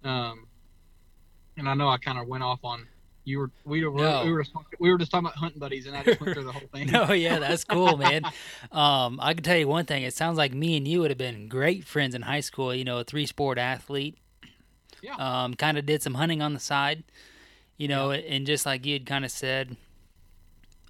Um, 0.04 0.46
and 1.56 1.68
I 1.68 1.74
know 1.74 1.88
I 1.88 1.98
kind 1.98 2.18
of 2.18 2.26
went 2.26 2.42
off 2.44 2.60
on 2.62 2.86
you 3.30 3.38
were 3.38 3.50
we 3.64 3.84
were 3.86 3.96
No. 3.98 4.24
we 4.24 4.32
were 4.32 4.44
we 4.78 4.90
were 4.90 4.98
just 4.98 5.10
talking 5.10 5.26
about 5.26 5.36
hunting 5.36 5.60
buddies, 5.60 5.86
and 5.86 5.96
I 5.96 6.02
just 6.02 6.20
went 6.20 6.34
through 6.34 6.44
the 6.44 6.52
whole 6.52 6.68
thing. 6.72 6.90
No, 6.92 7.12
yeah, 7.12 7.38
that's 7.38 7.64
cool, 7.64 7.96
man. 8.06 8.24
Um, 8.72 9.18
I 9.22 9.32
can 9.34 9.42
tell 9.42 9.56
you 9.56 9.68
one 9.68 9.86
thing. 9.86 10.02
It 10.02 10.14
sounds 10.14 10.36
like 10.36 10.52
me 10.52 10.76
and 10.76 10.86
you 10.86 11.00
would 11.00 11.10
have 11.10 11.18
been 11.18 11.48
great 11.48 11.84
friends 11.84 12.14
in 12.14 12.22
high 12.22 12.40
school. 12.40 12.74
You 12.74 12.84
know, 12.84 12.98
a 12.98 13.04
three 13.04 13.26
sport 13.26 13.56
athlete. 13.58 14.18
Yeah. 15.02 15.14
Um, 15.16 15.54
kind 15.54 15.78
of 15.78 15.86
did 15.86 16.02
some 16.02 16.14
hunting 16.14 16.42
on 16.42 16.52
the 16.52 16.60
side. 16.60 17.04
You 17.78 17.88
know, 17.88 18.10
and 18.10 18.46
just 18.46 18.66
like 18.66 18.84
you 18.84 18.92
had 18.94 19.06
kind 19.06 19.24
of 19.24 19.30
said. 19.30 19.76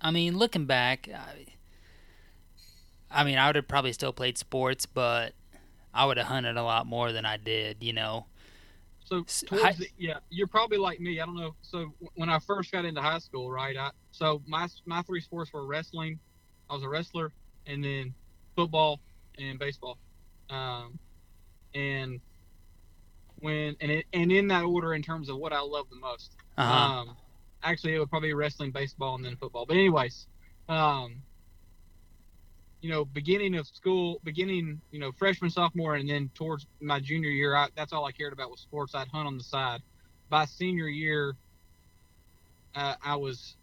I 0.03 0.11
mean, 0.11 0.37
looking 0.39 0.65
back, 0.65 1.09
I, 1.15 1.45
I 3.11 3.25
mean, 3.25 3.39
I 3.39 3.47
would 3.49 3.57
have 3.57 3.69
probably 3.69 3.93
still 3.93 4.13
played 4.13 4.39
sports, 4.39 4.87
but 4.87 5.35
I 5.93 6.07
would 6.07 6.17
have 6.17 6.27
hunted 6.27 6.57
a 6.57 6.63
lot 6.63 6.87
more 6.87 7.13
than 7.13 7.25
I 7.27 7.37
did. 7.37 7.79
You 7.83 7.93
know. 7.93 8.27
So 9.11 9.25
towards 9.47 9.79
the, 9.79 9.89
yeah, 9.99 10.19
you're 10.31 10.47
probably 10.47 10.79
like 10.79 11.01
me. 11.01 11.21
I 11.21 11.27
don't 11.27 11.37
know. 11.37 11.57
So 11.63 11.93
when 12.15 12.29
I 12.29 12.39
first 12.39 12.71
got 12.71 12.85
into 12.85 13.03
high 13.03 13.19
school, 13.19 13.51
right? 13.51 13.77
I 13.77 13.91
so 14.13 14.41
my 14.47 14.69
my 14.87 15.03
three 15.03 15.21
sports 15.21 15.53
were 15.53 15.67
wrestling. 15.67 16.21
I 16.69 16.75
was 16.75 16.85
a 16.85 16.89
wrestler, 16.89 17.33
and 17.67 17.83
then 17.83 18.15
football 18.55 19.01
and 19.37 19.59
baseball. 19.59 19.99
Um, 20.49 20.99
and 21.75 22.21
when 23.41 23.77
and 23.81 23.91
it, 23.91 24.07
and 24.13 24.31
in 24.31 24.47
that 24.49 24.65
order 24.65 24.95
in 24.95 25.03
terms 25.03 25.29
of 25.29 25.39
what 25.39 25.53
I 25.53 25.61
love 25.61 25.87
the 25.91 25.97
most. 25.97 26.37
Uh-huh. 26.57 26.73
Um, 26.73 27.17
actually, 27.65 27.95
it 27.95 27.99
would 27.99 28.11
probably 28.11 28.29
be 28.29 28.35
wrestling, 28.35 28.71
baseball, 28.71 29.17
and 29.17 29.25
then 29.25 29.37
football. 29.37 29.67
But 29.67 29.77
anyways, 29.77 30.29
um, 30.69 31.17
you 32.81 32.91
know, 32.91 33.05
beginning 33.05 33.57
of 33.57 33.67
school, 33.67 34.21
beginning, 34.25 34.81
you 34.91 34.99
know, 34.99 35.13
freshman, 35.13 35.51
sophomore, 35.51 35.97
and 35.97 36.09
then 36.09 36.31
towards 36.35 36.67
my 36.81 36.99
junior 36.99 37.31
year, 37.31 37.55
I, 37.55 37.69
that's 37.77 37.93
all 37.93 38.07
I 38.07 38.13
cared 38.13 38.33
about 38.33 38.51
was 38.51 38.61
sports. 38.61 38.95
I'd 38.95 39.09
hunt 39.09 39.27
on 39.27 39.37
the 39.37 39.45
side. 39.45 39.83
By 40.31 40.47
senior 40.47 40.89
year, 40.89 41.37
uh, 42.75 42.95
I 43.03 43.17
was 43.17 43.57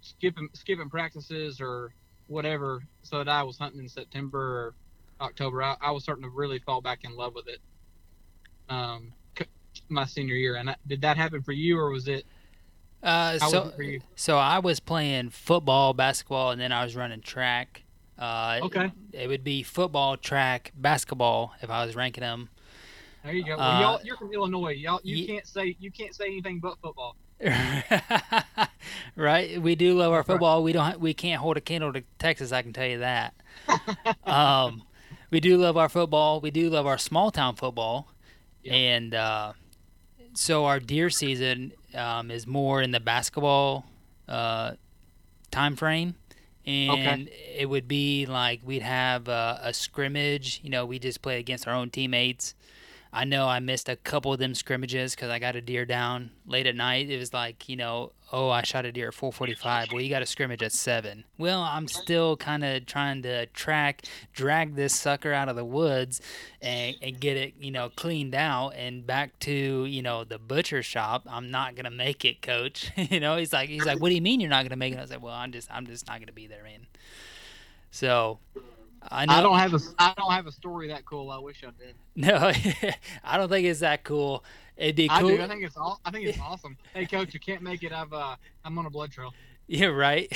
skipping 0.00 0.48
skipping 0.54 0.88
practices 0.88 1.60
or 1.60 1.92
whatever, 2.28 2.82
so 3.02 3.18
that 3.18 3.28
I 3.28 3.42
was 3.42 3.58
hunting 3.58 3.80
in 3.80 3.88
September 3.88 4.38
or 4.40 4.74
October. 5.20 5.62
I, 5.62 5.76
I 5.80 5.90
was 5.90 6.04
starting 6.04 6.24
to 6.24 6.30
really 6.30 6.58
fall 6.60 6.80
back 6.80 7.04
in 7.04 7.16
love 7.16 7.34
with 7.34 7.48
it. 7.48 7.58
Um, 8.68 9.12
c- 9.38 9.46
my 9.88 10.04
senior 10.04 10.36
year, 10.36 10.56
and 10.56 10.70
I, 10.70 10.76
did 10.86 11.02
that 11.02 11.16
happen 11.16 11.42
for 11.42 11.52
you, 11.52 11.78
or 11.78 11.90
was 11.90 12.08
it? 12.08 12.24
Uh, 13.02 13.38
so, 13.38 13.60
was 13.60 13.68
it 13.72 13.76
for 13.76 13.82
you? 13.82 14.00
so 14.14 14.38
I 14.38 14.58
was 14.60 14.80
playing 14.80 15.30
football, 15.30 15.92
basketball, 15.92 16.50
and 16.52 16.60
then 16.60 16.72
I 16.72 16.84
was 16.84 16.96
running 16.96 17.20
track. 17.20 17.82
Uh, 18.18 18.60
Okay. 18.64 18.90
It 19.12 19.28
would 19.28 19.44
be 19.44 19.62
football, 19.62 20.16
track, 20.16 20.72
basketball 20.76 21.54
if 21.62 21.70
I 21.70 21.84
was 21.86 21.94
ranking 21.94 22.22
them. 22.22 22.48
There 23.24 23.32
you 23.32 23.44
go. 23.44 23.56
Well, 23.56 23.60
Uh, 23.70 23.80
y'all, 23.80 24.00
you're 24.04 24.16
from 24.16 24.32
Illinois. 24.32 24.72
Y'all, 24.72 25.00
you 25.02 25.16
ye- 25.16 25.26
can't 25.26 25.46
say 25.46 25.76
you 25.80 25.90
can't 25.90 26.14
say 26.14 26.26
anything 26.26 26.58
but 26.60 26.78
football. 26.80 27.16
right? 29.16 29.60
We 29.60 29.74
do 29.74 29.94
love 29.94 30.12
our 30.12 30.22
football. 30.22 30.62
We 30.62 30.72
don't. 30.72 31.00
We 31.00 31.14
can't 31.14 31.40
hold 31.40 31.56
a 31.56 31.60
candle 31.60 31.92
to 31.92 32.02
Texas. 32.18 32.52
I 32.52 32.62
can 32.62 32.72
tell 32.72 32.86
you 32.86 32.98
that. 32.98 33.34
um, 34.24 34.82
we 35.30 35.40
do 35.40 35.56
love 35.56 35.76
our 35.76 35.88
football. 35.88 36.40
We 36.40 36.50
do 36.50 36.70
love 36.70 36.86
our 36.86 36.98
small 36.98 37.30
town 37.30 37.56
football, 37.56 38.08
Yeah. 38.62 38.74
and 38.74 39.14
uh, 39.14 39.52
so 40.34 40.64
our 40.64 40.80
deer 40.80 41.10
season 41.10 41.72
um, 41.94 42.30
is 42.30 42.46
more 42.46 42.82
in 42.82 42.90
the 42.92 43.00
basketball 43.00 43.86
uh, 44.28 44.72
time 45.50 45.76
frame. 45.76 46.14
And 46.68 47.30
it 47.56 47.68
would 47.68 47.88
be 47.88 48.26
like 48.26 48.60
we'd 48.64 48.82
have 48.82 49.28
a, 49.28 49.60
a 49.62 49.72
scrimmage. 49.72 50.60
You 50.62 50.70
know, 50.70 50.84
we 50.84 50.98
just 50.98 51.22
play 51.22 51.38
against 51.38 51.66
our 51.66 51.74
own 51.74 51.90
teammates. 51.90 52.54
I 53.12 53.24
know 53.24 53.46
I 53.48 53.60
missed 53.60 53.88
a 53.88 53.96
couple 53.96 54.32
of 54.32 54.38
them 54.38 54.54
scrimmages 54.54 55.14
because 55.14 55.30
I 55.30 55.38
got 55.38 55.56
a 55.56 55.60
deer 55.60 55.84
down 55.84 56.30
late 56.46 56.66
at 56.66 56.76
night. 56.76 57.08
It 57.08 57.18
was 57.18 57.32
like, 57.32 57.68
you 57.68 57.76
know, 57.76 58.12
oh, 58.32 58.50
I 58.50 58.62
shot 58.62 58.84
a 58.84 58.92
deer 58.92 59.08
at 59.08 59.14
4:45. 59.14 59.92
Well, 59.92 60.02
you 60.02 60.10
got 60.10 60.22
a 60.22 60.26
scrimmage 60.26 60.62
at 60.62 60.72
seven. 60.72 61.24
Well, 61.38 61.62
I'm 61.62 61.88
still 61.88 62.36
kind 62.36 62.64
of 62.64 62.86
trying 62.86 63.22
to 63.22 63.46
track, 63.46 64.02
drag 64.32 64.74
this 64.74 64.94
sucker 64.94 65.32
out 65.32 65.48
of 65.48 65.56
the 65.56 65.64
woods, 65.64 66.20
and, 66.60 66.96
and 67.00 67.18
get 67.18 67.36
it, 67.36 67.54
you 67.58 67.70
know, 67.70 67.88
cleaned 67.88 68.34
out 68.34 68.70
and 68.70 69.06
back 69.06 69.38
to, 69.40 69.84
you 69.86 70.02
know, 70.02 70.24
the 70.24 70.38
butcher 70.38 70.82
shop. 70.82 71.26
I'm 71.28 71.50
not 71.50 71.76
gonna 71.76 71.90
make 71.90 72.24
it, 72.24 72.42
coach. 72.42 72.90
you 72.96 73.20
know, 73.20 73.36
he's 73.36 73.52
like, 73.52 73.68
he's 73.68 73.86
like, 73.86 74.00
what 74.00 74.10
do 74.10 74.14
you 74.14 74.22
mean 74.22 74.40
you're 74.40 74.50
not 74.50 74.64
gonna 74.64 74.76
make 74.76 74.92
it? 74.92 74.98
I 74.98 75.02
was 75.02 75.10
like, 75.10 75.22
well, 75.22 75.34
I'm 75.34 75.52
just, 75.52 75.70
I'm 75.72 75.86
just 75.86 76.06
not 76.06 76.20
gonna 76.20 76.32
be 76.32 76.46
there, 76.46 76.62
man. 76.62 76.86
So. 77.90 78.38
I 79.10 79.26
know. 79.26 79.32
I 79.32 79.40
don't 79.40 79.58
have 79.58 79.74
a 79.74 79.80
I 79.98 80.14
don't 80.16 80.32
have 80.32 80.46
a 80.46 80.52
story 80.52 80.88
that 80.88 81.04
cool. 81.04 81.30
I 81.30 81.38
wish 81.38 81.64
I 81.64 81.70
did. 81.78 81.94
No, 82.14 82.52
I 83.24 83.36
don't 83.36 83.48
think 83.48 83.66
it's 83.66 83.80
that 83.80 84.04
cool. 84.04 84.44
It'd 84.76 84.96
be 84.96 85.08
cool. 85.08 85.16
I 85.16 85.36
do. 85.36 85.42
I 85.42 85.48
think 85.48 85.64
it's 85.64 85.76
all. 85.76 86.00
I 86.04 86.10
think 86.10 86.26
it's 86.26 86.38
awesome. 86.40 86.76
Hey, 86.94 87.06
coach, 87.06 87.34
you 87.34 87.40
can't 87.40 87.62
make 87.62 87.82
it. 87.82 87.92
I've 87.92 88.12
uh, 88.12 88.36
I'm 88.64 88.78
on 88.78 88.86
a 88.86 88.90
blood 88.90 89.10
trail. 89.10 89.32
yeah, 89.66 89.86
right. 89.86 90.30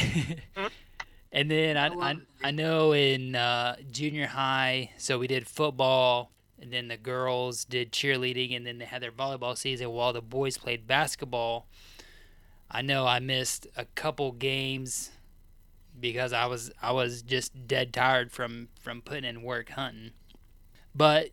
and 1.33 1.51
then 1.51 1.77
I, 1.77 1.89
I 1.89 2.11
I. 2.11 2.17
I 2.45 2.51
know 2.51 2.93
in 2.93 3.37
uh, 3.37 3.77
junior 3.91 4.27
high, 4.27 4.91
so 4.97 5.19
we 5.19 5.27
did 5.27 5.47
football, 5.47 6.33
and 6.61 6.73
then 6.73 6.89
the 6.89 6.97
girls 6.97 7.65
did 7.65 7.93
cheerleading, 7.93 8.57
and 8.57 8.67
then 8.67 8.79
they 8.79 8.85
had 8.85 9.03
their 9.03 9.13
volleyball 9.13 9.57
season 9.57 9.91
while 9.91 10.13
the 10.13 10.23
boys 10.23 10.57
played 10.59 10.87
basketball. 10.87 11.67
I 12.71 12.81
know 12.81 13.07
I 13.07 13.21
missed 13.21 13.67
a 13.77 13.85
couple 13.85 14.33
games 14.33 15.11
because 16.03 16.35
I 16.35 16.45
was 16.45 16.71
I 16.83 16.93
was 16.93 17.23
just 17.23 17.67
dead 17.67 17.95
tired 17.95 18.31
from 18.31 18.69
from 18.79 19.01
putting 19.01 19.25
in 19.25 19.43
work 19.43 19.71
hunting. 19.71 20.11
But 20.95 21.31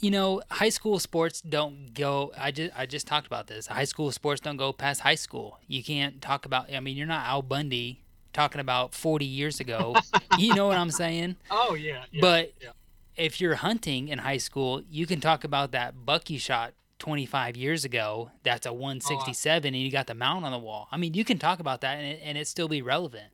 you 0.00 0.10
know, 0.10 0.42
high 0.50 0.70
school 0.70 0.98
sports 0.98 1.40
don't 1.40 1.94
go. 1.94 2.32
I 2.36 2.50
just 2.50 2.72
I 2.76 2.86
just 2.86 3.06
talked 3.06 3.28
about 3.28 3.46
this. 3.46 3.68
High 3.68 3.84
school 3.84 4.10
sports 4.10 4.40
don't 4.40 4.56
go 4.56 4.72
past 4.72 5.02
high 5.02 5.14
school. 5.14 5.60
You 5.68 5.84
can't 5.84 6.20
talk 6.20 6.46
about. 6.46 6.72
I 6.74 6.80
mean, 6.80 6.96
you're 6.96 7.06
not 7.06 7.26
Al 7.26 7.42
Bundy 7.42 8.02
talking 8.32 8.60
about 8.60 8.94
40 8.94 9.24
years 9.24 9.60
ago. 9.60 9.94
you 10.38 10.54
know 10.54 10.66
what 10.66 10.76
I'm 10.76 10.90
saying? 10.90 11.36
Oh 11.50 11.74
yeah. 11.74 12.04
yeah 12.10 12.20
but 12.20 12.52
yeah. 12.60 12.70
if 13.16 13.40
you're 13.40 13.54
hunting 13.54 14.08
in 14.08 14.18
high 14.18 14.36
school, 14.38 14.82
you 14.90 15.06
can 15.06 15.20
talk 15.20 15.44
about 15.44 15.72
that 15.72 16.04
buck 16.04 16.28
you 16.30 16.38
shot 16.38 16.72
25 16.98 17.56
years 17.56 17.84
ago. 17.84 18.30
That's 18.42 18.66
a 18.66 18.72
167, 18.72 19.74
and 19.74 19.82
you 19.82 19.90
got 19.90 20.06
the 20.06 20.14
mount 20.14 20.44
on 20.44 20.52
the 20.52 20.58
wall. 20.58 20.88
I 20.90 20.96
mean, 20.96 21.14
you 21.14 21.24
can 21.24 21.38
talk 21.38 21.60
about 21.60 21.82
that, 21.82 21.98
and 21.98 22.06
it, 22.06 22.20
and 22.22 22.38
it 22.38 22.46
still 22.48 22.68
be 22.68 22.82
relevant. 22.82 23.26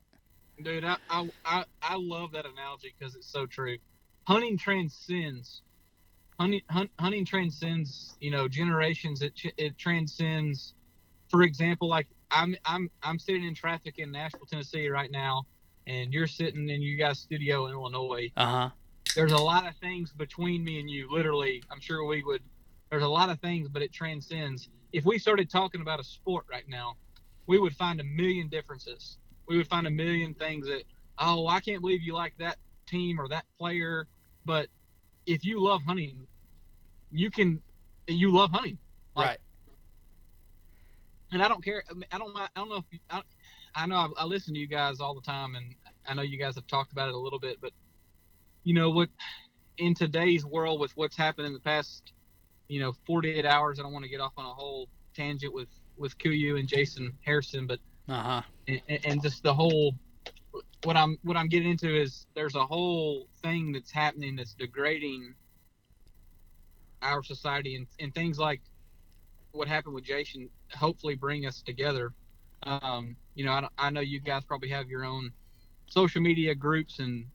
Dude, 0.63 0.85
I 0.85 0.97
I 1.11 1.31
I, 1.45 1.65
I 1.83 1.97
love 1.97 2.33
that 2.33 2.47
analogy 2.47 2.95
because 2.99 3.15
it's 3.15 3.31
so 3.31 3.47
true. 3.47 3.77
Hunting 4.27 4.57
transcends. 4.59 5.63
Hunting 6.39 6.63
hunt, 6.71 6.91
hunting 6.99 7.25
transcends. 7.25 8.17
You 8.21 8.31
know, 8.31 8.49
generations. 8.49 9.23
It 9.23 9.35
it 9.57 9.79
transcends. 9.79 10.75
For 11.29 11.43
example, 11.43 11.89
like 11.89 12.07
I'm 12.31 12.55
I'm 12.65 12.91
I'm 13.03 13.19
sitting 13.19 13.45
in 13.45 13.55
traffic 13.55 13.99
in 13.99 14.11
Nashville, 14.13 14.47
Tennessee 14.51 14.89
right 14.89 15.11
now, 15.11 15.45
and 15.87 16.13
you're 16.13 16.27
sitting 16.27 16.69
in 16.69 16.83
you 16.83 16.97
guys' 16.97 17.19
studio 17.21 17.67
in 17.67 17.73
Illinois. 17.73 18.31
Uh 18.37 18.47
huh. 18.47 18.71
there's 19.15 19.33
a 19.33 19.37
lot 19.37 19.67
of 19.67 19.75
things 19.77 20.13
between 20.13 20.65
me 20.65 20.81
and 20.81 20.89
you 20.89 21.07
literally 21.11 21.63
i'm 21.71 21.81
sure 21.81 22.07
we 22.07 22.23
would 22.23 22.41
there's 22.91 23.03
a 23.03 23.09
lot 23.09 23.29
of 23.29 23.39
things 23.41 23.69
but 23.69 23.83
it 23.83 23.93
transcends 23.93 24.69
if 24.93 25.05
we 25.05 25.19
started 25.19 25.51
talking 25.51 25.81
about 25.83 26.01
a 26.01 26.05
sport 26.05 26.47
right 26.51 26.69
now 26.69 26.95
we 27.47 27.59
would 27.59 27.75
find 27.77 28.01
a 28.01 28.05
million 28.05 28.49
differences 28.49 29.19
we 29.49 29.57
would 29.57 29.69
find 29.69 29.87
a 29.87 29.91
million 29.91 30.35
things 30.35 30.67
that 30.67 30.83
oh 31.19 31.47
i 31.49 31.61
can't 31.61 31.81
believe 31.81 32.03
you 32.03 32.15
like 32.15 32.35
that 32.39 32.57
team 32.87 33.21
or 33.21 33.29
that 33.29 33.45
player 33.59 34.07
but 34.45 34.69
if 35.27 35.45
you 35.45 35.61
love 35.61 35.81
hunting 35.87 36.27
you 37.11 37.31
can 37.31 37.61
you 38.09 38.33
love 38.33 38.51
hunting 38.51 38.79
Like, 39.15 39.29
Right. 39.29 39.39
and 41.33 41.43
I 41.43 41.49
don't 41.49 41.65
care. 41.65 41.83
I, 41.91 41.95
mean, 41.95 42.05
I 42.13 42.19
don't. 42.19 42.37
I 42.37 42.49
don't 42.57 42.69
know 42.69 42.77
if 42.77 42.85
you, 42.91 42.99
I, 43.11 43.23
I 43.75 43.87
know 43.87 43.97
I, 43.97 44.09
I 44.19 44.25
listen 44.25 44.55
to 44.55 44.61
you 44.61 44.67
guys 44.67 45.01
all 45.01 45.15
the 45.15 45.21
time, 45.23 45.55
and 45.55 45.75
I 46.07 46.15
know 46.15 46.23
you 46.23 46.39
guys 46.39 46.55
have 46.57 46.67
talked 46.67 46.93
about 46.93 47.09
it 47.09 47.15
a 47.15 47.19
little 47.19 47.39
bit. 47.39 47.59
But 47.61 47.73
you 48.65 48.75
know 48.75 48.91
what? 48.91 49.09
In 49.79 49.95
today's 49.95 50.45
world, 50.45 50.81
with 50.81 50.93
what's 50.97 51.17
happened 51.17 51.47
in 51.47 51.53
the 51.55 51.61
past, 51.61 52.13
you 52.69 52.81
know, 52.81 52.93
48 53.07 53.47
hours, 53.47 53.79
I 53.79 53.83
don't 53.83 53.93
want 53.93 54.05
to 54.05 54.11
get 54.11 54.21
off 54.21 54.33
on 54.37 54.45
a 54.45 54.53
whole 54.53 54.89
tangent 55.15 55.55
with 55.55 55.69
with 55.97 56.17
KUIU 56.19 56.59
and 56.59 56.69
Jason 56.69 57.13
Hairston, 57.25 57.67
but 57.67 57.79
Uh 58.09 58.23
huh. 58.23 58.43
And, 58.89 59.07
and 59.07 59.23
just 59.23 59.43
the 59.43 59.55
whole 59.55 59.95
what 60.85 60.97
I'm 60.97 61.19
what 61.23 61.37
I'm 61.37 61.49
getting 61.49 61.71
into 61.71 61.95
is 61.95 62.27
there's 62.35 62.55
a 62.55 62.65
whole 62.65 63.27
thing 63.43 63.73
that's 63.73 63.91
happening 63.91 64.37
that's 64.37 64.55
degrading 64.55 65.35
our 67.03 67.23
society 67.23 67.77
and, 67.77 67.87
and 68.01 68.15
things 68.15 68.39
like 68.39 68.61
what 69.53 69.69
happened 69.69 69.95
with 69.95 70.05
Jason 70.05 70.49
hopefully 70.75 71.15
bring 71.15 71.47
us 71.47 71.63
together. 71.63 72.13
Um, 72.65 73.17
you 73.35 73.45
know, 73.45 73.53
I, 73.53 73.69
I 73.79 73.91
know 73.91 74.01
you 74.01 74.21
guys 74.21 74.45
probably 74.45 74.71
have 74.71 74.89
your 74.89 75.05
own 75.05 75.33
social 75.87 76.23
media 76.23 76.55
groups 76.55 76.99
and 77.01 77.27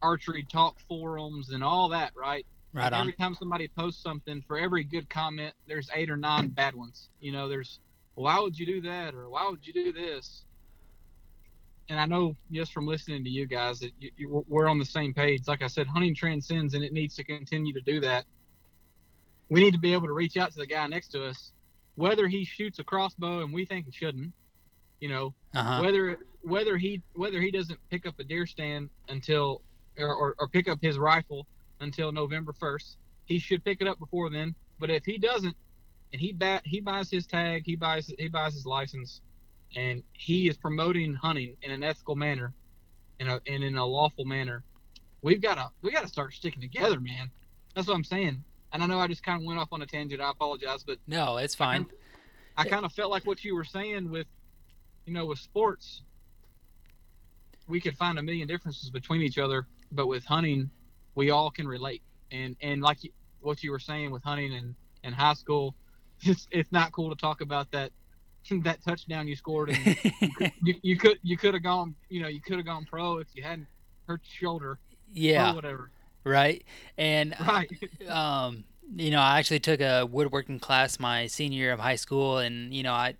archery 0.00 0.46
talk 0.50 0.78
forums 0.88 1.50
and 1.50 1.62
all 1.62 1.88
that, 1.90 2.12
right? 2.16 2.46
Right 2.72 2.92
on. 2.92 3.00
Every 3.00 3.12
time 3.12 3.34
somebody 3.34 3.68
posts 3.68 4.02
something, 4.02 4.42
for 4.46 4.58
every 4.58 4.84
good 4.84 5.10
comment, 5.10 5.54
there's 5.66 5.90
eight 5.94 6.08
or 6.08 6.16
nine 6.16 6.48
bad 6.48 6.74
ones. 6.74 7.08
You 7.20 7.32
know, 7.32 7.48
there's 7.48 7.80
why 8.14 8.38
would 8.38 8.58
you 8.58 8.66
do 8.66 8.80
that 8.82 9.14
or 9.14 9.28
why 9.28 9.48
would 9.50 9.66
you 9.66 9.72
do 9.72 9.92
this? 9.92 10.44
And 11.90 11.98
I 11.98 12.06
know 12.06 12.36
just 12.52 12.72
from 12.72 12.86
listening 12.86 13.24
to 13.24 13.30
you 13.30 13.46
guys 13.46 13.80
that 13.80 13.90
you, 13.98 14.10
you, 14.16 14.44
we're 14.48 14.68
on 14.68 14.78
the 14.78 14.84
same 14.84 15.12
page. 15.12 15.48
Like 15.48 15.60
I 15.60 15.66
said, 15.66 15.88
hunting 15.88 16.14
transcends 16.14 16.74
and 16.74 16.84
it 16.84 16.92
needs 16.92 17.16
to 17.16 17.24
continue 17.24 17.72
to 17.74 17.80
do 17.80 18.00
that. 18.00 18.24
We 19.48 19.60
need 19.60 19.72
to 19.72 19.80
be 19.80 19.92
able 19.92 20.06
to 20.06 20.12
reach 20.12 20.36
out 20.36 20.52
to 20.52 20.58
the 20.58 20.66
guy 20.66 20.86
next 20.86 21.08
to 21.08 21.24
us, 21.24 21.50
whether 21.96 22.28
he 22.28 22.44
shoots 22.44 22.78
a 22.78 22.84
crossbow 22.84 23.40
and 23.40 23.52
we 23.52 23.64
think 23.64 23.86
he 23.86 23.92
shouldn't. 23.92 24.32
You 25.00 25.08
know, 25.08 25.34
Uh-huh. 25.54 25.82
whether 25.82 26.18
whether 26.42 26.76
he 26.76 27.02
whether 27.14 27.40
he 27.40 27.50
doesn't 27.50 27.80
pick 27.90 28.06
up 28.06 28.14
a 28.20 28.24
deer 28.24 28.46
stand 28.46 28.88
until 29.08 29.60
or, 29.98 30.14
or, 30.14 30.36
or 30.38 30.48
pick 30.48 30.68
up 30.68 30.78
his 30.80 30.96
rifle 30.96 31.44
until 31.80 32.12
November 32.12 32.52
first, 32.52 32.98
he 33.24 33.38
should 33.40 33.64
pick 33.64 33.80
it 33.80 33.88
up 33.88 33.98
before 33.98 34.30
then. 34.30 34.54
But 34.78 34.90
if 34.90 35.04
he 35.04 35.18
doesn't, 35.18 35.56
and 36.12 36.20
he 36.20 36.32
bat 36.32 36.62
he 36.64 36.80
buys 36.80 37.10
his 37.10 37.26
tag, 37.26 37.64
he 37.66 37.74
buys 37.74 38.12
he 38.16 38.28
buys 38.28 38.54
his 38.54 38.66
license, 38.66 39.22
and 39.76 40.02
he 40.12 40.48
is 40.48 40.56
promoting 40.56 41.14
hunting 41.14 41.56
in 41.62 41.70
an 41.70 41.82
ethical 41.82 42.16
manner, 42.16 42.52
in 43.18 43.28
a 43.28 43.40
and 43.46 43.62
in 43.62 43.76
a 43.76 43.84
lawful 43.84 44.24
manner, 44.24 44.64
we've 45.22 45.40
got 45.40 45.54
to 45.56 45.70
we 45.82 45.90
got 45.90 46.02
to 46.02 46.08
start 46.08 46.32
sticking 46.34 46.60
together, 46.60 47.00
man. 47.00 47.30
That's 47.74 47.86
what 47.86 47.94
I'm 47.94 48.04
saying. 48.04 48.42
And 48.72 48.82
I 48.82 48.86
know 48.86 48.98
I 49.00 49.08
just 49.08 49.22
kind 49.22 49.40
of 49.40 49.46
went 49.46 49.58
off 49.58 49.68
on 49.72 49.82
a 49.82 49.86
tangent. 49.86 50.20
I 50.20 50.30
apologize, 50.30 50.84
but 50.84 50.98
No, 51.06 51.36
it's 51.38 51.54
fine. 51.54 51.86
I 52.56 52.64
kind 52.64 52.84
of 52.84 52.92
felt 52.92 53.10
like 53.10 53.26
what 53.26 53.42
you 53.44 53.54
were 53.54 53.64
saying 53.64 54.10
with, 54.10 54.26
you 55.06 55.12
know, 55.12 55.26
with 55.26 55.38
sports, 55.38 56.02
we 57.68 57.80
could 57.80 57.96
find 57.96 58.18
a 58.18 58.22
million 58.22 58.46
differences 58.48 58.90
between 58.90 59.22
each 59.22 59.38
other, 59.38 59.66
but 59.92 60.06
with 60.06 60.24
hunting, 60.24 60.70
we 61.14 61.30
all 61.30 61.50
can 61.50 61.66
relate. 61.66 62.02
And 62.32 62.56
and 62.60 62.80
like 62.82 63.04
you- 63.04 63.12
what 63.40 63.62
you 63.62 63.70
were 63.70 63.78
saying 63.80 64.10
with 64.10 64.22
hunting 64.22 64.54
and 64.54 64.74
and 65.02 65.14
high 65.14 65.34
school, 65.34 65.74
it's 66.22 66.46
it's 66.50 66.70
not 66.72 66.92
cool 66.92 67.10
to 67.10 67.16
talk 67.16 67.40
about 67.40 67.70
that 67.72 67.92
that 68.64 68.82
touchdown 68.84 69.28
you 69.28 69.36
scored 69.36 69.70
and 69.70 69.96
you, 70.62 70.74
you 70.82 70.96
could 70.96 71.18
you 71.22 71.36
could 71.36 71.54
have 71.54 71.62
gone 71.62 71.94
you 72.08 72.20
know 72.20 72.28
you 72.28 72.40
could 72.40 72.56
have 72.56 72.66
gone 72.66 72.84
pro 72.84 73.18
if 73.18 73.28
you 73.34 73.42
hadn't 73.42 73.66
hurt 74.06 74.20
your 74.40 74.48
shoulder 74.50 74.78
Yeah. 75.12 75.52
or 75.52 75.54
whatever 75.54 75.90
Right. 76.24 76.64
And 76.98 77.34
right 77.46 77.70
um, 78.08 78.64
you 78.94 79.10
know, 79.10 79.20
I 79.20 79.38
actually 79.38 79.60
took 79.60 79.80
a 79.80 80.04
woodworking 80.04 80.58
class 80.58 80.98
my 80.98 81.26
senior 81.28 81.58
year 81.58 81.72
of 81.72 81.78
high 81.80 81.96
school, 81.96 82.38
and 82.38 82.74
you 82.74 82.82
know, 82.82 82.92
I 82.92 83.14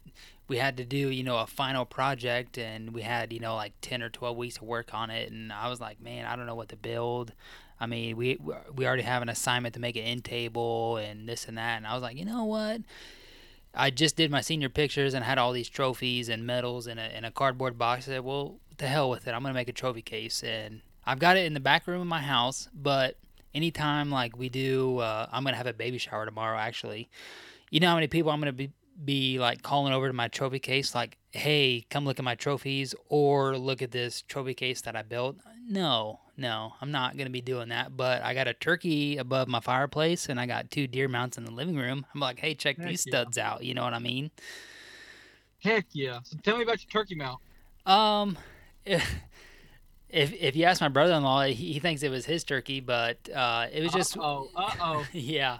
we 0.49 0.57
had 0.57 0.77
to 0.79 0.85
do 0.85 0.97
you 1.11 1.23
know 1.23 1.39
a 1.39 1.47
final 1.47 1.85
project, 1.85 2.59
and 2.59 2.93
we 2.93 3.03
had 3.03 3.33
you 3.33 3.41
know 3.41 3.55
like 3.55 3.73
ten 3.81 4.03
or 4.03 4.09
twelve 4.11 4.37
weeks 4.37 4.57
to 4.57 4.64
work 4.64 4.93
on 4.93 5.11
it, 5.11 5.31
and 5.31 5.53
I 5.53 5.68
was 5.68 5.81
like, 5.81 6.01
man, 6.01 6.27
I 6.27 6.37
don't 6.37 6.47
know 6.47 6.55
what 6.57 6.68
to 6.71 6.77
build. 6.77 7.33
I 7.79 7.87
mean, 7.87 8.16
we 8.16 8.39
we 8.75 8.87
already 8.87 9.03
have 9.05 9.23
an 9.23 9.29
assignment 9.29 9.75
to 9.75 9.81
make 9.81 9.97
an 9.97 10.03
end 10.03 10.25
table 10.25 10.97
and 10.97 11.29
this 11.29 11.47
and 11.47 11.57
that, 11.57 11.77
and 11.77 11.87
I 11.87 11.95
was 11.95 12.03
like, 12.03 12.16
you 12.18 12.25
know 12.25 12.45
what? 12.45 12.81
I 13.75 13.91
just 13.91 14.16
did 14.16 14.31
my 14.31 14.41
senior 14.41 14.68
pictures 14.68 15.14
and 15.14 15.25
had 15.25 15.39
all 15.39 15.53
these 15.53 15.68
trophies 15.68 16.29
and 16.29 16.47
medals 16.47 16.87
in 16.87 16.99
a 16.99 17.09
in 17.16 17.25
a 17.25 17.31
cardboard 17.31 17.79
box. 17.79 18.09
I 18.09 18.12
said, 18.12 18.25
well, 18.25 18.59
the 18.79 18.87
hell 18.87 19.11
with 19.11 19.29
it. 19.29 19.33
I'm 19.33 19.43
gonna 19.43 19.55
make 19.55 19.68
a 19.68 19.73
trophy 19.73 20.03
case, 20.03 20.43
and 20.43 20.81
I've 21.05 21.18
got 21.18 21.37
it 21.37 21.47
in 21.47 21.55
the 21.55 21.61
back 21.61 21.87
room 21.87 22.01
of 22.01 22.07
my 22.07 22.21
house. 22.21 22.68
But 22.75 23.16
anytime 23.55 24.11
like 24.11 24.37
we 24.37 24.49
do, 24.49 24.99
uh, 24.99 25.29
I'm 25.31 25.45
gonna 25.45 25.57
have 25.57 25.66
a 25.66 25.73
baby 25.73 25.99
shower 25.99 26.25
tomorrow. 26.25 26.59
Actually, 26.59 27.09
you 27.71 27.81
know 27.81 27.89
how 27.89 27.95
many 27.95 28.09
people 28.09 28.31
I'm 28.33 28.41
gonna 28.41 28.53
be 28.53 28.73
be 29.05 29.39
like 29.39 29.62
calling 29.62 29.93
over 29.93 30.09
to 30.09 30.12
my 30.12 30.29
trophy 30.29 30.59
case, 30.59 30.95
like, 30.95 31.16
hey, 31.31 31.87
come 31.91 32.05
look 32.05 32.18
at 32.18 32.25
my 32.25 32.35
trophies, 32.35 32.95
or 33.09 33.57
look 33.57 33.83
at 33.83 33.93
this 33.93 34.23
trophy 34.23 34.55
case 34.55 34.81
that 34.83 34.97
I 34.97 35.03
built. 35.03 35.37
No, 35.66 36.21
no, 36.41 36.74
I'm 36.80 36.91
not 36.91 37.16
gonna 37.16 37.30
be 37.30 37.43
doing 37.43 37.68
that. 37.68 37.97
But 37.97 38.22
I 38.22 38.34
got 38.34 38.49
a 38.49 38.55
turkey 38.55 39.18
above 39.18 39.49
my 39.49 39.61
fireplace, 39.61 40.28
and 40.28 40.41
I 40.41 40.47
got 40.47 40.70
two 40.70 40.86
deer 40.88 41.09
mounts 41.09 41.38
in 41.38 41.45
the 41.45 41.53
living 41.53 41.76
room. 41.76 42.07
I'm 42.14 42.20
like, 42.20 42.41
hey, 42.41 42.55
check 42.55 42.78
Heck 42.78 42.86
these 42.88 43.05
yeah. 43.07 43.11
studs 43.11 43.38
out. 43.38 43.62
You 43.64 43.74
know 43.74 43.84
what 43.84 43.95
I 43.95 43.99
mean? 44.01 44.30
heck 45.62 45.84
yeah 45.93 46.20
so 46.22 46.36
tell 46.43 46.57
me 46.57 46.62
about 46.62 46.82
your 46.82 46.91
turkey 46.91 47.14
mount 47.14 47.38
Um, 47.86 48.38
if 48.86 49.12
if 50.09 50.57
you 50.57 50.64
ask 50.64 50.80
my 50.80 50.88
brother-in-law, 50.88 51.45
he, 51.47 51.72
he 51.74 51.78
thinks 51.80 52.03
it 52.03 52.11
was 52.11 52.26
his 52.26 52.45
turkey, 52.45 52.80
but 52.80 53.28
uh, 53.34 53.66
it 53.72 53.82
was 53.82 53.93
just 53.93 54.16
oh 54.18 54.49
uh 54.57 54.74
oh 54.80 55.07
yeah. 55.12 55.59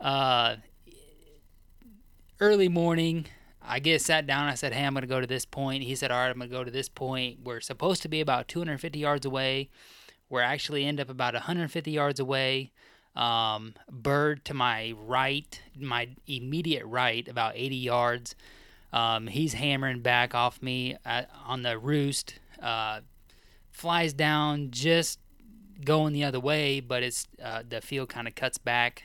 Uh, 0.00 0.56
early 2.40 2.68
morning, 2.68 3.26
I 3.62 3.78
get 3.80 4.00
sat 4.02 4.26
down. 4.26 4.48
I 4.48 4.54
said, 4.54 4.72
"Hey, 4.72 4.84
I'm 4.84 4.94
going 4.94 5.02
to 5.02 5.08
go 5.08 5.20
to 5.20 5.26
this 5.26 5.44
point." 5.44 5.82
He 5.84 5.94
said, 5.94 6.10
"All 6.10 6.18
right, 6.18 6.30
I'm 6.30 6.38
going 6.38 6.50
to 6.50 6.56
go 6.56 6.64
to 6.64 6.70
this 6.70 6.88
point. 6.88 7.40
We're 7.44 7.60
supposed 7.60 8.02
to 8.02 8.08
be 8.08 8.20
about 8.20 8.48
250 8.48 8.98
yards 8.98 9.26
away. 9.26 9.68
We're 10.28 10.42
actually 10.42 10.84
end 10.84 11.00
up 11.00 11.10
about 11.10 11.34
150 11.34 11.90
yards 11.90 12.20
away." 12.20 12.72
Um, 13.16 13.74
bird 13.90 14.44
to 14.44 14.54
my 14.54 14.94
right, 14.96 15.60
my 15.76 16.10
immediate 16.28 16.86
right, 16.86 17.26
about 17.26 17.54
80 17.56 17.74
yards. 17.74 18.36
Um, 18.92 19.26
he's 19.26 19.54
hammering 19.54 20.00
back 20.00 20.34
off 20.36 20.62
me 20.62 20.96
at, 21.04 21.28
on 21.44 21.62
the 21.62 21.78
roost. 21.78 22.38
Uh, 22.62 23.00
flies 23.70 24.12
down, 24.12 24.70
just 24.70 25.18
going 25.84 26.12
the 26.12 26.24
other 26.24 26.40
way, 26.40 26.80
but 26.80 27.02
it's 27.02 27.26
uh, 27.42 27.62
the 27.68 27.80
field 27.80 28.08
kind 28.08 28.26
of 28.26 28.34
cuts 28.34 28.58
back, 28.58 29.04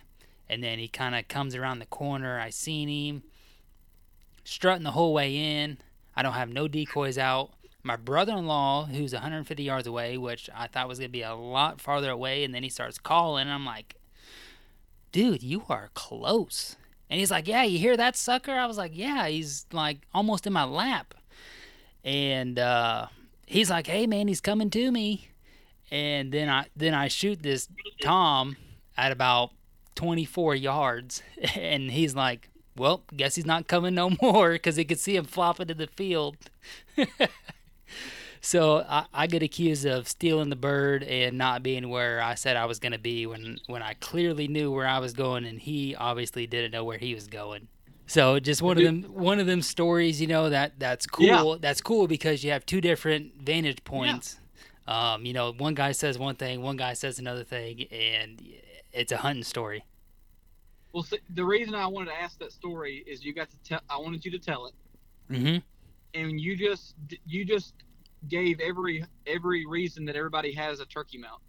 and 0.50 0.64
then 0.64 0.80
he 0.80 0.88
kind 0.88 1.16
of 1.16 1.28
comes 1.28 1.56
around 1.56 1.80
the 1.80 1.86
corner. 1.86 2.40
I 2.40 2.50
seen 2.50 2.88
him 2.88 3.24
strutting 4.44 4.84
the 4.84 4.92
whole 4.92 5.14
way 5.14 5.36
in. 5.36 5.78
I 6.16 6.24
don't 6.24 6.34
have 6.34 6.50
no 6.50 6.68
decoys 6.68 7.18
out. 7.18 7.52
My 7.86 7.98
brother-in-law, 7.98 8.86
who's 8.86 9.12
150 9.12 9.62
yards 9.62 9.88
away, 9.88 10.18
which 10.18 10.50
I 10.56 10.68
thought 10.68 10.88
was 10.88 11.00
gonna 11.00 11.10
be 11.10 11.22
a 11.22 11.36
lot 11.36 11.82
farther 11.82 12.10
away, 12.10 12.46
and 12.46 12.56
then 12.56 12.64
he 12.64 12.70
starts 12.70 12.98
calling, 12.98 13.42
and 13.42 13.52
I'm 13.52 13.66
like, 13.66 13.96
"Dude, 15.12 15.44
you 15.44 15.66
are 15.68 15.90
close." 15.94 16.78
And 17.10 17.20
he's 17.20 17.30
like, 17.30 17.46
"Yeah, 17.46 17.64
you 17.64 17.78
hear 17.78 17.98
that 17.98 18.16
sucker?" 18.16 18.54
I 18.54 18.66
was 18.68 18.78
like, 18.78 18.94
"Yeah." 18.96 19.28
He's 19.28 19.66
like 19.74 20.08
almost 20.14 20.48
in 20.48 20.54
my 20.54 20.64
lap, 20.64 21.14
and 22.06 22.58
uh, 22.58 23.08
he's 23.46 23.70
like, 23.70 23.88
"Hey, 23.88 24.08
man, 24.08 24.30
he's 24.30 24.42
coming 24.42 24.70
to 24.70 24.92
me." 24.92 25.28
And 25.92 26.32
then 26.32 26.50
I 26.50 26.68
then 26.78 26.94
I 26.94 27.10
shoot 27.10 27.44
this 27.44 27.68
Tom 28.02 28.56
at 28.96 29.12
about 29.12 29.52
24 29.96 30.56
yards, 30.56 31.22
and 31.56 31.92
he's 31.92 32.16
like, 32.16 32.50
"Well, 32.78 33.04
guess 33.16 33.36
he's 33.36 33.46
not 33.46 33.68
coming 33.68 33.94
no 33.94 34.12
more," 34.22 34.54
because 34.54 34.78
he 34.78 34.86
could 34.86 35.00
see 35.00 35.18
him 35.18 35.26
flopping 35.26 35.68
to 35.68 35.74
the 35.74 35.88
field. 35.88 36.38
so 38.46 38.86
I, 38.88 39.06
I 39.14 39.28
get 39.28 39.42
accused 39.42 39.86
of 39.86 40.08
stealing 40.08 40.50
the 40.50 40.58
bird 40.58 41.02
and 41.04 41.38
not 41.38 41.64
being 41.64 41.88
where 41.90 42.22
I 42.22 42.36
said 42.36 42.58
I 42.58 42.66
was 42.66 42.78
going 42.78 42.92
to 42.92 43.00
be 43.00 43.26
when 43.26 43.58
when 43.68 43.82
I 43.82 43.94
clearly 43.96 44.50
knew 44.50 44.70
where 44.70 44.86
I 44.86 45.00
was 45.00 45.14
going, 45.14 45.46
and 45.46 45.60
he 45.60 45.96
obviously 45.96 46.46
didn't 46.46 46.72
know 46.72 46.84
where 46.84 46.98
he 46.98 47.16
was 47.16 47.28
going. 47.28 47.70
So 48.06 48.38
just 48.42 48.62
one 48.62 48.78
of 48.78 48.84
them 48.84 49.04
one 49.04 49.40
of 49.40 49.48
them 49.48 49.62
stories, 49.62 50.20
you 50.20 50.28
know 50.28 50.50
that 50.50 50.78
that's 50.78 51.08
cool. 51.08 51.26
Yeah. 51.26 51.56
That's 51.62 51.80
cool 51.80 52.06
because 52.08 52.44
you 52.44 52.52
have 52.52 52.66
two 52.66 52.82
different 52.82 53.42
vantage 53.42 53.84
points. 53.86 54.38
Um, 54.86 55.26
you 55.26 55.32
know, 55.32 55.54
one 55.54 55.74
guy 55.76 55.94
says 55.94 56.20
one 56.20 56.36
thing, 56.36 56.62
one 56.62 56.76
guy 56.76 56.94
says 56.94 57.18
another 57.18 57.46
thing, 57.46 57.84
and 57.90 58.42
it's 58.92 59.14
a 59.14 59.18
hunting 59.18 59.46
story. 59.46 59.86
Well, 60.92 61.04
see, 61.04 61.20
the 61.34 61.46
reason 61.46 61.74
I 61.74 61.88
wanted 61.88 62.12
to 62.12 62.22
ask 62.22 62.38
that 62.40 62.52
story 62.52 63.04
is 63.08 63.24
you 63.24 63.34
got 63.34 63.50
to 63.52 63.58
tell. 63.64 63.80
I 63.90 63.98
wanted 63.98 64.26
you 64.26 64.32
to 64.32 64.40
tell 64.40 64.66
it, 64.66 64.74
Mm-hmm. 65.32 66.20
and 66.20 66.42
you 66.42 66.58
just 66.58 66.96
you 67.26 67.46
just 67.46 67.74
gave 68.28 68.60
every 68.60 69.06
every 69.28 69.66
reason 69.66 70.06
that 70.06 70.16
everybody 70.16 70.54
has 70.54 70.80
a 70.80 70.86
turkey 70.86 71.18
mount. 71.18 71.42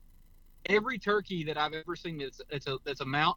Every 0.66 0.98
turkey 0.98 1.44
that 1.44 1.58
I've 1.58 1.72
ever 1.74 1.96
seen 1.96 2.18
that's 2.18 2.40
it's 2.50 2.66
a 2.66 2.78
that's 2.84 3.00
a 3.00 3.04
mount. 3.04 3.36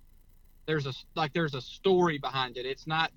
There's 0.65 0.85
a 0.85 0.93
like 1.15 1.33
there's 1.33 1.55
a 1.55 1.61
story 1.61 2.17
behind 2.17 2.57
it. 2.57 2.65
It's 2.65 2.87
not, 2.87 3.11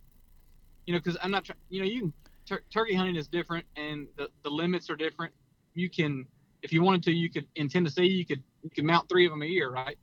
you 0.86 0.94
know, 0.94 1.00
because 1.00 1.16
I'm 1.22 1.30
not. 1.30 1.48
You 1.68 1.80
know, 1.80 1.86
you 1.86 2.00
can 2.00 2.12
tur- 2.46 2.64
turkey 2.72 2.94
hunting 2.94 3.16
is 3.16 3.28
different, 3.28 3.64
and 3.76 4.06
the 4.16 4.28
the 4.42 4.50
limits 4.50 4.90
are 4.90 4.96
different. 4.96 5.32
You 5.74 5.88
can, 5.88 6.26
if 6.62 6.72
you 6.72 6.82
wanted 6.82 7.02
to, 7.04 7.12
you 7.12 7.30
could 7.30 7.46
in 7.56 7.68
Tennessee, 7.68 8.06
you 8.06 8.26
could 8.26 8.42
you 8.62 8.70
could 8.70 8.84
mount 8.84 9.08
three 9.08 9.26
of 9.26 9.32
them 9.32 9.42
a 9.42 9.46
year, 9.46 9.70
right? 9.70 9.96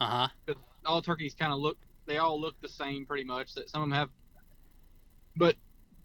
Uh 0.00 0.28
huh. 0.46 0.54
all 0.86 1.02
turkeys 1.02 1.34
kind 1.34 1.52
of 1.52 1.58
look 1.58 1.76
they 2.06 2.18
all 2.18 2.40
look 2.40 2.60
the 2.60 2.68
same 2.68 3.04
pretty 3.06 3.22
much 3.22 3.54
that 3.54 3.68
some 3.68 3.82
of 3.82 3.88
them 3.88 3.96
have 3.96 4.08
but 5.36 5.54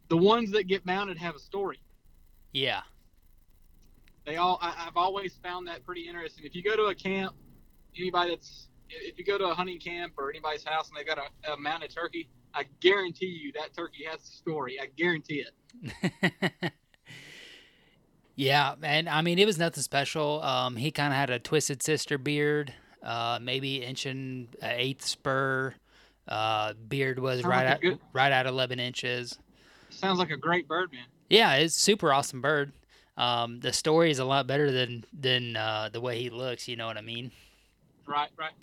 the 0.10 0.18
ones 0.18 0.52
that 0.52 0.68
get 0.68 0.86
mounted 0.86 1.18
have 1.18 1.36
a 1.36 1.40
story 1.40 1.80
Yeah. 2.52 2.82
They 4.26 4.38
all 4.38 4.58
I, 4.62 4.86
i've 4.88 4.98
always 4.98 5.36
found 5.44 5.68
that 5.68 5.86
pretty 5.86 6.08
interesting 6.08 6.46
if 6.46 6.56
you 6.56 6.64
go 6.64 6.76
to 6.76 6.86
a 6.86 6.96
camp 6.96 7.36
anybody 7.98 8.32
that's 8.32 8.68
if 8.90 9.18
you 9.18 9.26
go 9.26 9.38
to 9.38 9.46
a 9.46 9.54
hunting 9.54 9.80
camp 9.80 10.14
or 10.18 10.30
anybody's 10.30 10.64
house 10.64 10.90
and 10.90 10.98
they 10.98 11.04
got 11.04 11.18
a, 11.18 11.54
a 11.54 11.58
mounted 11.58 11.90
turkey 11.94 12.30
i 12.54 12.64
guarantee 12.80 13.26
you 13.26 13.52
that 13.54 13.76
turkey 13.76 14.04
has 14.10 14.22
a 14.22 14.26
story 14.26 14.80
i 14.82 14.86
guarantee 14.98 15.44
it 15.46 16.72
yeah, 18.36 18.76
and 18.82 19.08
I 19.10 19.22
mean 19.22 19.40
it 19.40 19.46
was 19.46 19.58
nothing 19.58 19.84
special. 19.84 20.42
Um, 20.42 20.76
he 20.76 20.92
kind 20.92 21.14
of 21.14 21.18
had 21.18 21.30
a 21.30 21.40
twisted 21.40 21.82
sister 21.84 22.18
beard, 22.18 22.74
uh, 23.04 23.40
maybe 23.42 23.84
inch 23.84 24.06
and 24.06 24.48
uh, 24.62 24.68
eighth 24.72 25.06
spur. 25.06 25.74
Uh, 26.28 26.74
beard 26.88 27.20
was 27.20 27.42
Sounds 27.42 27.46
right 27.52 27.66
like 27.66 27.76
at 27.76 27.82
good- 27.82 28.00
right 28.14 28.32
at 28.32 28.46
eleven 28.48 28.80
inches. 28.80 29.38
sounds 29.90 30.18
like 30.18 30.32
a 30.32 30.38
great 30.38 30.68
bird 30.68 30.92
man 30.92 31.06
Yeah, 31.30 31.54
it's 31.56 31.76
super 31.76 32.12
awesome 32.12 32.42
bird. 32.42 32.72
Um, 33.18 33.60
the 33.62 33.72
story 33.72 34.12
is 34.12 34.20
a 34.20 34.26
lot 34.26 34.48
better 34.48 34.72
than 34.72 35.06
than 35.14 35.56
uh, 35.56 35.90
the 35.92 36.02
way 36.02 36.22
he 36.22 36.30
looks. 36.30 36.68
You 36.68 36.76
know 36.76 36.88
what 36.88 36.98
I 36.98 37.02
mean? 37.02 37.32
Right, 38.08 38.30
right. 38.38 38.54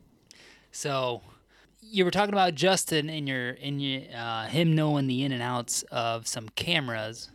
So 0.70 1.22
you 1.80 2.04
were 2.04 2.10
talking 2.10 2.34
about 2.34 2.54
Justin 2.54 3.08
and 3.08 3.28
your 3.28 3.50
in 3.50 3.80
your 3.80 4.02
uh, 4.14 4.46
him 4.46 4.74
knowing 4.74 5.06
the 5.06 5.24
in 5.24 5.32
and 5.32 5.42
outs 5.42 5.82
of 5.90 6.26
some 6.26 6.48
cameras. 6.50 7.30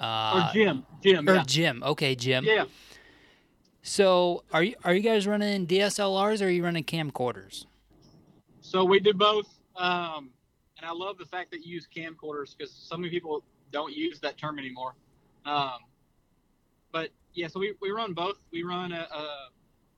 Uh, 0.00 0.50
or 0.50 0.52
Jim, 0.52 0.86
Jim, 1.02 1.28
or 1.28 1.34
yeah. 1.36 1.42
Jim. 1.46 1.82
Okay, 1.84 2.14
Jim. 2.14 2.44
Yeah. 2.44 2.64
So 3.82 4.44
are 4.52 4.62
you 4.62 4.74
are 4.84 4.94
you 4.94 5.02
guys 5.02 5.26
running 5.26 5.66
DSLRs 5.66 6.42
or 6.42 6.46
are 6.46 6.50
you 6.50 6.64
running 6.64 6.84
camcorders? 6.84 7.66
So 8.60 8.82
we 8.84 8.98
do 8.98 9.12
both, 9.12 9.46
um, 9.76 10.30
and 10.78 10.86
I 10.86 10.92
love 10.92 11.18
the 11.18 11.26
fact 11.26 11.50
that 11.52 11.64
you 11.64 11.74
use 11.74 11.86
camcorders 11.94 12.56
because 12.56 12.72
so 12.72 12.96
many 12.96 13.10
people 13.10 13.44
don't 13.72 13.94
use 13.94 14.20
that 14.20 14.38
term 14.38 14.58
anymore. 14.58 14.94
Um, 15.44 15.80
but 16.94 17.10
yeah, 17.34 17.48
so 17.48 17.58
we, 17.58 17.74
we 17.82 17.90
run 17.90 18.14
both. 18.14 18.36
We 18.52 18.62
run 18.62 18.92
a, 18.92 19.08
a 19.12 19.48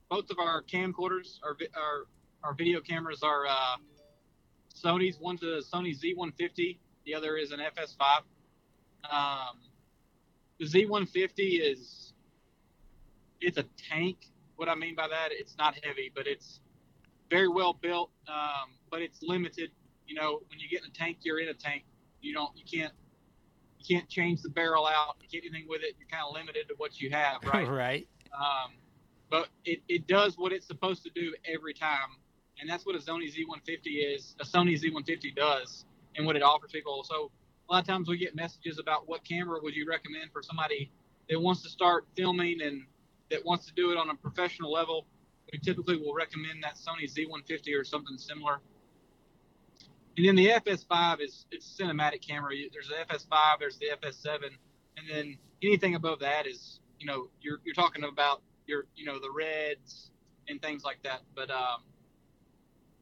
both 0.09 0.31
of 0.31 0.39
our 0.39 0.63
camcorders, 0.63 1.39
our 1.45 1.55
our 1.77 2.07
our 2.43 2.55
video 2.55 2.81
cameras 2.81 3.23
are 3.23 3.47
uh, 3.47 3.77
Sony's. 4.75 5.19
One's 5.21 5.43
a 5.43 5.61
Sony 5.61 5.95
Z150, 5.95 6.79
the 7.05 7.15
other 7.15 7.37
is 7.37 7.53
an 7.53 7.61
FS5. 7.61 8.23
Um, 9.13 9.59
the 10.59 10.65
Z150 10.65 11.61
is 11.61 12.15
it's 13.43 13.59
a 13.59 13.65
tank. 13.91 14.17
What 14.57 14.71
I 14.71 14.75
mean 14.75 14.95
by 14.95 15.07
that, 15.07 15.29
it's 15.33 15.55
not 15.59 15.75
heavy, 15.85 16.11
but 16.15 16.27
it's 16.27 16.61
very 17.29 17.49
well 17.49 17.75
built, 17.75 18.11
um, 18.27 18.71
but 18.91 19.03
it's 19.03 19.23
limited. 19.23 19.71
You 20.07 20.15
know, 20.15 20.41
when 20.49 20.59
you 20.59 20.69
get 20.71 20.83
in 20.83 20.89
a 20.89 20.95
tank, 20.95 21.19
you're 21.21 21.41
in 21.41 21.49
a 21.49 21.55
tank. 21.55 21.85
You 22.23 22.33
don't, 22.33 22.57
you 22.57 22.65
can't, 22.65 22.95
can't 23.89 24.09
change 24.09 24.43
the 24.43 24.49
barrel 24.49 24.87
out. 24.87 25.16
You 25.20 25.28
can't 25.28 25.45
do 25.45 25.51
anything 25.51 25.68
with 25.68 25.82
it. 25.82 25.95
You're 25.99 26.09
kind 26.09 26.24
of 26.26 26.34
limited 26.34 26.68
to 26.68 26.74
what 26.76 27.01
you 27.01 27.11
have, 27.11 27.43
right? 27.53 27.68
right. 27.68 28.09
Um, 28.34 28.72
but 29.30 29.49
it, 29.64 29.80
it 29.89 30.07
does 30.07 30.39
what 30.39 30.53
it's 30.53 30.66
supposed 30.66 31.03
to 31.05 31.11
do 31.11 31.34
every 31.53 31.74
time, 31.74 32.18
and 32.61 32.68
that's 32.68 32.87
what 32.87 32.95
a 32.95 32.99
Sony 32.99 33.32
Z150 33.32 34.14
is. 34.14 34.37
A 34.41 34.45
Sony 34.45 34.80
Z150 34.80 35.34
does, 35.34 35.84
and 36.16 36.26
what 36.26 36.37
it 36.37 36.43
offers 36.43 36.70
people. 36.70 37.05
So 37.05 37.30
a 37.68 37.72
lot 37.72 37.80
of 37.80 37.87
times 37.87 38.09
we 38.09 38.16
get 38.16 38.34
messages 38.37 38.78
about 38.78 39.09
what 39.09 39.24
camera 39.24 39.59
would 39.62 39.74
you 39.74 39.87
recommend 39.89 40.30
for 40.32 40.43
somebody 40.43 40.91
that 41.28 41.41
wants 41.41 41.62
to 41.62 41.68
start 41.68 42.07
filming 42.16 42.61
and 42.62 42.82
that 43.30 43.45
wants 43.45 43.66
to 43.66 43.72
do 43.74 43.91
it 43.91 43.99
on 43.99 44.11
a 44.11 44.14
professional 44.14 44.72
level. 44.72 45.07
We 45.53 45.59
typically 45.59 45.97
will 45.97 46.14
recommend 46.14 46.62
that 46.62 46.76
Sony 46.76 47.11
Z150 47.12 47.78
or 47.78 47.84
something 47.84 48.16
similar. 48.18 48.61
And 50.17 50.27
then 50.27 50.37
the 50.37 50.49
FS5 50.49 51.21
is 51.21 51.45
it's 51.51 51.79
cinematic 51.79 52.27
camera. 52.27 52.53
There's 52.73 52.89
the 52.89 53.14
FS5, 53.14 53.59
there's 53.61 53.79
the 53.79 53.87
FS7, 54.03 54.45
and 54.97 55.11
then 55.11 55.39
anything 55.62 55.95
above 55.95 56.21
that 56.21 56.47
is 56.47 56.81
you 56.99 57.07
know 57.07 57.29
you're 57.41 57.59
you're 57.64 57.75
talking 57.75 58.05
about 58.05 58.43
your 58.67 58.87
you 58.97 59.05
know 59.05 59.19
the 59.19 59.31
reds 59.31 60.11
and 60.49 60.61
things 60.62 60.85
like 60.85 61.03
that. 61.03 61.21
But 61.35 61.51
um, 61.51 61.83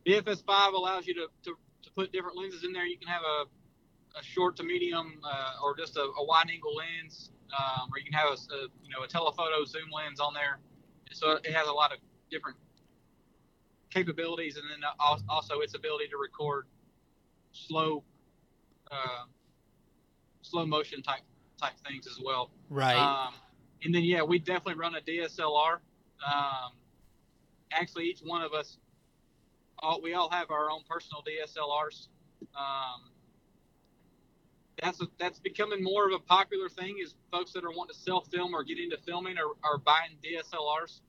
the 0.04 0.20
FS5 0.20 0.72
allows 0.72 1.06
you 1.06 1.14
to, 1.14 1.26
to, 1.44 1.56
to 1.82 1.90
put 1.94 2.12
different 2.12 2.36
lenses 2.36 2.64
in 2.64 2.72
there. 2.72 2.86
You 2.86 2.98
can 2.98 3.08
have 3.08 3.22
a, 3.22 4.18
a 4.18 4.22
short 4.22 4.56
to 4.56 4.62
medium 4.62 5.20
uh, 5.24 5.62
or 5.62 5.76
just 5.76 5.96
a, 5.96 6.02
a 6.02 6.24
wide 6.24 6.50
angle 6.50 6.74
lens, 6.74 7.30
um, 7.56 7.88
or 7.92 7.98
you 7.98 8.04
can 8.04 8.12
have 8.12 8.28
a, 8.28 8.54
a 8.54 8.60
you 8.82 8.90
know 8.90 9.04
a 9.04 9.08
telephoto 9.08 9.64
zoom 9.64 9.90
lens 9.94 10.20
on 10.20 10.34
there. 10.34 10.58
So 11.12 11.38
it 11.44 11.52
has 11.52 11.68
a 11.68 11.72
lot 11.72 11.92
of 11.92 11.98
different 12.30 12.56
capabilities, 13.90 14.56
and 14.56 14.64
then 14.68 14.80
also 15.28 15.60
its 15.60 15.74
ability 15.74 16.08
to 16.08 16.16
record 16.16 16.66
slow 17.54 18.04
uh, 18.90 19.24
slow 20.42 20.66
motion 20.66 21.02
type 21.02 21.22
type 21.60 21.72
things 21.88 22.06
as 22.06 22.18
well. 22.22 22.50
Right. 22.68 22.96
Um, 22.96 23.34
and 23.82 23.94
then 23.94 24.04
yeah, 24.04 24.22
we 24.22 24.38
definitely 24.38 24.74
run 24.74 24.94
a 24.94 25.00
DSLR. 25.00 25.78
Um, 26.26 26.72
actually, 27.72 28.04
each 28.04 28.20
one 28.20 28.42
of 28.42 28.52
us, 28.52 28.78
all 29.78 30.00
we 30.02 30.14
all 30.14 30.30
have 30.30 30.50
our 30.50 30.70
own 30.70 30.80
personal 30.88 31.22
DSLRs. 31.22 32.08
Um, 32.56 33.10
that's 34.82 35.00
a, 35.00 35.06
that's 35.18 35.38
becoming 35.38 35.82
more 35.82 36.06
of 36.06 36.14
a 36.14 36.18
popular 36.18 36.68
thing. 36.68 36.96
Is 37.02 37.14
folks 37.30 37.52
that 37.52 37.64
are 37.64 37.70
wanting 37.70 37.94
to 37.94 38.00
self 38.00 38.28
film 38.30 38.54
or 38.54 38.64
get 38.64 38.78
into 38.78 38.98
filming 39.06 39.36
or 39.38 39.54
are 39.62 39.78
buying 39.78 40.16
DSLRs. 40.22 41.00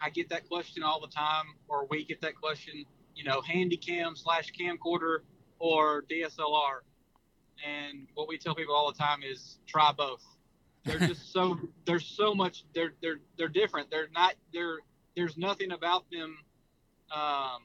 I 0.00 0.10
get 0.10 0.28
that 0.28 0.48
question 0.48 0.82
all 0.82 1.00
the 1.00 1.08
time, 1.08 1.46
or 1.68 1.86
we 1.88 2.04
get 2.04 2.20
that 2.20 2.34
question. 2.34 2.84
You 3.14 3.24
know, 3.24 3.40
Handycam 3.40 4.16
slash 4.16 4.52
camcorder 4.52 5.18
or 5.58 6.02
DSLR. 6.02 6.80
And 7.64 8.08
what 8.14 8.28
we 8.28 8.36
tell 8.38 8.54
people 8.54 8.74
all 8.74 8.90
the 8.92 8.98
time 8.98 9.20
is 9.22 9.58
try 9.66 9.92
both. 9.92 10.22
They're 10.84 10.98
just 11.08 11.32
so 11.32 11.58
there's 11.86 12.06
so 12.06 12.34
much 12.34 12.64
they're 12.74 12.94
they're 13.00 13.20
they're 13.38 13.48
different. 13.48 13.90
They're 13.90 14.08
not 14.12 14.34
they're 14.52 14.78
there's 15.16 15.36
nothing 15.36 15.72
about 15.72 16.04
them 16.10 16.36
um 17.14 17.62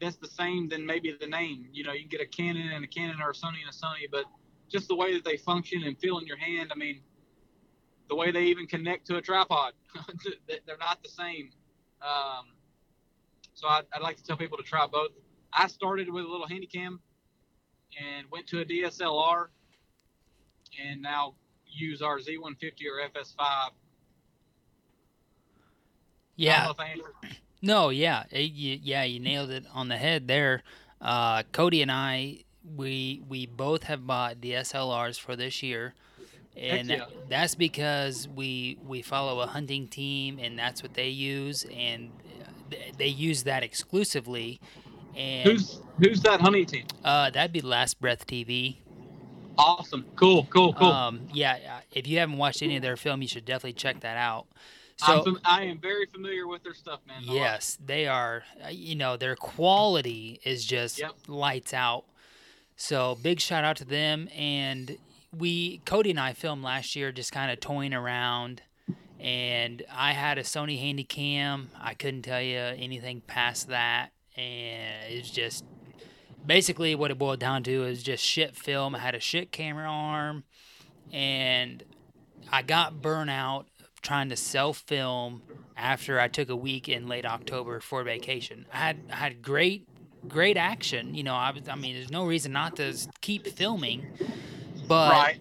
that's 0.00 0.16
the 0.16 0.28
same 0.28 0.68
than 0.68 0.84
maybe 0.86 1.16
the 1.18 1.26
name. 1.26 1.68
You 1.72 1.84
know 1.84 1.92
you 1.92 2.00
can 2.00 2.08
get 2.08 2.20
a 2.20 2.26
canon 2.26 2.70
and 2.72 2.84
a 2.84 2.88
canon 2.88 3.20
or 3.22 3.30
a 3.30 3.34
sony 3.34 3.60
and 3.62 3.70
a 3.70 3.72
sony 3.72 4.10
but 4.10 4.24
just 4.68 4.88
the 4.88 4.96
way 4.96 5.14
that 5.14 5.24
they 5.24 5.36
function 5.36 5.84
and 5.84 5.98
feel 5.98 6.18
in 6.18 6.26
your 6.26 6.36
hand 6.36 6.70
i 6.74 6.76
mean 6.76 7.00
the 8.10 8.14
way 8.14 8.30
they 8.30 8.44
even 8.44 8.66
connect 8.66 9.06
to 9.06 9.16
a 9.16 9.22
tripod 9.22 9.72
they're 10.66 10.78
not 10.78 11.02
the 11.02 11.08
same. 11.08 11.50
Um 12.02 12.46
so 13.58 13.68
I'd, 13.68 13.84
I'd 13.92 14.02
like 14.02 14.16
to 14.18 14.24
tell 14.24 14.36
people 14.36 14.58
to 14.58 14.64
try 14.64 14.86
both 14.86 15.10
i 15.52 15.66
started 15.66 16.10
with 16.10 16.24
a 16.24 16.28
little 16.28 16.46
handycam 16.46 16.98
and 17.98 18.26
went 18.30 18.46
to 18.48 18.60
a 18.60 18.64
dslr 18.64 19.46
and 20.80 21.02
now 21.02 21.34
use 21.66 22.02
our 22.02 22.18
Z150 22.18 22.82
or 22.86 23.08
FS5. 23.08 23.70
Yeah. 26.36 26.52
I 26.52 26.56
don't 26.56 26.64
know 26.64 26.70
if 26.70 26.80
I 26.80 26.86
answered- 26.86 27.36
No, 27.60 27.88
yeah, 27.90 28.24
it, 28.30 28.52
you, 28.52 28.78
yeah, 28.82 29.02
you 29.02 29.20
nailed 29.20 29.50
it 29.50 29.64
on 29.72 29.88
the 29.88 29.96
head 29.96 30.28
there. 30.28 30.62
Uh, 31.00 31.42
Cody 31.52 31.82
and 31.82 31.90
I, 31.90 32.44
we 32.76 33.22
we 33.28 33.46
both 33.46 33.84
have 33.84 34.06
bought 34.06 34.40
DSLRs 34.40 35.18
for 35.18 35.36
this 35.36 35.62
year, 35.62 35.94
and 36.56 36.88
yeah. 36.88 37.06
that's 37.28 37.54
because 37.54 38.28
we 38.28 38.78
we 38.84 39.02
follow 39.02 39.40
a 39.40 39.46
hunting 39.46 39.88
team, 39.88 40.38
and 40.40 40.58
that's 40.58 40.82
what 40.82 40.94
they 40.94 41.08
use, 41.08 41.64
and 41.72 42.10
they 42.96 43.06
use 43.08 43.44
that 43.44 43.62
exclusively. 43.62 44.60
And 45.16 45.48
Who's 45.48 45.80
who's 45.98 46.20
that 46.22 46.40
hunting 46.40 46.66
team? 46.66 46.84
uh, 47.04 47.30
that'd 47.30 47.52
be 47.52 47.60
Last 47.60 48.00
Breath 48.00 48.26
TV. 48.26 48.78
Awesome. 49.56 50.06
Cool. 50.16 50.46
Cool. 50.50 50.72
Cool. 50.74 50.88
Um, 50.88 51.22
yeah, 51.32 51.58
uh, 51.68 51.80
if 51.92 52.06
you 52.06 52.18
haven't 52.18 52.36
watched 52.36 52.62
any 52.62 52.76
of 52.76 52.82
their 52.82 52.96
film, 52.96 53.22
you 53.22 53.28
should 53.28 53.44
definitely 53.44 53.72
check 53.72 54.00
that 54.00 54.16
out. 54.16 54.46
So 54.98 55.22
fam- 55.24 55.38
I 55.44 55.64
am 55.64 55.78
very 55.78 56.06
familiar 56.06 56.46
with 56.46 56.62
their 56.62 56.74
stuff, 56.74 57.00
man. 57.06 57.22
I. 57.28 57.32
Yes, 57.32 57.76
they 57.84 58.06
are. 58.06 58.44
uh, 58.64 58.68
You 58.68 58.94
know, 58.96 59.16
their 59.16 59.34
quality 59.36 60.40
is 60.44 60.64
just 60.64 60.98
Yep. 60.98 61.12
lights 61.26 61.74
out. 61.74 62.04
So 62.76 63.16
big 63.20 63.40
shout 63.40 63.64
out 63.64 63.76
to 63.78 63.84
them. 63.84 64.28
And 64.36 64.98
we, 65.36 65.78
Cody 65.84 66.10
and 66.10 66.20
I 66.20 66.32
filmed 66.32 66.62
last 66.62 66.94
year, 66.96 67.10
just 67.12 67.32
kind 67.32 67.50
of 67.50 67.58
toying 67.60 67.94
around. 67.94 68.62
And 69.20 69.82
I 69.92 70.12
had 70.12 70.38
a 70.38 70.42
Sony 70.42 70.80
Handycam. 70.80 71.66
I 71.80 71.94
couldn't 71.94 72.22
tell 72.22 72.40
you 72.40 72.58
anything 72.58 73.20
past 73.26 73.68
that, 73.68 74.10
and 74.36 75.12
it's 75.12 75.30
just 75.30 75.64
basically 76.46 76.94
what 76.94 77.10
it 77.10 77.18
boiled 77.18 77.40
down 77.40 77.62
to 77.64 77.84
is 77.84 78.02
just 78.02 78.24
shit 78.24 78.54
film. 78.56 78.94
I 78.94 79.00
had 79.00 79.14
a 79.16 79.20
shit 79.20 79.50
camera 79.50 79.88
arm, 79.90 80.44
and 81.12 81.82
I 82.50 82.62
got 82.62 83.02
burnout 83.02 83.64
trying 84.02 84.28
to 84.28 84.36
self 84.36 84.78
film 84.78 85.42
after 85.76 86.18
I 86.20 86.28
took 86.28 86.48
a 86.48 86.56
week 86.56 86.88
in 86.88 87.06
late 87.08 87.26
October 87.26 87.80
for 87.80 88.02
vacation. 88.04 88.66
I 88.72 88.76
had 88.78 88.98
I 89.12 89.16
had 89.16 89.42
great 89.42 89.86
great 90.28 90.56
action. 90.56 91.14
You 91.14 91.24
know, 91.24 91.34
I 91.34 91.50
was 91.50 91.68
I 91.68 91.74
mean, 91.74 91.96
there's 91.96 92.10
no 92.10 92.24
reason 92.24 92.52
not 92.52 92.76
to 92.76 92.96
keep 93.20 93.46
filming, 93.48 94.06
but 94.86 95.10
Right. 95.10 95.40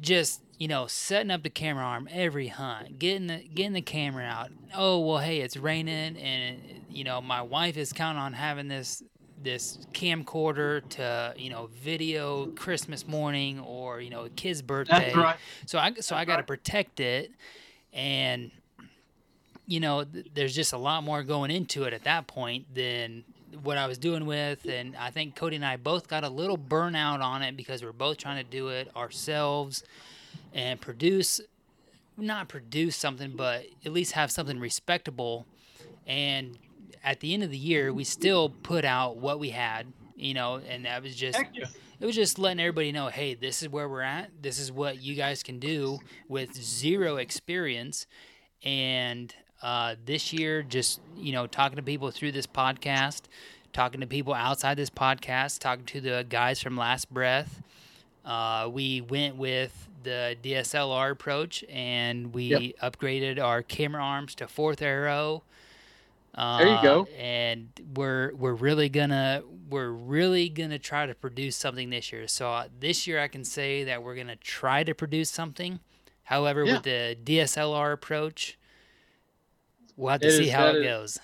just 0.00 0.40
you 0.62 0.68
know 0.68 0.86
setting 0.86 1.32
up 1.32 1.42
the 1.42 1.50
camera 1.50 1.82
arm 1.82 2.08
every 2.12 2.46
hunt 2.46 2.96
getting 3.00 3.26
the 3.26 3.38
getting 3.52 3.72
the 3.72 3.82
camera 3.82 4.22
out. 4.24 4.52
Oh 4.72 5.00
well 5.00 5.18
hey 5.18 5.40
it's 5.40 5.56
raining 5.56 6.16
and 6.16 6.56
you 6.88 7.02
know 7.02 7.20
my 7.20 7.42
wife 7.42 7.76
is 7.76 7.92
counting 7.92 8.22
on 8.22 8.32
having 8.32 8.68
this 8.68 9.02
this 9.42 9.84
camcorder 9.92 10.88
to 10.90 11.34
you 11.36 11.50
know 11.50 11.68
video 11.82 12.46
christmas 12.46 13.08
morning 13.08 13.58
or 13.58 14.00
you 14.00 14.08
know 14.08 14.26
a 14.26 14.28
kid's 14.28 14.62
birthday. 14.62 15.06
That's 15.06 15.16
right. 15.16 15.36
so 15.66 15.80
i 15.80 15.94
so 15.94 16.14
i 16.14 16.24
got 16.24 16.36
to 16.36 16.44
protect 16.44 17.00
it. 17.00 17.32
And 17.92 18.52
you 19.66 19.80
know 19.80 20.04
th- 20.04 20.28
there's 20.32 20.54
just 20.54 20.72
a 20.72 20.78
lot 20.78 21.02
more 21.02 21.24
going 21.24 21.50
into 21.50 21.82
it 21.82 21.92
at 21.92 22.04
that 22.04 22.28
point 22.28 22.72
than 22.72 23.24
what 23.64 23.78
I 23.78 23.88
was 23.88 23.98
doing 23.98 24.26
with. 24.26 24.64
And 24.66 24.94
I 24.94 25.10
think 25.10 25.34
Cody 25.34 25.56
and 25.56 25.64
I 25.64 25.76
both 25.76 26.06
got 26.06 26.22
a 26.22 26.28
little 26.28 26.56
burnout 26.56 27.20
on 27.20 27.42
it 27.42 27.56
because 27.56 27.82
we're 27.82 27.90
both 27.90 28.16
trying 28.16 28.42
to 28.42 28.48
do 28.48 28.68
it 28.68 28.94
ourselves 28.94 29.82
and 30.52 30.80
produce 30.80 31.40
not 32.16 32.48
produce 32.48 32.96
something 32.96 33.34
but 33.36 33.64
at 33.84 33.92
least 33.92 34.12
have 34.12 34.30
something 34.30 34.58
respectable 34.58 35.46
and 36.06 36.58
at 37.02 37.20
the 37.20 37.32
end 37.34 37.42
of 37.42 37.50
the 37.50 37.58
year 37.58 37.92
we 37.92 38.04
still 38.04 38.50
put 38.50 38.84
out 38.84 39.16
what 39.16 39.40
we 39.40 39.50
had 39.50 39.86
you 40.14 40.34
know 40.34 40.60
and 40.68 40.84
that 40.84 41.02
was 41.02 41.16
just 41.16 41.38
yeah. 41.54 41.66
it 42.02 42.06
was 42.06 42.16
just 42.16 42.36
letting 42.36 42.58
everybody 42.58 42.90
know, 42.90 43.06
hey, 43.06 43.34
this 43.34 43.62
is 43.62 43.68
where 43.68 43.88
we're 43.88 44.02
at. 44.02 44.30
This 44.42 44.58
is 44.58 44.72
what 44.72 45.00
you 45.00 45.14
guys 45.14 45.44
can 45.44 45.60
do 45.60 46.00
with 46.28 46.52
zero 46.52 47.16
experience. 47.16 48.08
And 48.64 49.32
uh, 49.62 49.94
this 50.04 50.32
year, 50.32 50.64
just 50.64 51.00
you 51.16 51.32
know, 51.32 51.46
talking 51.46 51.76
to 51.76 51.82
people 51.82 52.10
through 52.10 52.32
this 52.32 52.46
podcast, 52.46 53.22
talking 53.72 54.00
to 54.00 54.08
people 54.08 54.34
outside 54.34 54.76
this 54.76 54.90
podcast, 54.90 55.60
talking 55.60 55.84
to 55.86 56.00
the 56.00 56.26
guys 56.28 56.60
from 56.60 56.76
Last 56.76 57.08
Breath. 57.08 57.62
Uh, 58.24 58.68
we 58.68 59.00
went 59.00 59.36
with 59.36 59.88
the 60.04 60.36
DSLR 60.42 61.10
approach, 61.10 61.64
and 61.68 62.32
we 62.34 62.44
Yep. 62.44 62.92
upgraded 62.92 63.42
our 63.42 63.62
camera 63.62 64.02
arms 64.02 64.34
to 64.36 64.46
fourth 64.48 64.82
arrow. 64.82 65.44
Uh, 66.34 66.58
There 66.58 66.68
you 66.76 66.82
go. 66.82 67.04
And 67.18 67.68
we're 67.94 68.34
we're 68.34 68.54
really 68.54 68.88
gonna 68.88 69.42
we're 69.68 69.90
really 69.90 70.48
gonna 70.48 70.78
try 70.78 71.06
to 71.06 71.14
produce 71.14 71.56
something 71.56 71.90
this 71.90 72.10
year. 72.12 72.26
So 72.28 72.50
uh, 72.50 72.68
this 72.80 73.06
year, 73.06 73.20
I 73.20 73.28
can 73.28 73.44
say 73.44 73.84
that 73.84 74.02
we're 74.02 74.16
gonna 74.16 74.36
try 74.36 74.82
to 74.84 74.94
produce 74.94 75.30
something. 75.30 75.80
However, 76.24 76.64
Yeah. 76.64 76.74
with 76.74 76.82
the 76.84 77.16
DSLR 77.22 77.92
approach, 77.92 78.56
we'll 79.96 80.10
have 80.12 80.20
to 80.22 80.28
It 80.28 80.32
see 80.32 80.46
is- 80.48 80.52
how 80.52 80.68
it 80.68 80.76
is- 80.76 80.82
goes. 80.84 81.18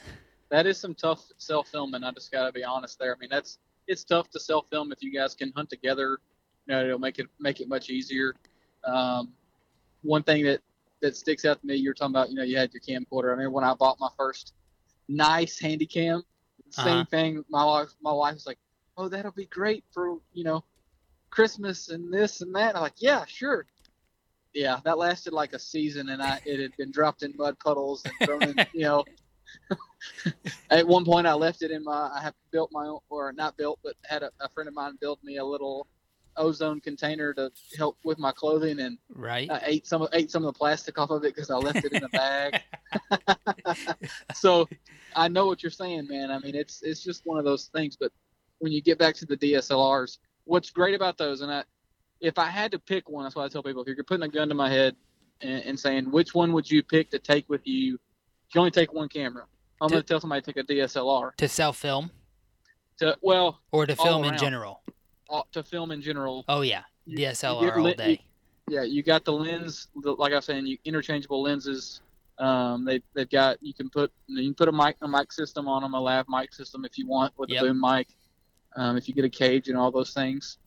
that 0.51 0.67
is 0.67 0.79
some 0.79 0.95
tough 0.95 1.25
self 1.39 1.69
filming. 1.69 2.05
I 2.05 2.11
just 2.13 2.31
gotta 2.31 2.53
be 2.53 2.65
honest 2.65 2.99
there. 2.99 3.15
I 3.15 3.19
mean, 3.19 3.31
that's 3.31 3.59
it's 3.87 4.05
tough 4.05 4.29
to 4.31 4.41
self 4.41 4.69
film 4.69 4.93
if 4.93 5.03
you 5.03 5.11
guys 5.13 5.35
can 5.35 5.53
hunt 5.57 5.71
together. 5.71 6.19
You 6.67 6.75
know, 6.75 6.85
it'll 6.85 6.99
make 6.99 7.19
it 7.19 7.27
make 7.39 7.61
it 7.61 7.69
much 7.69 7.89
easier. 7.89 8.35
Um, 8.89 9.33
one 10.03 10.23
thing 10.23 10.45
that 10.45 10.61
that 11.01 11.17
sticks 11.17 11.45
out 11.45 11.61
to 11.61 11.67
me, 11.67 11.77
you 11.77 11.91
were 11.91 11.95
talking 11.95 12.13
about, 12.15 12.31
you 12.31 12.35
know, 12.37 12.43
you 12.43 12.57
had 12.57 12.73
your 12.73 12.81
camcorder. 12.83 13.29
I 13.29 13.31
remember 13.33 13.51
when 13.51 13.65
I 13.65 13.75
bought 13.75 14.01
my 14.01 14.11
first 14.17 14.55
nice 15.09 15.59
handy 15.59 15.87
cam, 15.87 16.25
same 16.71 17.01
Uh-huh. 17.03 17.05
thing. 17.11 17.45
My 17.49 17.65
wife, 17.65 17.91
my 18.03 18.13
wife 18.13 18.35
was 18.35 18.47
like, 18.47 18.59
"Oh, 18.97 19.09
that'll 19.09 19.33
be 19.33 19.47
great 19.47 19.85
for 19.93 20.19
you 20.33 20.45
know, 20.45 20.65
Christmas 21.31 21.89
and 21.91 22.13
this 22.13 22.41
and 22.43 22.55
that." 22.55 22.77
I'm 22.77 22.83
like, 22.83 22.95
"Yeah, 22.99 23.25
sure." 23.27 23.67
Yeah, 24.55 24.81
that 24.85 24.99
lasted 24.99 25.33
like 25.33 25.53
a 25.53 25.59
season, 25.59 26.09
and 26.11 26.23
I 26.23 26.41
it 26.45 26.61
had 26.61 26.77
been 26.77 26.91
dropped 26.91 27.23
in 27.23 27.35
mud 27.37 27.59
puddles 27.61 28.07
and 28.07 28.15
thrown 28.25 28.47
in, 28.47 28.59
you 28.73 28.83
know. 28.83 29.05
At 30.71 30.87
one 30.87 31.05
point, 31.05 31.27
I 31.27 31.35
left 31.35 31.63
it 31.63 31.71
in 31.71 31.85
my. 31.85 32.11
I 32.15 32.21
have 32.21 32.35
built 32.51 32.71
my 32.73 32.87
own, 32.87 33.01
or 33.09 33.33
not 33.33 33.57
built, 33.57 33.79
but 33.83 33.95
had 34.05 34.23
a, 34.23 34.31
a 34.41 34.49
friend 34.51 34.69
of 34.69 34.75
mine 34.75 34.97
build 35.01 35.19
me 35.23 35.37
a 35.39 35.45
little 35.45 35.87
ozone 36.39 36.81
container 36.81 37.35
to 37.35 37.51
help 37.77 37.99
with 38.05 38.19
my 38.19 38.33
clothing, 38.33 38.81
and 38.81 38.99
Right? 39.15 39.51
I 39.51 39.61
ate 39.65 39.87
some 39.87 40.03
of 40.03 40.09
ate 40.13 40.31
some 40.31 40.45
of 40.45 40.53
the 40.53 40.59
plastic 40.59 40.99
off 40.99 41.11
of 41.11 41.25
it 41.25 41.35
because 41.35 41.51
I 41.51 41.57
left 41.57 41.85
it 41.85 41.93
in 41.93 42.05
a 42.05 42.09
bag. 42.09 42.61
so 44.35 44.69
I 45.15 45.29
know 45.29 45.47
what 45.47 45.63
you're 45.63 45.71
saying, 45.71 46.07
man. 46.09 46.31
I 46.31 46.39
mean, 46.39 46.55
it's 46.55 46.83
it's 46.83 47.03
just 47.03 47.27
one 47.27 47.39
of 47.39 47.45
those 47.45 47.67
things. 47.75 47.97
But 47.99 48.13
when 48.59 48.73
you 48.73 48.81
get 48.83 48.99
back 48.99 49.15
to 49.17 49.27
the 49.27 49.37
DSLRs, 49.37 50.19
what's 50.45 50.71
great 50.71 50.95
about 50.95 51.19
those, 51.19 51.41
and 51.41 51.51
I, 51.51 51.65
if 52.21 52.39
I 52.39 52.47
had 52.47 52.73
to 52.73 52.79
pick 52.79 53.09
one, 53.09 53.25
that's 53.25 53.37
what 53.37 53.45
I 53.45 53.49
tell 53.49 53.63
people: 53.63 53.83
if 53.83 53.89
you're 53.89 54.05
putting 54.05 54.25
a 54.25 54.29
gun 54.29 54.49
to 54.49 54.55
my 54.55 54.71
head 54.71 54.97
and, 55.41 55.63
and 55.65 55.81
saying 55.81 56.11
which 56.11 56.35
one 56.35 56.53
would 56.53 56.71
you 56.71 56.83
pick 56.83 57.11
to 57.11 57.19
take 57.19 57.49
with 57.49 57.67
you, 57.67 57.75
you 57.75 57.99
can 58.53 58.61
only 58.61 58.71
take 58.71 58.93
one 58.93 59.09
camera. 59.09 59.45
I'm 59.81 59.89
To- 59.89 59.95
going 59.95 60.03
to 60.03 60.09
tell 60.09 60.21
somebody 60.21 60.43
to 60.43 60.53
take 60.53 60.65
a 60.65 60.73
DSLR 60.73 61.37
to 61.37 61.49
self 61.49 61.77
film 61.77 62.11
to 62.99 63.17
well 63.21 63.61
or 63.73 63.87
to 63.87 63.97
film 63.97 64.25
in 64.25 64.37
general. 64.37 64.83
Uh, 65.31 65.43
to 65.53 65.63
film 65.63 65.91
in 65.91 66.01
general. 66.03 66.45
Oh 66.49 66.61
yeah, 66.63 66.83
You- 67.07 67.19
you 67.19 67.71
all 67.71 67.95
day. 67.95 68.21
yeah, 68.69 68.83
you 68.83 69.03
got 69.03 69.25
the 69.25 69.33
lens. 69.33 69.89
The, 70.03 70.13
like 70.13 70.33
I 70.33 70.37
was 70.37 70.45
saying, 70.45 70.67
you 70.67 70.79
interchangeable 70.85 71.43
lenses. 71.43 72.01
Um, 72.39 72.85
they 72.85 73.03
they've 73.15 73.29
got 73.29 73.61
you 73.63 73.75
can 73.75 73.91
put 73.91 74.13
you 74.27 74.45
can 74.45 74.55
put 74.55 74.69
a 74.69 74.73
mic 74.73 74.97
a 75.03 75.09
mic 75.09 75.33
system 75.33 75.67
on 75.69 75.83
them, 75.83 75.95
a 75.95 76.01
lav 76.01 76.27
mic 76.29 76.55
system 76.55 76.85
if 76.85 76.97
you 76.99 77.07
want 77.07 77.33
with 77.37 77.51
Yep. 77.51 77.63
a 77.63 77.67
boom 77.67 77.81
mic. 77.81 78.09
Um, 78.77 78.97
if 78.97 79.09
you 79.09 79.15
get 79.15 79.25
a 79.25 79.31
cage 79.31 79.69
and 79.69 79.77
all 79.77 79.91
those 79.91 80.13
things, 80.15 80.59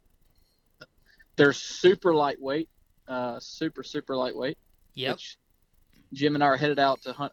they're 1.38 1.54
super 1.54 2.14
lightweight, 2.14 2.68
uh, 3.08 3.40
super 3.40 3.84
super 3.84 4.16
lightweight. 4.16 4.58
Yep. 4.96 5.14
Which 5.16 5.38
Jim 6.14 6.36
and 6.36 6.44
I 6.44 6.48
are 6.48 6.58
headed 6.58 6.78
out 6.80 7.02
to 7.04 7.14
hunt 7.14 7.32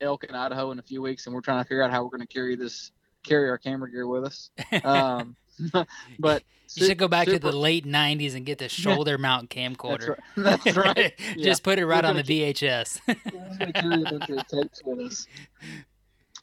elk 0.00 0.24
in 0.24 0.34
Idaho 0.34 0.72
in 0.72 0.78
a 0.78 0.82
few 0.82 1.00
weeks, 1.00 1.26
and 1.26 1.34
we're 1.34 1.40
trying 1.40 1.62
to 1.62 1.68
figure 1.68 1.82
out 1.82 1.90
how 1.92 2.02
we're 2.02 2.10
going 2.10 2.26
to 2.26 2.26
carry 2.26 2.56
this 2.56 2.90
carry 3.22 3.48
our 3.48 3.58
camera 3.58 3.90
gear 3.90 4.06
with 4.06 4.24
us. 4.24 4.50
Um, 4.84 5.36
but 6.18 6.42
You 6.74 6.86
should 6.86 6.98
go 6.98 7.08
back 7.08 7.26
to 7.28 7.38
the 7.38 7.52
late 7.52 7.86
'90s 7.86 8.34
and 8.34 8.44
get 8.44 8.58
the 8.58 8.68
shoulder 8.82 9.18
mount 9.18 9.50
That's 9.50 9.76
camcorder. 9.76 10.18
right. 10.36 10.60
That's 10.64 10.76
right. 10.76 11.14
Yeah. 11.36 11.44
Just 11.44 11.62
put 11.62 11.78
it 11.78 11.86
right 11.86 12.02
We're 12.04 12.10
on 12.10 12.16
the 12.16 12.22
VHS. 12.22 13.00
We're 13.06 13.58
gonna 13.58 13.72
carry 13.72 14.02
a 14.02 14.04
bunch 14.04 14.30
of 14.30 14.46
tapes 14.48 14.82
with 14.84 15.06
us. 15.06 15.26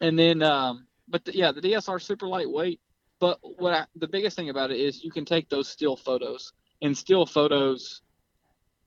And 0.02 0.18
then, 0.18 0.42
um, 0.42 0.88
but 1.08 1.26
the, 1.26 1.36
yeah, 1.36 1.52
the 1.52 1.62
DSLR 1.62 1.98
is 1.98 2.04
super 2.04 2.28
lightweight. 2.28 2.80
But 3.20 3.40
what 3.42 3.74
I, 3.74 3.86
the 3.98 4.08
biggest 4.08 4.36
thing 4.36 4.50
about 4.50 4.72
it 4.72 4.80
is 4.80 5.04
you 5.04 5.12
can 5.12 5.26
take 5.26 5.50
those 5.50 5.68
still 5.68 5.96
photos, 5.96 6.54
and 6.82 6.98
still 6.98 7.26
photos 7.26 8.02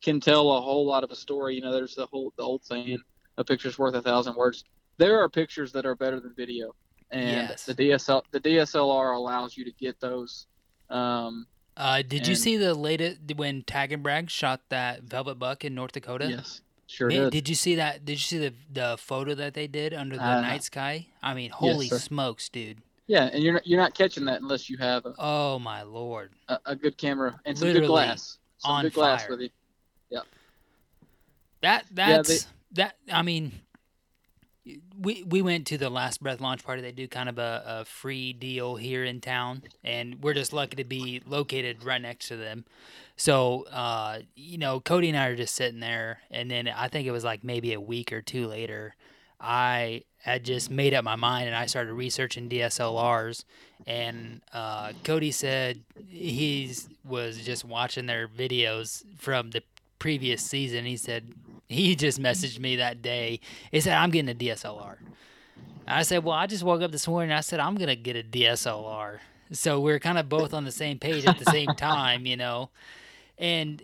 can 0.02 0.20
tell 0.20 0.50
a 0.52 0.60
whole 0.60 0.86
lot 0.86 1.04
of 1.04 1.10
a 1.10 1.16
story. 1.16 1.54
You 1.54 1.60
know, 1.60 1.72
there's 1.72 1.94
the 1.94 2.06
whole 2.06 2.32
the 2.36 2.42
old 2.42 2.64
saying, 2.64 2.98
"A 3.36 3.44
picture's 3.44 3.78
worth 3.78 3.94
a 3.94 4.02
thousand 4.02 4.36
words." 4.36 4.64
There 4.98 5.20
are 5.22 5.28
pictures 5.28 5.72
that 5.72 5.84
are 5.84 5.94
better 5.94 6.18
than 6.18 6.34
video, 6.34 6.74
and 7.10 7.48
Yes. 7.50 7.64
the 7.64 7.74
DSL 7.74 8.22
the 8.30 8.40
DSLR 8.40 9.12
allows 9.14 9.56
you 9.56 9.64
to 9.64 9.72
get 9.72 10.00
those. 10.00 10.46
Um, 10.90 11.46
Uh, 11.76 12.02
did 12.02 12.26
you 12.26 12.34
see 12.34 12.56
the 12.56 12.74
latest 12.74 13.18
when 13.36 13.62
Tag 13.62 13.92
and 13.92 14.02
Bragg 14.02 14.30
shot 14.30 14.60
that 14.70 15.02
velvet 15.02 15.36
buck 15.38 15.64
in 15.64 15.74
North 15.74 15.92
Dakota? 15.92 16.28
yes, 16.30 16.60
sure 16.86 17.08
Man, 17.08 17.24
did. 17.24 17.30
did 17.32 17.48
you 17.48 17.54
see 17.54 17.74
that? 17.76 18.04
Did 18.04 18.12
you 18.12 18.18
see 18.18 18.38
the 18.38 18.54
the 18.72 18.96
photo 18.98 19.34
that 19.34 19.54
they 19.54 19.66
did 19.66 19.92
under 19.94 20.16
the 20.16 20.24
Uh, 20.26 20.40
night 20.40 20.62
sky? 20.64 21.06
I 21.22 21.34
mean, 21.34 21.50
holy 21.50 21.88
sir. 21.88 21.98
smokes, 21.98 22.48
dude! 22.48 22.78
Yeah, 23.08 23.24
and 23.32 23.42
you're 23.44 23.52
not, 23.52 23.66
you're 23.66 23.80
not 23.80 23.94
catching 23.94 24.24
that 24.24 24.40
unless 24.40 24.68
you 24.70 24.76
have 24.78 25.06
a, 25.06 25.14
Oh 25.18 25.58
my 25.58 25.82
lord! 25.82 26.32
a, 26.48 26.58
a 26.66 26.74
good 26.76 26.96
camera 26.96 27.38
and 27.44 27.56
some 27.58 27.72
good 27.72 27.86
glass. 27.86 28.38
Some 28.58 28.70
on 28.70 28.82
good 28.84 28.94
glass 28.94 29.28
with 29.28 29.40
you. 29.42 29.50
That 31.62 31.84
Yeah, 31.90 32.06
that's 32.16 32.44
they- 32.44 32.50
that. 32.72 32.96
I 33.12 33.22
mean, 33.22 33.52
we 35.00 35.22
we 35.22 35.42
went 35.42 35.66
to 35.68 35.78
the 35.78 35.90
Last 35.90 36.22
Breath 36.22 36.40
launch 36.40 36.64
party. 36.64 36.82
They 36.82 36.92
do 36.92 37.08
kind 37.08 37.28
of 37.28 37.38
a, 37.38 37.62
a 37.66 37.84
free 37.84 38.32
deal 38.32 38.76
here 38.76 39.04
in 39.04 39.20
town, 39.20 39.62
and 39.84 40.22
we're 40.22 40.34
just 40.34 40.52
lucky 40.52 40.76
to 40.76 40.84
be 40.84 41.22
located 41.26 41.84
right 41.84 42.00
next 42.00 42.28
to 42.28 42.36
them. 42.36 42.64
So, 43.16 43.64
uh, 43.72 44.20
you 44.34 44.58
know, 44.58 44.80
Cody 44.80 45.08
and 45.08 45.16
I 45.16 45.26
are 45.26 45.36
just 45.36 45.54
sitting 45.54 45.80
there, 45.80 46.20
and 46.30 46.50
then 46.50 46.68
I 46.68 46.88
think 46.88 47.06
it 47.06 47.12
was 47.12 47.24
like 47.24 47.44
maybe 47.44 47.72
a 47.72 47.80
week 47.80 48.12
or 48.12 48.20
two 48.20 48.46
later, 48.46 48.94
I 49.40 50.02
had 50.18 50.44
just 50.44 50.70
made 50.70 50.92
up 50.92 51.04
my 51.04 51.16
mind, 51.16 51.46
and 51.46 51.56
I 51.56 51.66
started 51.66 51.92
researching 51.94 52.48
DSLRs. 52.48 53.44
And 53.86 54.40
uh, 54.52 54.92
Cody 55.04 55.30
said 55.30 55.82
he 56.08 56.74
was 57.04 57.38
just 57.38 57.64
watching 57.64 58.06
their 58.06 58.26
videos 58.26 59.04
from 59.16 59.50
the 59.50 59.62
previous 59.98 60.42
season. 60.42 60.84
He 60.84 60.96
said 60.96 61.32
he 61.68 61.96
just 61.96 62.20
messaged 62.20 62.58
me 62.58 62.76
that 62.76 63.02
day. 63.02 63.40
He 63.70 63.80
said 63.80 63.94
I'm 63.94 64.10
getting 64.10 64.30
a 64.30 64.34
DSLR. 64.34 64.96
I 65.88 66.02
said, 66.02 66.24
well, 66.24 66.34
I 66.34 66.46
just 66.46 66.64
woke 66.64 66.82
up 66.82 66.90
this 66.90 67.06
morning. 67.06 67.30
and 67.30 67.38
I 67.38 67.42
said 67.42 67.60
I'm 67.60 67.76
gonna 67.76 67.96
get 67.96 68.16
a 68.16 68.22
DSLR. 68.22 69.18
So 69.52 69.80
we're 69.80 70.00
kind 70.00 70.18
of 70.18 70.28
both 70.28 70.52
on 70.52 70.64
the 70.64 70.72
same 70.72 70.98
page 70.98 71.24
at 71.24 71.38
the 71.38 71.50
same 71.50 71.68
time, 71.76 72.26
you 72.26 72.36
know. 72.36 72.70
And 73.38 73.82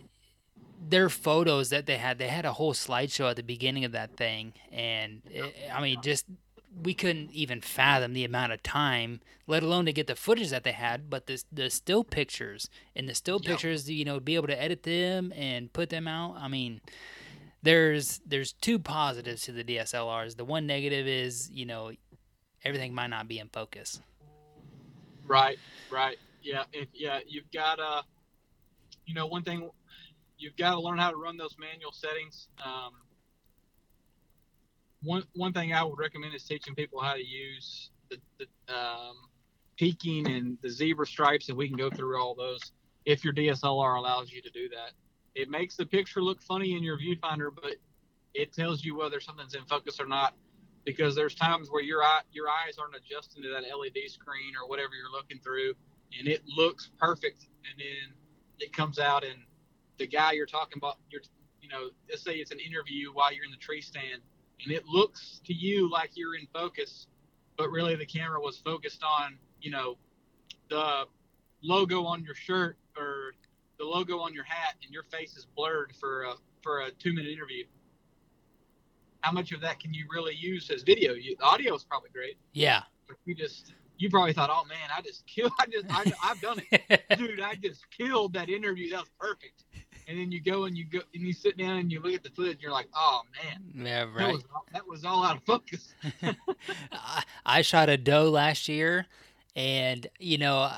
their 0.88 1.08
photos 1.08 1.70
that 1.70 1.86
they 1.86 1.96
had, 1.96 2.18
they 2.18 2.28
had 2.28 2.44
a 2.44 2.54
whole 2.54 2.72
slideshow 2.72 3.30
at 3.30 3.36
the 3.36 3.42
beginning 3.42 3.84
of 3.84 3.92
that 3.92 4.16
thing, 4.16 4.54
and 4.72 5.22
it, 5.30 5.54
I 5.72 5.80
mean, 5.80 6.00
just 6.02 6.26
we 6.82 6.94
couldn't 6.94 7.30
even 7.32 7.60
fathom 7.60 8.14
the 8.14 8.24
amount 8.24 8.52
of 8.52 8.62
time, 8.62 9.20
let 9.46 9.62
alone 9.62 9.84
to 9.86 9.92
get 9.92 10.06
the 10.06 10.16
footage 10.16 10.50
that 10.50 10.64
they 10.64 10.72
had. 10.72 11.08
But 11.08 11.26
the 11.26 11.42
the 11.52 11.70
still 11.70 12.02
pictures 12.02 12.68
and 12.96 13.08
the 13.08 13.14
still 13.14 13.38
pictures, 13.38 13.88
you 13.90 14.04
know, 14.04 14.18
be 14.18 14.34
able 14.34 14.48
to 14.48 14.60
edit 14.60 14.82
them 14.82 15.32
and 15.36 15.72
put 15.72 15.90
them 15.90 16.08
out. 16.08 16.36
I 16.38 16.48
mean, 16.48 16.80
there's 17.62 18.20
there's 18.26 18.52
two 18.52 18.78
positives 18.78 19.42
to 19.42 19.52
the 19.52 19.64
DSLRs. 19.64 20.36
The 20.36 20.44
one 20.44 20.66
negative 20.66 21.06
is, 21.06 21.50
you 21.50 21.66
know, 21.66 21.92
everything 22.64 22.94
might 22.94 23.08
not 23.08 23.28
be 23.28 23.38
in 23.38 23.48
focus. 23.48 24.00
Right, 25.26 25.58
right. 25.90 26.18
Yeah, 26.42 26.64
yeah, 26.92 27.20
you've 27.26 27.50
got 27.52 27.76
to, 27.76 28.02
you 29.06 29.14
know, 29.14 29.26
one 29.26 29.42
thing, 29.42 29.70
you've 30.38 30.56
got 30.56 30.72
to 30.72 30.80
learn 30.80 30.98
how 30.98 31.10
to 31.10 31.16
run 31.16 31.36
those 31.36 31.56
manual 31.58 31.92
settings. 31.92 32.48
Um, 32.64 32.92
one 35.02 35.24
one 35.34 35.52
thing 35.52 35.72
I 35.72 35.84
would 35.84 35.98
recommend 35.98 36.34
is 36.34 36.42
teaching 36.44 36.74
people 36.74 37.00
how 37.00 37.14
to 37.14 37.24
use 37.24 37.90
the, 38.10 38.16
the 38.38 38.74
um, 38.74 39.16
peaking 39.76 40.28
and 40.28 40.58
the 40.62 40.68
zebra 40.68 41.06
stripes, 41.06 41.48
and 41.48 41.56
we 41.56 41.68
can 41.68 41.76
go 41.76 41.90
through 41.90 42.20
all 42.20 42.34
those 42.34 42.72
if 43.04 43.24
your 43.24 43.32
DSLR 43.32 43.98
allows 43.98 44.32
you 44.32 44.42
to 44.42 44.50
do 44.50 44.68
that. 44.70 44.92
It 45.34 45.48
makes 45.48 45.76
the 45.76 45.86
picture 45.86 46.22
look 46.22 46.42
funny 46.42 46.76
in 46.76 46.82
your 46.82 46.98
viewfinder, 46.98 47.48
but 47.54 47.76
it 48.34 48.52
tells 48.52 48.84
you 48.84 48.96
whether 48.96 49.20
something's 49.20 49.54
in 49.54 49.64
focus 49.64 50.00
or 50.00 50.06
not 50.06 50.34
because 50.84 51.14
there's 51.14 51.34
times 51.34 51.68
where 51.70 51.82
your 51.82 52.02
eye 52.02 52.20
your 52.32 52.48
eyes 52.48 52.76
aren't 52.78 52.94
adjusting 52.96 53.42
to 53.42 53.48
that 53.50 53.62
LED 53.62 54.08
screen 54.08 54.54
or 54.60 54.68
whatever 54.68 54.90
you're 54.94 55.10
looking 55.10 55.38
through, 55.38 55.74
and 56.18 56.28
it 56.28 56.42
looks 56.46 56.90
perfect, 56.98 57.46
and 57.70 57.78
then 57.78 58.14
it 58.58 58.72
comes 58.72 58.98
out 58.98 59.24
and 59.24 59.38
the 59.98 60.06
guy 60.06 60.32
you're 60.32 60.46
talking 60.46 60.78
about, 60.78 60.96
you're 61.10 61.22
you 61.60 61.68
know, 61.68 61.90
let's 62.10 62.22
say 62.22 62.34
it's 62.34 62.50
an 62.50 62.58
interview 62.58 63.10
while 63.12 63.32
you're 63.32 63.44
in 63.44 63.50
the 63.50 63.56
tree 63.56 63.80
stand, 63.80 64.20
and 64.64 64.72
it 64.72 64.84
looks 64.86 65.40
to 65.46 65.54
you 65.54 65.88
like 65.90 66.10
you're 66.14 66.34
in 66.34 66.46
focus, 66.52 67.06
but 67.56 67.70
really 67.70 67.94
the 67.94 68.06
camera 68.06 68.40
was 68.40 68.58
focused 68.58 69.02
on 69.04 69.38
you 69.60 69.70
know 69.70 69.96
the 70.68 71.04
logo 71.62 72.04
on 72.04 72.24
your 72.24 72.34
shirt 72.34 72.76
or 72.96 73.34
the 73.82 73.88
logo 73.88 74.20
on 74.20 74.32
your 74.32 74.44
hat 74.44 74.76
and 74.84 74.92
your 74.94 75.02
face 75.02 75.36
is 75.36 75.44
blurred 75.56 75.92
for 75.98 76.22
a 76.22 76.34
for 76.62 76.82
a 76.82 76.90
two 76.92 77.12
minute 77.12 77.32
interview. 77.32 77.64
How 79.22 79.32
much 79.32 79.50
of 79.50 79.60
that 79.60 79.80
can 79.80 79.92
you 79.92 80.06
really 80.12 80.34
use 80.36 80.70
as 80.70 80.82
video? 80.82 81.14
You, 81.14 81.34
the 81.36 81.44
audio 81.44 81.74
is 81.74 81.82
probably 81.82 82.10
great, 82.10 82.36
Yeah. 82.52 82.82
but 83.08 83.16
you 83.24 83.34
just 83.34 83.74
you 83.98 84.08
probably 84.08 84.32
thought, 84.32 84.50
oh 84.52 84.64
man, 84.68 84.88
I 84.96 85.00
just 85.02 85.26
killed. 85.34 85.50
I 85.58 85.66
just 85.66 85.86
I, 85.90 86.12
I've 86.22 86.40
done 86.40 86.62
it, 86.70 87.02
dude. 87.18 87.40
I 87.40 87.56
just 87.56 87.84
killed 87.90 88.32
that 88.34 88.48
interview. 88.48 88.90
That 88.90 89.00
was 89.00 89.10
perfect. 89.18 89.64
And 90.06 90.18
then 90.18 90.30
you 90.30 90.40
go 90.40 90.64
and 90.64 90.76
you 90.78 90.84
go 90.84 91.00
and 91.14 91.22
you 91.26 91.32
sit 91.32 91.56
down 91.56 91.78
and 91.78 91.90
you 91.90 92.00
look 92.00 92.14
at 92.14 92.22
the 92.22 92.30
footage. 92.30 92.54
And 92.54 92.62
you're 92.62 92.72
like, 92.72 92.88
oh 92.94 93.22
man, 93.42 93.84
yeah, 93.84 94.06
that 94.16 94.32
was 94.32 94.44
that 94.72 94.86
was 94.86 95.04
all 95.04 95.24
out 95.24 95.38
of 95.38 95.42
focus. 95.42 95.92
I, 96.92 97.22
I 97.44 97.62
shot 97.62 97.88
a 97.88 97.96
doe 97.96 98.30
last 98.30 98.68
year, 98.68 99.06
and 99.56 100.06
you 100.20 100.38
know, 100.38 100.70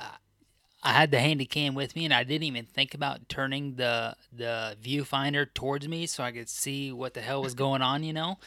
I, 0.85 0.93
had 0.93 1.11
the 1.11 1.19
handy 1.21 1.47
cam 1.47 1.75
with 1.75 1.97
me, 1.97 2.05
and 2.05 2.13
I 2.15 2.25
didn't 2.25 2.45
even 2.45 2.67
think 2.67 2.95
about 2.95 3.29
turning 3.29 3.77
the 3.77 4.17
the 4.33 4.77
viewfinder 4.83 5.47
towards 5.55 5.89
me 5.89 6.07
so 6.07 6.23
I 6.25 6.33
could 6.33 6.49
see 6.49 6.93
what 6.93 7.15
the 7.15 7.21
hell 7.21 7.43
was 7.43 7.55
going 7.65 7.83
on. 7.83 8.03
You 8.05 8.13
know, 8.13 8.39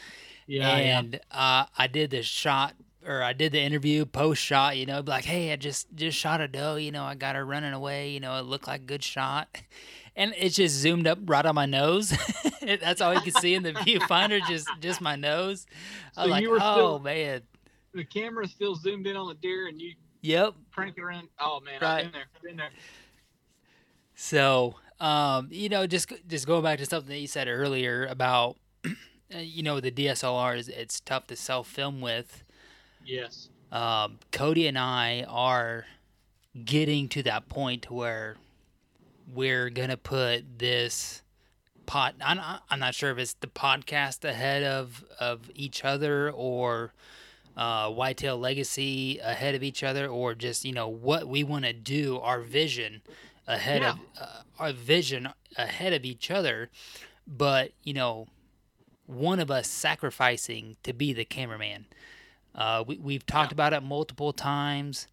Yeah. 0.46 0.68
and 0.70 1.20
uh, 1.30 1.66
I 1.76 1.86
did 1.86 2.10
the 2.10 2.22
shot 2.22 2.74
or 3.06 3.22
I 3.22 3.32
did 3.32 3.52
the 3.52 3.60
interview 3.60 4.04
post 4.04 4.42
shot. 4.42 4.76
You 4.76 4.86
know, 4.86 5.02
like, 5.06 5.24
hey, 5.24 5.52
I 5.52 5.56
just 5.56 5.94
just 5.94 6.16
shot 6.18 6.40
a 6.40 6.48
doe. 6.48 6.76
You 6.76 6.92
know, 6.92 7.04
I 7.04 7.14
got 7.14 7.36
her 7.36 7.44
running 7.44 7.72
away. 7.72 8.10
You 8.10 8.20
know, 8.20 8.38
it 8.38 8.42
looked 8.44 8.66
like 8.66 8.80
a 8.80 8.84
good 8.84 9.02
shot. 9.04 9.48
And 10.16 10.34
it 10.36 10.48
just 10.48 10.74
zoomed 10.74 11.06
up 11.06 11.20
right 11.26 11.46
on 11.46 11.54
my 11.54 11.66
nose. 11.66 12.12
That's 12.60 13.00
all 13.00 13.14
you 13.14 13.20
can 13.20 13.34
see 13.34 13.54
in 13.54 13.62
the 13.62 13.72
viewfinder, 13.72 14.44
just 14.48 14.66
just 14.80 15.00
my 15.00 15.14
nose. 15.14 15.64
I 16.16 16.22
was 16.22 16.30
like, 16.32 16.42
you 16.42 16.50
were 16.50 16.58
oh 16.60 16.74
still- 16.74 16.98
man, 16.98 17.42
the 17.94 18.02
camera's 18.02 18.50
still 18.50 18.74
zoomed 18.74 19.06
in 19.06 19.14
on 19.16 19.28
the 19.28 19.34
deer, 19.36 19.68
and 19.68 19.80
you 19.80 19.92
yep. 20.28 20.54
it 20.78 20.98
around. 20.98 21.28
Oh 21.40 21.60
man, 21.60 21.80
Right. 21.80 21.98
I've 21.98 22.04
been 22.04 22.12
there. 22.12 22.24
I've 22.36 22.42
been 22.42 22.56
there. 22.56 22.70
So, 24.14 24.76
um, 25.00 25.48
you 25.50 25.68
know, 25.68 25.86
just 25.86 26.12
just 26.26 26.46
going 26.46 26.62
back 26.62 26.78
to 26.78 26.86
something 26.86 27.08
that 27.08 27.18
you 27.18 27.26
said 27.26 27.48
earlier 27.48 28.06
about, 28.06 28.56
uh, 28.84 29.38
you 29.38 29.62
know, 29.62 29.80
the 29.80 29.90
DSLR 29.90 30.58
is 30.58 30.68
it's 30.68 31.00
tough 31.00 31.26
to 31.28 31.36
self 31.36 31.68
film 31.68 32.00
with. 32.00 32.44
Yes. 33.04 33.48
Um, 33.70 34.18
Cody 34.32 34.66
and 34.66 34.78
I 34.78 35.24
are 35.28 35.86
getting 36.64 37.08
to 37.10 37.22
that 37.24 37.48
point 37.48 37.82
to 37.82 37.94
where 37.94 38.36
we're 39.32 39.70
gonna 39.70 39.96
put 39.96 40.58
this 40.58 41.22
pot. 41.86 42.14
I'm 42.20 42.38
not, 42.38 42.64
I'm 42.70 42.80
not 42.80 42.94
sure 42.94 43.10
if 43.10 43.18
it's 43.18 43.34
the 43.34 43.46
podcast 43.46 44.24
ahead 44.24 44.62
of 44.62 45.04
of 45.20 45.50
each 45.54 45.84
other 45.84 46.30
or 46.30 46.92
uh, 47.58 47.90
Whitetail 47.90 48.38
Legacy 48.38 49.18
ahead 49.18 49.56
of 49.56 49.64
each 49.64 49.82
other, 49.82 50.06
or 50.06 50.34
just 50.34 50.64
you 50.64 50.72
know 50.72 50.88
what 50.88 51.26
we 51.26 51.42
want 51.42 51.64
to 51.64 51.72
do, 51.72 52.18
our 52.20 52.40
vision 52.40 53.02
ahead 53.48 53.82
of 53.82 53.98
uh, 54.20 54.42
our 54.60 54.72
vision 54.72 55.28
ahead 55.56 55.92
of 55.92 56.04
each 56.04 56.30
other. 56.30 56.70
But 57.26 57.72
you 57.82 57.94
know, 57.94 58.28
one 59.06 59.40
of 59.40 59.50
us 59.50 59.68
sacrificing 59.68 60.76
to 60.84 60.92
be 60.92 61.12
the 61.12 61.24
cameraman. 61.24 61.86
Uh, 62.54 62.84
we 62.86 62.96
we've 62.98 63.26
talked 63.26 63.50
about 63.50 63.72
it 63.72 63.82
multiple 63.82 64.32
times, 64.32 65.08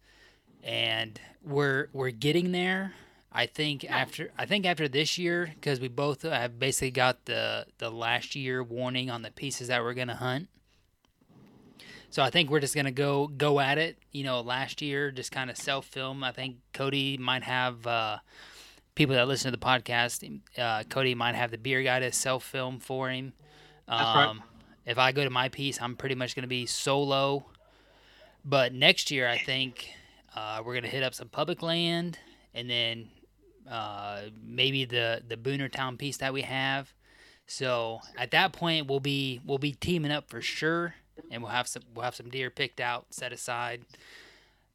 and 0.62 1.20
we're 1.44 1.88
we're 1.92 2.10
getting 2.10 2.52
there. 2.52 2.92
I 3.32 3.46
think 3.46 3.84
after 3.90 4.30
I 4.38 4.46
think 4.46 4.64
after 4.66 4.86
this 4.86 5.18
year, 5.18 5.52
because 5.52 5.80
we 5.80 5.88
both 5.88 6.22
have 6.22 6.60
basically 6.60 6.92
got 6.92 7.24
the 7.24 7.66
the 7.78 7.90
last 7.90 8.36
year 8.36 8.62
warning 8.62 9.10
on 9.10 9.22
the 9.22 9.32
pieces 9.32 9.66
that 9.66 9.82
we're 9.82 9.94
gonna 9.94 10.14
hunt. 10.14 10.48
So 12.10 12.22
I 12.22 12.30
think 12.30 12.50
we're 12.50 12.60
just 12.60 12.74
gonna 12.74 12.90
go 12.90 13.26
go 13.28 13.60
at 13.60 13.78
it. 13.78 13.98
You 14.12 14.24
know, 14.24 14.40
last 14.40 14.80
year 14.80 15.10
just 15.10 15.32
kind 15.32 15.50
of 15.50 15.56
self 15.56 15.86
film. 15.86 16.24
I 16.24 16.32
think 16.32 16.56
Cody 16.72 17.16
might 17.18 17.42
have 17.42 17.86
uh, 17.86 18.18
people 18.94 19.14
that 19.14 19.28
listen 19.28 19.52
to 19.52 19.56
the 19.58 19.64
podcast. 19.64 20.40
Uh, 20.56 20.82
Cody 20.88 21.14
might 21.14 21.34
have 21.34 21.50
the 21.50 21.58
beer 21.58 21.82
guy 21.82 22.00
to 22.00 22.12
self 22.12 22.44
film 22.44 22.80
for 22.80 23.10
him. 23.10 23.32
Um, 23.88 23.98
That's 23.98 24.16
right. 24.16 24.36
If 24.86 24.98
I 24.98 25.12
go 25.12 25.24
to 25.24 25.30
my 25.30 25.48
piece, 25.48 25.80
I'm 25.80 25.96
pretty 25.96 26.14
much 26.14 26.34
gonna 26.34 26.46
be 26.46 26.66
solo. 26.66 27.46
But 28.44 28.72
next 28.72 29.10
year, 29.10 29.28
I 29.28 29.38
think 29.38 29.90
uh, 30.34 30.62
we're 30.64 30.74
gonna 30.74 30.88
hit 30.88 31.02
up 31.02 31.14
some 31.14 31.28
public 31.28 31.60
land, 31.62 32.18
and 32.54 32.70
then 32.70 33.08
uh, 33.68 34.22
maybe 34.42 34.84
the 34.84 35.22
the 35.26 35.36
Booner 35.36 35.70
Town 35.70 35.96
piece 35.96 36.18
that 36.18 36.32
we 36.32 36.42
have. 36.42 36.92
So 37.46 38.00
at 38.16 38.30
that 38.32 38.52
point, 38.52 38.86
we'll 38.88 39.00
be 39.00 39.40
we'll 39.44 39.58
be 39.58 39.72
teaming 39.72 40.10
up 40.12 40.28
for 40.30 40.40
sure, 40.40 40.94
and 41.30 41.42
we'll 41.42 41.52
have 41.52 41.68
some 41.68 41.82
we'll 41.94 42.04
have 42.04 42.14
some 42.14 42.30
deer 42.30 42.50
picked 42.50 42.80
out, 42.80 43.06
set 43.12 43.32
aside. 43.32 43.82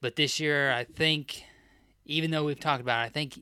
But 0.01 0.15
this 0.15 0.39
year, 0.39 0.71
I 0.71 0.83
think, 0.83 1.43
even 2.05 2.31
though 2.31 2.43
we've 2.45 2.59
talked 2.59 2.81
about 2.81 3.03
it, 3.03 3.05
I 3.05 3.09
think 3.09 3.41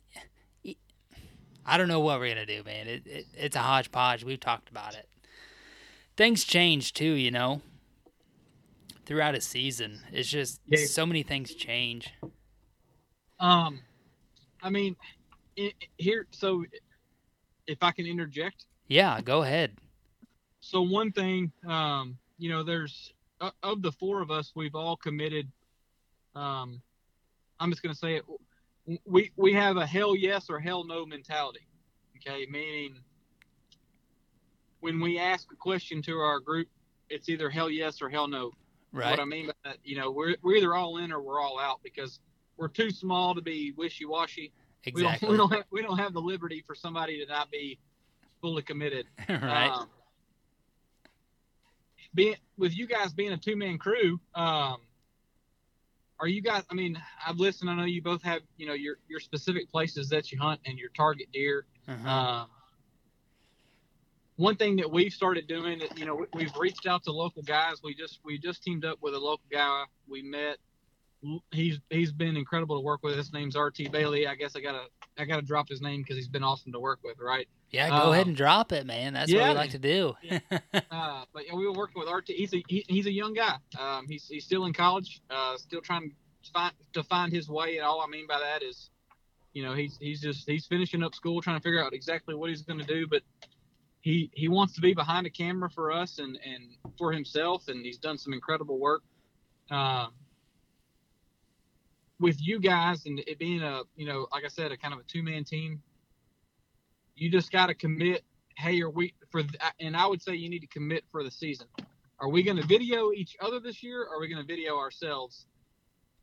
I 1.65 1.77
don't 1.77 1.87
know 1.87 1.99
what 1.99 2.19
we're 2.19 2.29
gonna 2.29 2.45
do, 2.45 2.63
man. 2.63 2.87
It, 2.87 3.07
it 3.07 3.25
it's 3.33 3.55
a 3.55 3.59
hodgepodge. 3.59 4.23
We've 4.23 4.39
talked 4.39 4.69
about 4.69 4.95
it. 4.95 5.07
Things 6.17 6.43
change 6.43 6.93
too, 6.93 7.13
you 7.13 7.31
know. 7.31 7.61
Throughout 9.05 9.35
a 9.35 9.41
season, 9.41 10.01
it's 10.11 10.29
just 10.29 10.61
Yeah. 10.67 10.85
so 10.85 11.05
many 11.05 11.23
things 11.23 11.55
change. 11.55 12.13
Um, 13.39 13.79
I 14.61 14.69
mean, 14.69 14.95
i 15.57 15.71
here. 15.97 16.27
So, 16.31 16.65
if 17.67 17.81
I 17.81 17.91
can 17.91 18.05
interject, 18.05 18.65
Yeah, 18.87 19.21
go 19.21 19.43
ahead. 19.43 19.77
so 20.59 20.81
one 20.81 21.11
thing, 21.11 21.51
um, 21.67 22.17
you 22.39 22.49
know, 22.49 22.63
there's 22.63 23.13
uh, 23.41 23.51
of 23.61 23.81
the 23.81 23.91
four 23.91 24.21
of 24.21 24.31
us, 24.31 24.51
we've 24.55 24.75
all 24.75 24.95
committed. 24.95 25.47
Um, 26.35 26.81
I'm 27.59 27.69
just 27.69 27.83
gonna 27.83 27.93
say 27.93 28.15
it. 28.15 28.25
We 29.05 29.31
we 29.35 29.53
have 29.53 29.77
a 29.77 29.85
hell 29.85 30.15
yes 30.15 30.49
or 30.49 30.59
hell 30.59 30.83
no 30.83 31.05
mentality. 31.05 31.67
Okay, 32.17 32.47
meaning 32.49 32.95
when 34.79 34.99
we 34.99 35.19
ask 35.19 35.51
a 35.51 35.55
question 35.55 36.01
to 36.03 36.17
our 36.17 36.39
group, 36.39 36.67
it's 37.09 37.29
either 37.29 37.49
hell 37.49 37.69
yes 37.69 38.01
or 38.01 38.09
hell 38.09 38.27
no. 38.27 38.51
Right. 38.91 39.11
What 39.11 39.19
I 39.19 39.25
mean 39.25 39.47
by 39.47 39.53
that, 39.65 39.77
you 39.83 39.95
know, 39.95 40.09
we're 40.11 40.35
we're 40.41 40.55
either 40.55 40.73
all 40.73 40.97
in 40.97 41.11
or 41.11 41.21
we're 41.21 41.39
all 41.39 41.59
out 41.59 41.81
because 41.83 42.19
we're 42.57 42.69
too 42.69 42.89
small 42.89 43.35
to 43.35 43.41
be 43.41 43.73
wishy 43.77 44.05
washy. 44.05 44.51
Exactly. 44.85 45.29
We 45.29 45.37
don't 45.37 45.49
we 45.49 45.49
don't 45.49 45.51
have 45.51 45.65
we 45.71 45.81
don't 45.81 45.97
have 45.97 46.13
the 46.13 46.21
liberty 46.21 46.63
for 46.65 46.73
somebody 46.73 47.23
to 47.23 47.31
not 47.31 47.51
be 47.51 47.77
fully 48.41 48.63
committed. 48.63 49.05
right. 49.29 49.69
Um, 49.69 49.89
being 52.14 52.36
with 52.57 52.76
you 52.76 52.88
guys 52.88 53.14
being 53.14 53.32
a 53.32 53.38
two 53.38 53.55
man 53.55 53.78
crew, 53.78 54.20
um, 54.36 54.78
are 56.20 56.28
you 56.28 56.41
guys? 56.41 56.64
I 56.70 56.74
mean, 56.74 57.01
I've 57.26 57.38
listened. 57.38 57.70
I 57.70 57.76
know 57.76 57.86
you 57.86 58.01
both 58.01 58.22
have 58.24 58.41
you 58.57 58.68
know 58.68 58.74
your 58.74 58.97
your 59.07 59.20
specific 59.20 59.72
places 59.72 60.10
that 60.10 60.32
you 60.32 60.39
hunt 60.39 60.60
and 60.66 60.78
your 60.78 60.89
target 60.89 61.28
deer. 61.32 61.66
Uh-huh. 61.88 62.10
Um, 62.10 62.47
one 64.36 64.55
thing 64.55 64.78
that 64.78 64.89
we've 64.89 65.12
started 65.14 65.47
doing, 65.47 65.82
you 65.97 66.05
know, 66.05 66.16
we- 66.16 66.28
we've 66.34 66.55
reached 66.57 66.88
out 66.88 67.03
to 67.03 67.12
local 67.12 67.41
guys. 67.43 67.82
We 67.84 67.93
just 67.93 68.20
we 68.24 68.38
just 68.38 68.64
teamed 68.64 68.86
up 68.86 69.01
with 69.01 69.14
a 69.14 69.20
local 69.20 69.45
guy 69.51 69.84
we 70.07 70.22
met. 70.22 70.57
He's 71.51 71.80
he's 71.89 72.11
been 72.11 72.38
incredible 72.38 72.78
to 72.78 72.82
work 72.82 73.03
with. 73.03 73.17
His 73.17 73.34
name's 73.34 73.55
RT 73.57 73.91
Bailey. 73.91 74.26
I 74.28 74.36
guess 74.36 74.55
I 74.55 74.61
gotta 74.61 74.86
I 75.17 75.26
gotta 75.26 75.41
drop 75.41 75.67
his 75.67 75.82
name 75.82 76.01
because 76.01 76.15
he's 76.15 76.30
been 76.30 76.43
awesome 76.43 76.72
to 76.72 76.80
work 76.80 76.99
with, 77.03 77.17
right? 77.20 77.47
yeah, 77.72 77.89
go 77.89 78.11
ahead 78.11 78.24
um, 78.24 78.30
and 78.30 78.38
drop 78.38 78.72
it, 78.72 78.86
man. 78.86 79.13
That's 79.13 79.32
what 79.32 79.39
yeah, 79.39 79.49
we 79.49 79.55
like 79.55 79.72
to 79.72 79.80
do. 79.80 80.15
Uh, 80.91 81.24
but 81.34 81.45
yeah, 81.45 81.55
we 81.55 81.65
were 81.65 81.74
working 81.74 81.99
with 81.99 82.09
RT. 82.09 82.30
He's 82.30 82.53
a 82.53 82.63
he, 82.67 82.84
he's 82.88 83.05
a 83.05 83.11
young 83.11 83.34
guy. 83.34 83.55
Um, 83.80 84.05
he's 84.07 84.28
he's 84.28 84.43
still 84.43 84.65
in 84.65 84.74
college. 84.74 85.22
Uh, 85.30 85.55
still 85.57 85.82
trying 85.82 86.09
to 86.09 86.51
find 86.51 86.74
to 86.93 87.03
find 87.03 87.32
his 87.32 87.47
way. 87.47 87.78
And 87.78 87.86
all 87.86 88.01
I 88.01 88.07
mean 88.07 88.28
by 88.28 88.39
that 88.39 88.63
is, 88.63 88.89
you 89.53 89.63
know, 89.63 89.74
he's 89.74 89.97
he's 89.99 90.22
just 90.22 90.49
he's 90.49 90.65
finishing 90.65 91.03
up 91.03 91.13
school, 91.13 91.41
trying 91.41 91.57
to 91.57 91.63
figure 91.63 91.84
out 91.84 91.93
exactly 91.93 92.34
what 92.34 92.49
he's 92.49 92.63
going 92.63 92.80
to 92.80 92.86
do. 92.86 93.07
But 93.07 93.22
he 94.01 94.32
he 94.34 94.47
wants 94.47 94.74
to 94.76 94.82
be 94.82 94.93
behind 94.93 95.28
a 95.28 95.30
camera 95.30 95.70
for 95.70 95.91
us 95.91 96.20
and 96.20 96.39
and 96.43 96.63
for 96.97 97.11
himself. 97.11 97.67
And 97.67 97.86
he's 97.86 97.97
done 97.97 98.17
some 98.17 98.34
incredible 98.34 98.80
work. 98.80 99.03
Um, 99.70 100.13
with 102.20 102.38
you 102.41 102.59
guys 102.59 103.05
and 103.05 103.20
it 103.20 103.39
being 103.39 103.61
a 103.61 103.82
you 103.95 104.05
know 104.05 104.28
like 104.32 104.43
I 104.45 104.49
said 104.49 104.72
a 104.72 104.78
kind 104.78 104.93
of 104.93 104.99
a 104.99 105.03
two 105.03 105.24
man 105.24 105.43
team, 105.43 105.82
you 107.15 107.30
just 107.30 107.51
got 107.51 107.67
to 107.67 107.74
commit 107.74 108.24
hey, 108.57 108.82
are 108.82 108.89
we 108.89 109.13
for? 109.30 109.41
th- 109.41 109.55
And 109.80 109.95
I 109.95 110.05
would 110.05 110.22
say 110.22 110.36
you 110.36 110.49
need 110.49 110.59
to 110.59 110.67
commit 110.67 111.05
for 111.11 111.24
the 111.24 111.32
season. 111.32 111.67
Are 112.20 112.28
we 112.28 112.43
going 112.43 112.57
to 112.57 112.65
video 112.67 113.13
each 113.13 113.38
other 113.39 113.61
this 113.61 113.82
year? 113.82 114.03
Or 114.03 114.17
are 114.17 114.20
we 114.20 114.28
going 114.28 114.45
to 114.45 114.47
video 114.47 114.78
ourselves? 114.78 115.45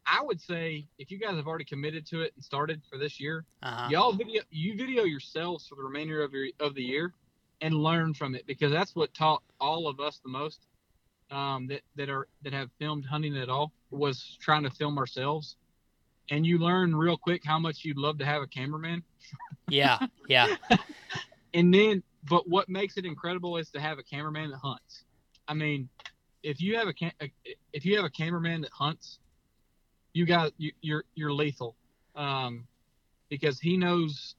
I 0.06 0.22
would 0.22 0.38
say 0.38 0.86
if 0.98 1.10
you 1.10 1.18
guys 1.18 1.34
have 1.36 1.46
already 1.46 1.64
committed 1.64 2.06
to 2.08 2.20
it 2.20 2.32
and 2.36 2.44
started 2.44 2.82
for 2.90 2.98
this 2.98 3.18
year, 3.18 3.46
Uh-huh. 3.62 3.88
y'all 3.90 4.12
video 4.12 4.42
you 4.50 4.76
video 4.76 5.04
yourselves 5.04 5.66
for 5.66 5.76
the 5.76 5.82
remainder 5.82 6.22
of 6.22 6.32
your 6.34 6.48
of 6.60 6.74
the 6.74 6.82
year 6.82 7.14
and 7.62 7.74
learn 7.74 8.12
from 8.12 8.34
it 8.34 8.46
because 8.46 8.70
that's 8.70 8.94
what 8.94 9.14
taught 9.14 9.42
all 9.58 9.88
of 9.88 9.98
us 9.98 10.20
the 10.22 10.28
most 10.30 10.66
um, 11.30 11.66
that 11.68 11.80
that 11.96 12.10
are 12.10 12.28
that 12.42 12.52
have 12.52 12.70
filmed 12.78 13.06
hunting 13.06 13.34
at 13.38 13.48
all 13.48 13.72
was 13.90 14.36
trying 14.40 14.62
to 14.62 14.70
film 14.70 14.98
ourselves 14.98 15.56
and 16.30 16.46
you 16.46 16.58
learn 16.58 16.94
real 16.94 17.16
quick 17.16 17.42
how 17.44 17.58
much 17.58 17.84
you'd 17.84 17.98
love 17.98 18.18
to 18.18 18.24
have 18.24 18.42
a 18.42 18.46
cameraman 18.46 19.02
Yeah, 19.68 19.98
yeah, 20.28 20.56
and 21.54 21.72
then 21.72 22.02
but 22.28 22.48
what 22.48 22.68
makes 22.68 22.96
it 22.96 23.04
incredible 23.04 23.56
is 23.56 23.70
to 23.70 23.80
have 23.80 23.98
a 23.98 24.02
cameraman 24.02 24.50
that 24.50 24.58
hunts 24.58 25.04
i 25.48 25.54
mean 25.54 25.88
if 26.42 26.60
you 26.60 26.76
have 26.76 26.88
a, 26.88 26.92
cam- 26.92 27.12
if 27.72 27.84
you 27.84 27.96
have 27.96 28.04
a 28.04 28.10
cameraman 28.10 28.60
that 28.60 28.70
hunts 28.72 29.18
you 30.12 30.24
got 30.26 30.52
you, 30.58 30.72
you're 30.80 31.04
you're 31.14 31.32
lethal 31.32 31.76
um 32.14 32.66
because 33.28 33.60
he 33.60 33.76
knows 33.76 34.36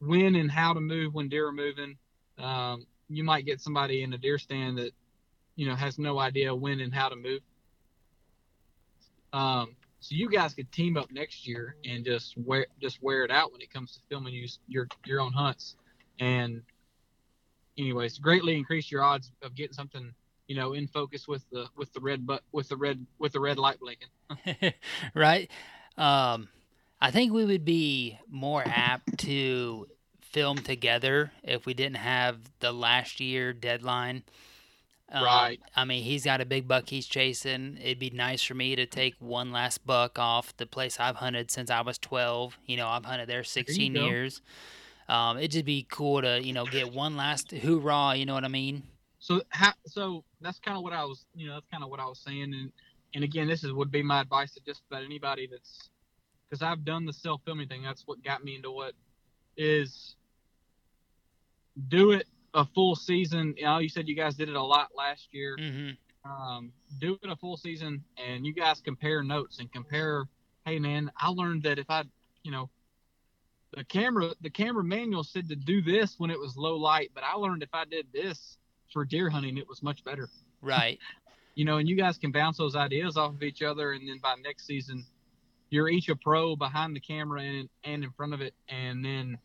when 0.00 0.36
and 0.36 0.50
how 0.50 0.72
to 0.72 0.80
move 0.80 1.14
when 1.14 1.28
deer 1.28 1.48
are 1.48 1.52
moving. 1.52 1.96
Um, 2.38 2.86
you 3.08 3.24
might 3.24 3.46
get 3.46 3.60
somebody 3.60 4.02
in 4.02 4.12
a 4.12 4.18
deer 4.18 4.38
stand 4.38 4.78
that 4.78 4.92
you 5.56 5.66
know 5.66 5.74
has 5.74 5.98
no 5.98 6.18
idea 6.18 6.54
when 6.54 6.80
and 6.80 6.94
how 6.94 7.08
to 7.08 7.16
move. 7.16 7.40
Um, 9.32 9.76
so 10.00 10.14
you 10.14 10.28
guys 10.28 10.54
could 10.54 10.70
team 10.70 10.96
up 10.96 11.10
next 11.10 11.46
year 11.46 11.76
and 11.84 12.04
just 12.04 12.36
wear 12.38 12.66
just 12.80 13.02
wear 13.02 13.24
it 13.24 13.30
out 13.30 13.52
when 13.52 13.60
it 13.60 13.72
comes 13.72 13.94
to 13.94 14.00
filming 14.08 14.34
you, 14.34 14.46
your 14.68 14.88
your 15.04 15.20
own 15.20 15.32
hunts, 15.32 15.76
and 16.20 16.62
anyways, 17.76 18.18
greatly 18.18 18.56
increase 18.56 18.90
your 18.90 19.02
odds 19.02 19.32
of 19.42 19.54
getting 19.54 19.72
something 19.72 20.12
you 20.46 20.56
know 20.56 20.72
in 20.72 20.86
focus 20.86 21.26
with 21.26 21.44
the 21.50 21.66
with 21.76 21.92
the 21.92 22.00
red 22.00 22.26
but 22.26 22.42
with 22.52 22.68
the 22.68 22.76
red 22.76 23.04
with 23.18 23.32
the 23.32 23.40
red 23.40 23.58
light 23.58 23.78
blinking. 23.80 24.72
right. 25.14 25.50
Um, 25.96 26.48
I 27.00 27.10
think 27.10 27.32
we 27.32 27.44
would 27.44 27.64
be 27.64 28.18
more 28.28 28.62
apt 28.64 29.18
to 29.18 29.86
film 30.20 30.58
together 30.58 31.32
if 31.42 31.66
we 31.66 31.74
didn't 31.74 31.96
have 31.96 32.38
the 32.60 32.72
last 32.72 33.20
year 33.20 33.52
deadline. 33.52 34.22
Um, 35.10 35.24
Right. 35.24 35.60
I 35.74 35.84
mean, 35.84 36.02
he's 36.02 36.24
got 36.24 36.40
a 36.40 36.44
big 36.44 36.68
buck 36.68 36.88
he's 36.88 37.06
chasing. 37.06 37.78
It'd 37.80 37.98
be 37.98 38.10
nice 38.10 38.42
for 38.42 38.54
me 38.54 38.76
to 38.76 38.86
take 38.86 39.14
one 39.18 39.52
last 39.52 39.86
buck 39.86 40.18
off 40.18 40.56
the 40.56 40.66
place 40.66 41.00
I've 41.00 41.16
hunted 41.16 41.50
since 41.50 41.70
I 41.70 41.80
was 41.80 41.98
12. 41.98 42.58
You 42.66 42.76
know, 42.76 42.88
I've 42.88 43.04
hunted 43.04 43.28
there 43.28 43.42
16 43.42 43.94
go. 43.94 44.04
years. 44.04 44.42
Um, 45.08 45.38
it'd 45.38 45.52
just 45.52 45.64
be 45.64 45.86
cool 45.90 46.20
to, 46.20 46.42
you 46.42 46.52
know, 46.52 46.66
get 46.66 46.92
one 46.92 47.16
last 47.16 47.52
hoorah, 47.52 48.16
you 48.16 48.26
know 48.26 48.34
what 48.34 48.44
I 48.44 48.48
mean? 48.48 48.82
So 49.18 49.42
how, 49.50 49.72
so 49.86 50.24
that's 50.40 50.58
kind 50.58 50.76
of 50.76 50.82
what 50.82 50.92
I 50.92 51.04
was 51.04 51.24
you 51.34 51.48
know 51.48 51.54
that's 51.54 51.66
kind 51.70 51.82
of 51.82 51.90
what 51.90 52.00
I 52.00 52.06
was 52.06 52.20
saying 52.20 52.54
and 52.54 52.72
and 53.14 53.24
again 53.24 53.48
this 53.48 53.64
is 53.64 53.72
would 53.72 53.90
be 53.90 54.02
my 54.02 54.20
advice 54.20 54.54
to 54.54 54.60
just 54.64 54.82
about 54.90 55.04
anybody 55.04 55.48
that's 55.50 55.90
because 56.48 56.62
I've 56.62 56.84
done 56.84 57.04
the 57.04 57.12
self 57.12 57.40
filming 57.44 57.68
thing. 57.68 57.82
That's 57.82 58.06
what 58.06 58.22
got 58.22 58.44
me 58.44 58.56
into 58.56 58.70
what 58.70 58.92
is 59.56 60.14
do 61.88 62.12
it 62.12 62.26
a 62.54 62.64
full 62.64 62.94
season. 62.94 63.54
You 63.56 63.64
know, 63.64 63.78
you 63.78 63.88
said 63.88 64.08
you 64.08 64.14
guys 64.16 64.34
did 64.34 64.48
it 64.48 64.56
a 64.56 64.62
lot 64.62 64.88
last 64.96 65.28
year. 65.32 65.56
hmm 65.58 65.90
Um, 66.24 66.72
do 67.00 67.18
it 67.22 67.30
a 67.30 67.36
full 67.36 67.56
season, 67.56 68.04
and 68.16 68.44
you 68.44 68.52
guys 68.52 68.80
compare 68.80 69.22
notes 69.22 69.58
and 69.60 69.72
compare. 69.72 70.26
Hey, 70.64 70.78
man, 70.78 71.10
I 71.16 71.28
learned 71.28 71.62
that 71.62 71.78
if 71.78 71.88
I, 71.88 72.04
you 72.42 72.50
know, 72.50 72.68
the 73.74 73.84
camera 73.84 74.34
the 74.40 74.50
camera 74.50 74.82
manual 74.84 75.24
said 75.24 75.48
to 75.48 75.56
do 75.56 75.82
this 75.82 76.14
when 76.18 76.30
it 76.30 76.38
was 76.38 76.56
low 76.56 76.76
light, 76.76 77.10
but 77.14 77.22
I 77.24 77.34
learned 77.34 77.62
if 77.62 77.68
I 77.72 77.84
did 77.84 78.06
this 78.12 78.56
for 78.92 79.04
deer 79.04 79.28
hunting, 79.30 79.58
it 79.58 79.68
was 79.68 79.82
much 79.82 80.04
better 80.04 80.28
Right. 80.60 80.98
you 81.54 81.64
know, 81.64 81.78
and 81.78 81.88
you 81.88 81.96
guys 81.96 82.18
can 82.18 82.30
bounce 82.30 82.56
those 82.56 82.76
ideas 82.76 83.16
off 83.16 83.34
of 83.34 83.42
each 83.42 83.62
other, 83.62 83.92
and 83.92 84.08
then 84.08 84.18
by 84.22 84.34
next 84.42 84.66
season, 84.66 85.04
you're 85.70 85.88
each 85.88 86.08
a 86.08 86.16
pro 86.16 86.56
behind 86.56 86.94
the 86.94 87.00
camera 87.00 87.42
and 87.42 87.68
and 87.84 88.04
in 88.04 88.10
front 88.12 88.32
of 88.32 88.40
it, 88.40 88.54
and 88.68 89.04
then 89.04 89.38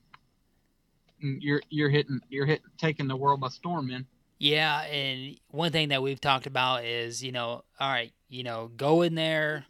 mm, 1.24 1.38
you're 1.40 1.62
you're 1.70 1.90
hitting 1.90 2.20
you're 2.30 2.46
hitting 2.46 2.66
taking 2.78 3.08
the 3.08 3.16
world 3.16 3.40
by 3.40 3.50
storm, 3.50 3.88
man. 3.88 4.06
Yeah, 4.40 4.82
and 4.82 5.38
one 5.52 5.72
thing 5.72 5.90
that 5.90 6.02
we've 6.02 6.20
talked 6.20 6.48
about 6.48 6.84
is, 6.84 7.24
you 7.24 7.32
know, 7.32 7.64
all 7.80 7.90
right, 7.90 8.12
you 8.28 8.44
know, 8.44 8.72
go 8.76 9.02
in 9.02 9.16
there. 9.16 9.66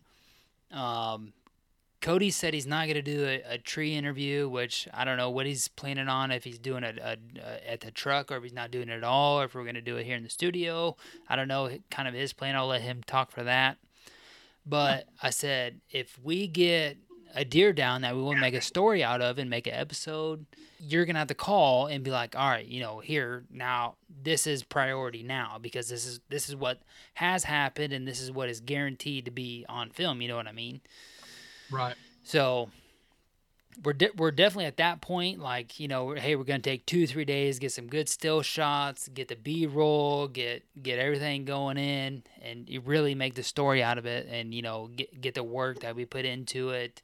Um, 0.71 1.33
Cody 2.01 2.31
said 2.31 2.53
he's 2.53 2.65
not 2.65 2.85
going 2.85 2.95
to 2.95 3.01
do 3.01 3.23
a, 3.23 3.53
a 3.53 3.57
tree 3.57 3.95
interview, 3.95 4.49
which 4.49 4.89
I 4.93 5.05
don't 5.05 5.15
know 5.15 5.29
what 5.29 5.45
he's 5.45 5.69
planning 5.69 6.09
on. 6.09 6.31
If 6.31 6.43
he's 6.43 6.59
doing 6.59 6.83
it 6.83 6.97
at 6.99 7.79
the 7.79 7.91
truck, 7.91 8.31
or 8.31 8.37
if 8.37 8.43
he's 8.43 8.53
not 8.53 8.71
doing 8.71 8.89
it 8.89 8.97
at 8.97 9.03
all, 9.03 9.39
or 9.39 9.45
if 9.45 9.55
we're 9.55 9.63
going 9.63 9.75
to 9.75 9.81
do 9.81 9.95
it 9.97 10.05
here 10.05 10.17
in 10.17 10.23
the 10.23 10.29
studio. 10.29 10.97
I 11.29 11.35
don't 11.35 11.47
know, 11.47 11.69
kind 11.91 12.07
of 12.07 12.13
his 12.13 12.33
plan. 12.33 12.55
I'll 12.55 12.67
let 12.67 12.81
him 12.81 13.03
talk 13.05 13.31
for 13.31 13.43
that. 13.43 13.77
But 14.65 15.07
I 15.21 15.29
said 15.29 15.81
if 15.91 16.19
we 16.21 16.47
get 16.47 16.97
a 17.35 17.43
deer 17.43 17.73
down 17.73 18.01
that 18.01 18.15
we 18.15 18.21
want 18.21 18.37
to 18.37 18.41
make 18.41 18.53
a 18.53 18.61
story 18.61 19.03
out 19.03 19.21
of 19.21 19.37
and 19.37 19.49
make 19.49 19.67
an 19.67 19.73
episode, 19.73 20.45
you're 20.79 21.05
gonna 21.05 21.19
have 21.19 21.27
to 21.29 21.35
call 21.35 21.87
and 21.87 22.03
be 22.03 22.11
like, 22.11 22.35
all 22.35 22.49
right, 22.49 22.65
you 22.65 22.79
know, 22.79 22.99
here 22.99 23.43
now, 23.51 23.95
this 24.23 24.45
is 24.47 24.63
priority 24.63 25.23
now 25.23 25.57
because 25.61 25.89
this 25.89 26.05
is 26.05 26.19
this 26.29 26.49
is 26.49 26.55
what 26.55 26.79
has 27.15 27.43
happened 27.43 27.93
and 27.93 28.07
this 28.07 28.21
is 28.21 28.31
what 28.31 28.49
is 28.49 28.59
guaranteed 28.59 29.25
to 29.25 29.31
be 29.31 29.65
on 29.67 29.89
film. 29.89 30.21
You 30.21 30.27
know 30.27 30.35
what 30.35 30.47
I 30.47 30.51
mean? 30.51 30.81
Right. 31.71 31.95
So 32.23 32.69
we're 33.83 33.93
de- 33.93 34.11
we're 34.17 34.31
definitely 34.31 34.65
at 34.65 34.77
that 34.77 35.01
point. 35.01 35.39
Like 35.39 35.79
you 35.79 35.87
know, 35.87 36.13
hey, 36.13 36.35
we're 36.35 36.43
gonna 36.43 36.59
take 36.59 36.85
two 36.85 37.07
three 37.07 37.25
days, 37.25 37.59
get 37.59 37.71
some 37.71 37.87
good 37.87 38.09
still 38.09 38.41
shots, 38.41 39.07
get 39.07 39.27
the 39.27 39.35
B 39.35 39.65
roll, 39.65 40.27
get 40.27 40.63
get 40.81 40.99
everything 40.99 41.45
going 41.45 41.77
in, 41.77 42.23
and 42.41 42.69
you 42.69 42.81
really 42.81 43.15
make 43.15 43.35
the 43.35 43.43
story 43.43 43.81
out 43.81 43.97
of 43.97 44.05
it, 44.05 44.27
and 44.29 44.53
you 44.53 44.61
know, 44.61 44.89
get 44.95 45.21
get 45.21 45.33
the 45.35 45.43
work 45.43 45.79
that 45.79 45.95
we 45.95 46.05
put 46.05 46.25
into 46.25 46.69
it, 46.69 47.01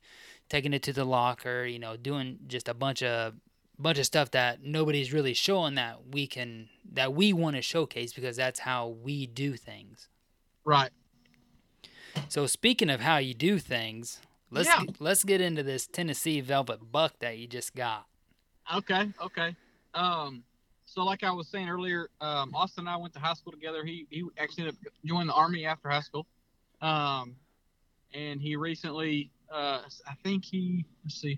taking 0.49 0.73
it 0.73 0.83
to 0.83 0.93
the 0.93 1.05
locker, 1.05 1.65
you 1.65 1.79
know, 1.79 1.97
doing 1.97 2.39
just 2.47 2.67
a 2.67 2.73
bunch 2.73 3.01
of 3.03 3.33
bunch 3.77 3.97
of 3.97 4.05
stuff 4.05 4.31
that 4.31 4.61
nobody's 4.61 5.13
really 5.13 5.33
showing 5.33 5.75
that 5.75 5.97
we 6.11 6.27
can 6.27 6.67
that 6.91 7.13
we 7.13 7.31
want 7.31 7.55
to 7.55 7.61
showcase 7.61 8.13
because 8.13 8.35
that's 8.35 8.59
how 8.59 8.87
we 8.87 9.25
do 9.25 9.55
things. 9.55 10.09
Right. 10.65 10.91
So 12.27 12.45
speaking 12.45 12.89
of 12.89 12.99
how 12.99 13.17
you 13.17 13.33
do 13.33 13.59
things, 13.59 14.19
let's 14.51 14.67
Yeah. 14.67 14.83
let's 14.99 15.23
get 15.23 15.41
into 15.41 15.63
this 15.63 15.87
Tennessee 15.87 16.41
Velvet 16.41 16.91
Buck 16.91 17.19
that 17.19 17.37
you 17.37 17.47
just 17.47 17.75
got. 17.75 18.05
Okay. 18.75 19.11
Okay. 19.21 19.55
Um. 19.93 20.43
So 20.85 21.03
like 21.03 21.23
I 21.23 21.31
was 21.31 21.47
saying 21.47 21.69
earlier, 21.69 22.09
um, 22.19 22.53
Austin 22.55 22.81
and 22.81 22.89
I 22.89 22.97
went 22.97 23.13
to 23.13 23.19
high 23.19 23.33
school 23.33 23.51
together. 23.51 23.83
He 23.85 24.07
he 24.09 24.25
actually 24.37 24.63
ended 24.63 24.77
up 24.85 24.93
joining 25.05 25.27
the 25.27 25.33
army 25.33 25.65
after 25.65 25.89
high 25.89 26.01
school. 26.01 26.25
Um, 26.81 27.35
and 28.13 28.41
he 28.41 28.55
recently, 28.55 29.31
uh, 29.51 29.81
I 30.07 30.13
think 30.23 30.45
he 30.45 30.85
let's 31.03 31.21
see, 31.21 31.37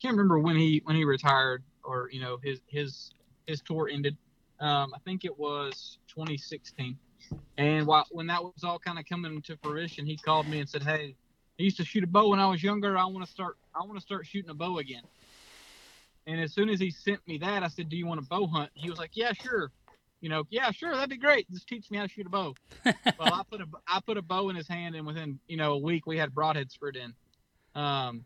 can't 0.00 0.12
remember 0.12 0.38
when 0.38 0.56
he 0.56 0.82
when 0.84 0.94
he 0.96 1.04
retired 1.04 1.64
or 1.82 2.08
you 2.12 2.20
know 2.20 2.38
his 2.42 2.60
his 2.68 3.12
his 3.46 3.60
tour 3.60 3.88
ended. 3.90 4.16
Um, 4.60 4.92
I 4.94 4.98
think 5.04 5.24
it 5.24 5.36
was 5.36 5.98
2016. 6.08 6.96
And 7.58 7.86
while 7.86 8.06
when 8.10 8.26
that 8.26 8.42
was 8.42 8.62
all 8.62 8.78
kind 8.78 8.98
of 8.98 9.04
coming 9.06 9.40
to 9.42 9.56
fruition, 9.62 10.04
he 10.06 10.16
called 10.16 10.46
me 10.46 10.60
and 10.60 10.68
said, 10.68 10.82
"Hey, 10.82 11.16
I 11.60 11.62
used 11.62 11.76
to 11.76 11.84
shoot 11.84 12.02
a 12.02 12.06
bow 12.06 12.30
when 12.30 12.40
I 12.40 12.46
was 12.46 12.62
younger. 12.62 12.96
I 12.96 13.04
want 13.04 13.24
to 13.24 13.30
start. 13.30 13.58
I 13.74 13.80
want 13.80 13.96
to 13.96 14.00
start 14.00 14.26
shooting 14.26 14.50
a 14.50 14.54
bow 14.54 14.78
again." 14.78 15.02
And 16.26 16.40
as 16.40 16.52
soon 16.52 16.68
as 16.68 16.80
he 16.80 16.90
sent 16.90 17.26
me 17.28 17.38
that, 17.38 17.62
I 17.62 17.68
said, 17.68 17.88
"Do 17.88 17.96
you 17.96 18.06
want 18.06 18.20
to 18.20 18.26
bow 18.26 18.46
hunt?" 18.46 18.70
He 18.74 18.88
was 18.88 18.98
like, 18.98 19.10
"Yeah, 19.14 19.32
sure." 19.32 19.70
You 20.20 20.28
know, 20.28 20.44
yeah, 20.50 20.70
sure, 20.70 20.94
that'd 20.94 21.08
be 21.08 21.16
great. 21.16 21.50
Just 21.50 21.66
teach 21.66 21.90
me 21.90 21.96
how 21.96 22.04
to 22.04 22.08
shoot 22.08 22.26
a 22.26 22.30
bow. 22.30 22.54
well, 22.84 22.94
I 23.20 23.42
put 23.50 23.60
a 23.60 23.66
I 23.86 24.00
put 24.00 24.16
a 24.16 24.22
bow 24.22 24.48
in 24.48 24.56
his 24.56 24.68
hand, 24.68 24.94
and 24.94 25.06
within 25.06 25.38
you 25.48 25.56
know 25.56 25.72
a 25.72 25.78
week, 25.78 26.06
we 26.06 26.16
had 26.18 26.34
broadhead 26.34 26.70
spread 26.70 26.96
in. 26.96 27.14
Um, 27.74 28.24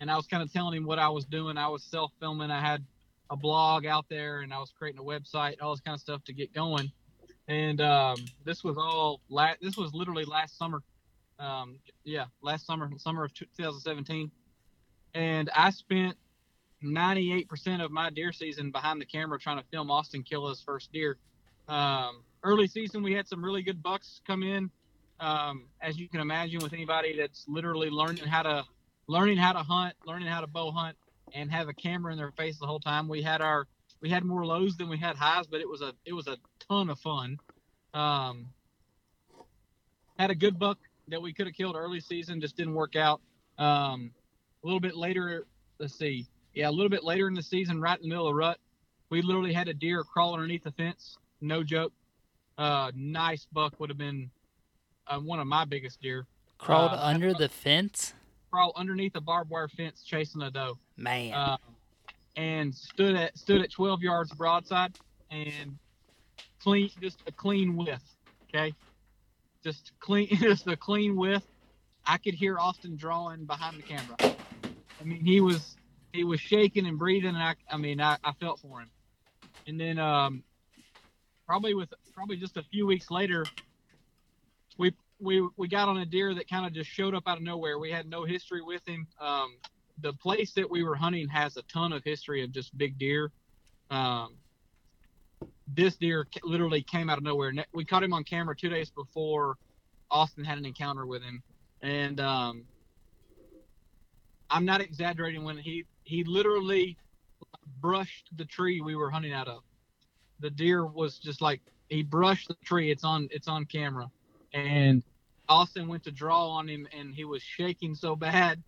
and 0.00 0.10
I 0.10 0.16
was 0.16 0.26
kind 0.26 0.42
of 0.42 0.52
telling 0.52 0.76
him 0.76 0.86
what 0.86 0.98
I 0.98 1.08
was 1.08 1.24
doing. 1.24 1.56
I 1.56 1.68
was 1.68 1.82
self 1.82 2.12
filming. 2.20 2.50
I 2.50 2.60
had 2.60 2.84
a 3.30 3.36
blog 3.36 3.86
out 3.86 4.06
there, 4.08 4.40
and 4.40 4.52
I 4.52 4.58
was 4.58 4.72
creating 4.78 5.00
a 5.00 5.04
website, 5.04 5.56
all 5.60 5.74
this 5.74 5.80
kind 5.80 5.94
of 5.94 6.00
stuff 6.00 6.22
to 6.24 6.32
get 6.32 6.52
going. 6.52 6.90
And 7.48 7.80
um, 7.80 8.16
this 8.44 8.64
was 8.64 8.76
all 8.76 9.20
la- 9.28 9.54
this 9.60 9.76
was 9.76 9.94
literally 9.94 10.24
last 10.24 10.58
summer. 10.58 10.82
Um, 11.38 11.78
yeah, 12.04 12.26
last 12.42 12.66
summer, 12.66 12.90
summer 12.98 13.24
of 13.24 13.34
2017. 13.34 14.30
And 15.14 15.50
I 15.54 15.70
spent 15.70 16.16
98% 16.84 17.84
of 17.84 17.90
my 17.90 18.10
deer 18.10 18.32
season 18.32 18.70
behind 18.70 19.00
the 19.00 19.06
camera 19.06 19.38
trying 19.38 19.58
to 19.58 19.64
film 19.70 19.90
Austin 19.90 20.22
kill 20.22 20.48
his 20.48 20.62
first 20.62 20.92
deer. 20.92 21.16
Um, 21.68 22.22
early 22.42 22.68
season, 22.68 23.02
we 23.02 23.12
had 23.12 23.28
some 23.28 23.44
really 23.44 23.62
good 23.62 23.82
bucks 23.82 24.20
come 24.26 24.42
in. 24.42 24.70
Um, 25.18 25.68
as 25.80 25.98
you 25.98 26.08
can 26.08 26.20
imagine, 26.20 26.62
with 26.62 26.74
anybody 26.74 27.16
that's 27.16 27.44
literally 27.48 27.88
learning 27.88 28.26
how 28.26 28.42
to 28.42 28.64
learning 29.08 29.38
how 29.38 29.52
to 29.52 29.60
hunt, 29.60 29.94
learning 30.04 30.28
how 30.28 30.40
to 30.40 30.46
bow 30.46 30.70
hunt, 30.70 30.96
and 31.32 31.50
have 31.50 31.68
a 31.68 31.72
camera 31.72 32.12
in 32.12 32.18
their 32.18 32.32
face 32.32 32.58
the 32.58 32.66
whole 32.66 32.80
time. 32.80 33.08
We 33.08 33.22
had 33.22 33.40
our 33.40 33.66
we 34.02 34.10
had 34.10 34.24
more 34.24 34.44
lows 34.44 34.76
than 34.76 34.88
we 34.88 34.98
had 34.98 35.16
highs, 35.16 35.46
but 35.46 35.60
it 35.60 35.68
was 35.68 35.80
a 35.80 35.94
it 36.04 36.12
was 36.12 36.26
a 36.26 36.36
ton 36.68 36.90
of 36.90 36.98
fun. 36.98 37.38
Um, 37.94 38.48
had 40.18 40.30
a 40.30 40.34
good 40.34 40.58
buck 40.58 40.78
that 41.08 41.20
we 41.22 41.32
could 41.32 41.46
have 41.46 41.54
killed 41.54 41.76
early 41.76 42.00
season, 42.00 42.40
just 42.40 42.56
didn't 42.56 42.74
work 42.74 42.96
out. 42.96 43.20
Um, 43.58 44.10
a 44.62 44.66
little 44.66 44.80
bit 44.80 44.96
later, 44.96 45.46
let's 45.78 45.96
see, 45.98 46.26
yeah, 46.54 46.68
a 46.68 46.70
little 46.72 46.88
bit 46.88 47.04
later 47.04 47.28
in 47.28 47.34
the 47.34 47.42
season, 47.42 47.80
right 47.80 47.96
in 47.96 48.02
the 48.02 48.08
middle 48.08 48.26
of 48.26 48.30
the 48.32 48.34
rut, 48.34 48.58
we 49.10 49.22
literally 49.22 49.52
had 49.52 49.68
a 49.68 49.74
deer 49.74 50.02
crawl 50.02 50.34
underneath 50.34 50.64
the 50.64 50.72
fence. 50.72 51.16
No 51.40 51.62
joke. 51.62 51.92
Uh, 52.58 52.90
nice 52.94 53.46
buck 53.52 53.78
would 53.78 53.90
have 53.90 53.98
been 53.98 54.30
uh, 55.06 55.18
one 55.20 55.38
of 55.38 55.46
my 55.46 55.64
biggest 55.64 56.00
deer. 56.00 56.26
Crawled 56.58 56.92
Uh, 56.92 56.98
under 57.00 57.32
the 57.34 57.48
fence, 57.48 58.14
Crawl 58.50 58.72
underneath 58.76 59.14
a 59.16 59.20
barbed 59.20 59.50
wire 59.50 59.68
fence 59.68 60.02
chasing 60.02 60.40
a 60.42 60.50
doe. 60.50 60.78
man. 60.96 61.34
um, 61.34 61.58
and 62.36 62.74
stood 62.74 63.14
at 63.14 63.36
stood 63.36 63.60
at 63.62 63.70
12 63.70 64.02
yards 64.02 64.32
broadside 64.34 64.98
and 65.30 65.76
clean 66.60 66.90
just 67.00 67.18
a 67.26 67.32
clean 67.32 67.76
width 67.76 68.04
okay 68.44 68.74
just 69.66 69.90
clean 69.98 70.28
just 70.40 70.66
a 70.68 70.76
clean 70.76 71.16
width. 71.16 71.44
I 72.06 72.18
could 72.18 72.34
hear 72.34 72.56
austin 72.56 72.96
drawing 72.96 73.46
behind 73.46 73.76
the 73.76 73.82
camera. 73.82 74.36
I 75.00 75.04
mean 75.04 75.24
he 75.24 75.40
was 75.40 75.76
he 76.12 76.22
was 76.22 76.40
shaking 76.40 76.86
and 76.86 76.96
breathing 76.96 77.30
and 77.30 77.38
i 77.38 77.54
i 77.68 77.76
mean 77.76 78.00
i, 78.00 78.16
I 78.22 78.32
felt 78.34 78.60
for 78.60 78.80
him. 78.80 78.90
And 79.66 79.80
then 79.80 79.98
um 79.98 80.44
probably 81.46 81.74
with 81.74 81.92
probably 82.14 82.36
just 82.36 82.56
a 82.56 82.62
few 82.62 82.86
weeks 82.86 83.10
later 83.10 83.44
we 84.78 84.92
we 85.18 85.48
we 85.56 85.66
got 85.66 85.88
on 85.88 85.98
a 85.98 86.06
deer 86.06 86.32
that 86.32 86.48
kind 86.48 86.64
of 86.64 86.72
just 86.72 86.88
showed 86.88 87.14
up 87.14 87.24
out 87.26 87.38
of 87.38 87.42
nowhere. 87.42 87.80
We 87.80 87.90
had 87.90 88.08
no 88.08 88.24
history 88.24 88.62
with 88.62 88.86
him. 88.86 89.08
Um 89.18 89.56
the 90.00 90.12
place 90.12 90.52
that 90.52 90.70
we 90.70 90.84
were 90.84 90.94
hunting 90.94 91.26
has 91.28 91.56
a 91.56 91.62
ton 91.62 91.92
of 91.92 92.04
history 92.04 92.44
of 92.44 92.52
just 92.52 92.76
big 92.78 92.98
deer. 92.98 93.32
Um, 93.90 94.34
this 95.74 95.96
deer 95.96 96.26
literally 96.44 96.82
came 96.82 97.10
out 97.10 97.18
of 97.18 97.24
nowhere. 97.24 97.52
We 97.72 97.84
caught 97.84 98.02
him 98.02 98.12
on 98.12 98.24
camera 98.24 98.54
two 98.54 98.68
days 98.68 98.90
before 98.90 99.56
Austin 100.10 100.44
had 100.44 100.58
an 100.58 100.64
encounter 100.64 101.06
with 101.06 101.22
him, 101.22 101.42
and 101.82 102.20
um, 102.20 102.64
I'm 104.50 104.64
not 104.64 104.80
exaggerating 104.80 105.44
when 105.44 105.58
he 105.58 105.84
he 106.04 106.24
literally 106.24 106.96
brushed 107.80 108.28
the 108.36 108.44
tree 108.44 108.80
we 108.80 108.94
were 108.94 109.10
hunting 109.10 109.32
out 109.32 109.48
of. 109.48 109.62
The 110.40 110.50
deer 110.50 110.86
was 110.86 111.18
just 111.18 111.40
like 111.40 111.60
he 111.88 112.02
brushed 112.02 112.48
the 112.48 112.56
tree. 112.64 112.90
It's 112.90 113.04
on 113.04 113.28
it's 113.30 113.48
on 113.48 113.64
camera, 113.64 114.08
and 114.54 115.02
Austin 115.48 115.88
went 115.88 116.04
to 116.04 116.10
draw 116.10 116.48
on 116.50 116.68
him, 116.68 116.86
and 116.96 117.14
he 117.14 117.24
was 117.24 117.42
shaking 117.42 117.94
so 117.94 118.14
bad 118.14 118.62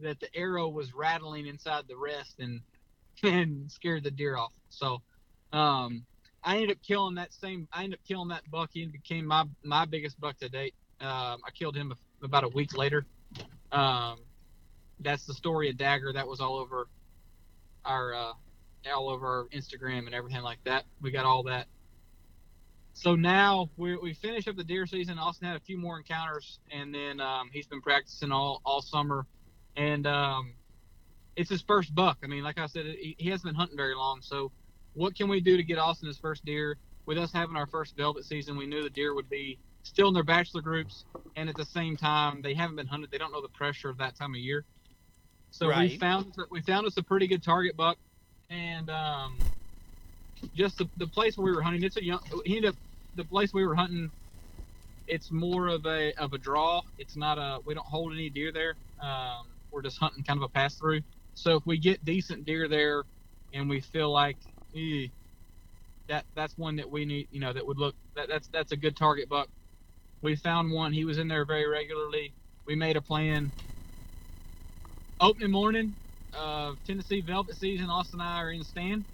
that 0.00 0.20
the 0.20 0.34
arrow 0.36 0.68
was 0.68 0.94
rattling 0.94 1.46
inside 1.46 1.84
the 1.88 1.96
rest 1.96 2.38
and 2.38 2.60
and 3.22 3.70
scared 3.70 4.04
the 4.04 4.10
deer 4.10 4.36
off. 4.36 4.52
So 4.68 5.02
um, 5.52 6.04
I 6.44 6.56
ended 6.56 6.72
up 6.72 6.82
killing 6.86 7.14
that 7.16 7.32
same. 7.32 7.68
I 7.72 7.84
ended 7.84 7.98
up 7.98 8.06
killing 8.06 8.28
that 8.28 8.48
buck. 8.50 8.70
He 8.72 8.86
became 8.86 9.26
my 9.26 9.44
my 9.62 9.84
biggest 9.84 10.20
buck 10.20 10.38
to 10.38 10.48
date. 10.48 10.74
Um, 11.00 11.40
I 11.46 11.50
killed 11.52 11.76
him 11.76 11.94
about 12.22 12.44
a 12.44 12.48
week 12.48 12.76
later. 12.76 13.06
Um, 13.72 14.18
that's 15.00 15.26
the 15.26 15.34
story 15.34 15.70
of 15.70 15.76
Dagger. 15.76 16.12
That 16.12 16.28
was 16.28 16.40
all 16.40 16.56
over 16.56 16.88
our 17.84 18.14
uh, 18.14 18.32
all 18.94 19.08
over 19.08 19.26
our 19.26 19.44
Instagram 19.46 20.06
and 20.06 20.14
everything 20.14 20.42
like 20.42 20.58
that. 20.64 20.84
We 21.00 21.10
got 21.10 21.24
all 21.24 21.44
that. 21.44 21.66
So 22.92 23.16
now 23.16 23.70
we 23.76 23.96
we 23.96 24.14
finished 24.14 24.46
up 24.46 24.56
the 24.56 24.64
deer 24.64 24.86
season. 24.86 25.18
Austin 25.18 25.48
had 25.48 25.56
a 25.56 25.60
few 25.60 25.78
more 25.78 25.98
encounters, 25.98 26.60
and 26.70 26.94
then 26.94 27.20
um, 27.20 27.50
he's 27.52 27.66
been 27.66 27.80
practicing 27.80 28.30
all 28.30 28.60
all 28.64 28.82
summer, 28.82 29.26
and 29.76 30.06
um, 30.06 30.54
it's 31.36 31.50
his 31.50 31.62
first 31.62 31.94
buck. 31.94 32.18
I 32.22 32.26
mean, 32.26 32.44
like 32.44 32.58
I 32.58 32.66
said, 32.66 32.86
he, 32.86 33.16
he 33.18 33.30
hasn't 33.30 33.46
been 33.46 33.56
hunting 33.56 33.76
very 33.76 33.96
long. 33.96 34.20
So, 34.22 34.52
what 34.94 35.14
can 35.14 35.28
we 35.28 35.40
do 35.40 35.56
to 35.56 35.62
get 35.62 35.78
Austin 35.78 36.08
his 36.08 36.18
first 36.18 36.44
deer? 36.44 36.76
With 37.06 37.18
us 37.18 37.32
having 37.32 37.56
our 37.56 37.66
first 37.66 37.96
velvet 37.96 38.24
season, 38.24 38.56
we 38.56 38.66
knew 38.66 38.82
the 38.82 38.90
deer 38.90 39.14
would 39.14 39.28
be 39.28 39.58
still 39.82 40.08
in 40.08 40.14
their 40.14 40.24
bachelor 40.24 40.62
groups, 40.62 41.04
and 41.36 41.48
at 41.48 41.56
the 41.56 41.64
same 41.64 41.96
time, 41.96 42.40
they 42.40 42.54
haven't 42.54 42.76
been 42.76 42.86
hunted. 42.86 43.10
They 43.10 43.18
don't 43.18 43.32
know 43.32 43.42
the 43.42 43.48
pressure 43.48 43.90
of 43.90 43.98
that 43.98 44.16
time 44.16 44.34
of 44.34 44.40
year. 44.40 44.64
So 45.50 45.68
we 45.76 45.98
found 45.98 46.34
we 46.50 46.62
found 46.62 46.86
us 46.86 46.96
a 46.96 47.02
pretty 47.02 47.26
good 47.26 47.42
target 47.42 47.76
buck, 47.76 47.96
and 48.50 48.90
um, 48.90 49.38
just 50.54 50.78
the, 50.78 50.88
the 50.96 51.06
place 51.06 51.36
where 51.36 51.44
we 51.44 51.52
were 51.52 51.62
hunting. 51.62 51.84
It's 51.84 51.96
a 51.96 52.04
young. 52.04 52.20
He 52.44 52.56
ended 52.56 52.70
up 52.70 52.76
the 53.14 53.24
place 53.24 53.52
we 53.52 53.64
were 53.64 53.74
hunting. 53.74 54.10
It's 55.06 55.30
more 55.30 55.68
of 55.68 55.86
a 55.86 56.12
of 56.14 56.32
a 56.32 56.38
draw. 56.38 56.82
It's 56.98 57.16
not 57.16 57.38
a. 57.38 57.60
We 57.64 57.74
don't 57.74 57.86
hold 57.86 58.12
any 58.12 58.30
deer 58.30 58.50
there. 58.50 58.74
Um, 59.00 59.46
we're 59.70 59.82
just 59.82 59.98
hunting 59.98 60.24
kind 60.24 60.38
of 60.38 60.42
a 60.42 60.48
pass 60.48 60.74
through. 60.74 61.02
So 61.34 61.56
if 61.56 61.66
we 61.66 61.78
get 61.78 62.04
decent 62.04 62.46
deer 62.46 62.66
there, 62.66 63.04
and 63.52 63.68
we 63.68 63.80
feel 63.80 64.10
like 64.10 64.36
eh, 64.74 65.08
that 66.08 66.24
that's 66.34 66.56
one 66.58 66.76
that 66.76 66.90
we 66.90 67.04
need, 67.04 67.28
you 67.30 67.40
know, 67.40 67.52
that 67.52 67.66
would 67.66 67.78
look 67.78 67.94
that 68.14 68.28
that's 68.28 68.48
that's 68.48 68.72
a 68.72 68.76
good 68.76 68.96
target 68.96 69.28
buck. 69.28 69.48
We 70.22 70.36
found 70.36 70.72
one. 70.72 70.92
He 70.92 71.04
was 71.04 71.18
in 71.18 71.28
there 71.28 71.44
very 71.44 71.68
regularly. 71.68 72.32
We 72.66 72.74
made 72.74 72.96
a 72.96 73.00
plan. 73.00 73.52
Opening 75.20 75.50
morning 75.50 75.94
of 76.36 76.78
Tennessee 76.86 77.20
Velvet 77.20 77.56
season, 77.56 77.88
Austin 77.88 78.20
and 78.20 78.28
I 78.28 78.38
are 78.38 78.50
in 78.50 78.58
the 78.58 78.64
stand, 78.64 79.04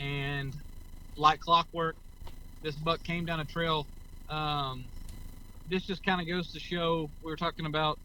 and 0.00 0.54
like 1.16 1.40
clockwork, 1.40 1.96
this 2.62 2.74
buck 2.74 3.02
came 3.02 3.24
down 3.24 3.40
a 3.40 3.44
trail. 3.44 3.86
Um, 4.28 4.84
this 5.68 5.82
just 5.82 6.04
kind 6.04 6.20
of 6.20 6.26
goes 6.26 6.52
to 6.52 6.60
show 6.60 7.10
we 7.22 7.30
were 7.30 7.36
talking 7.36 7.66
about, 7.66 7.98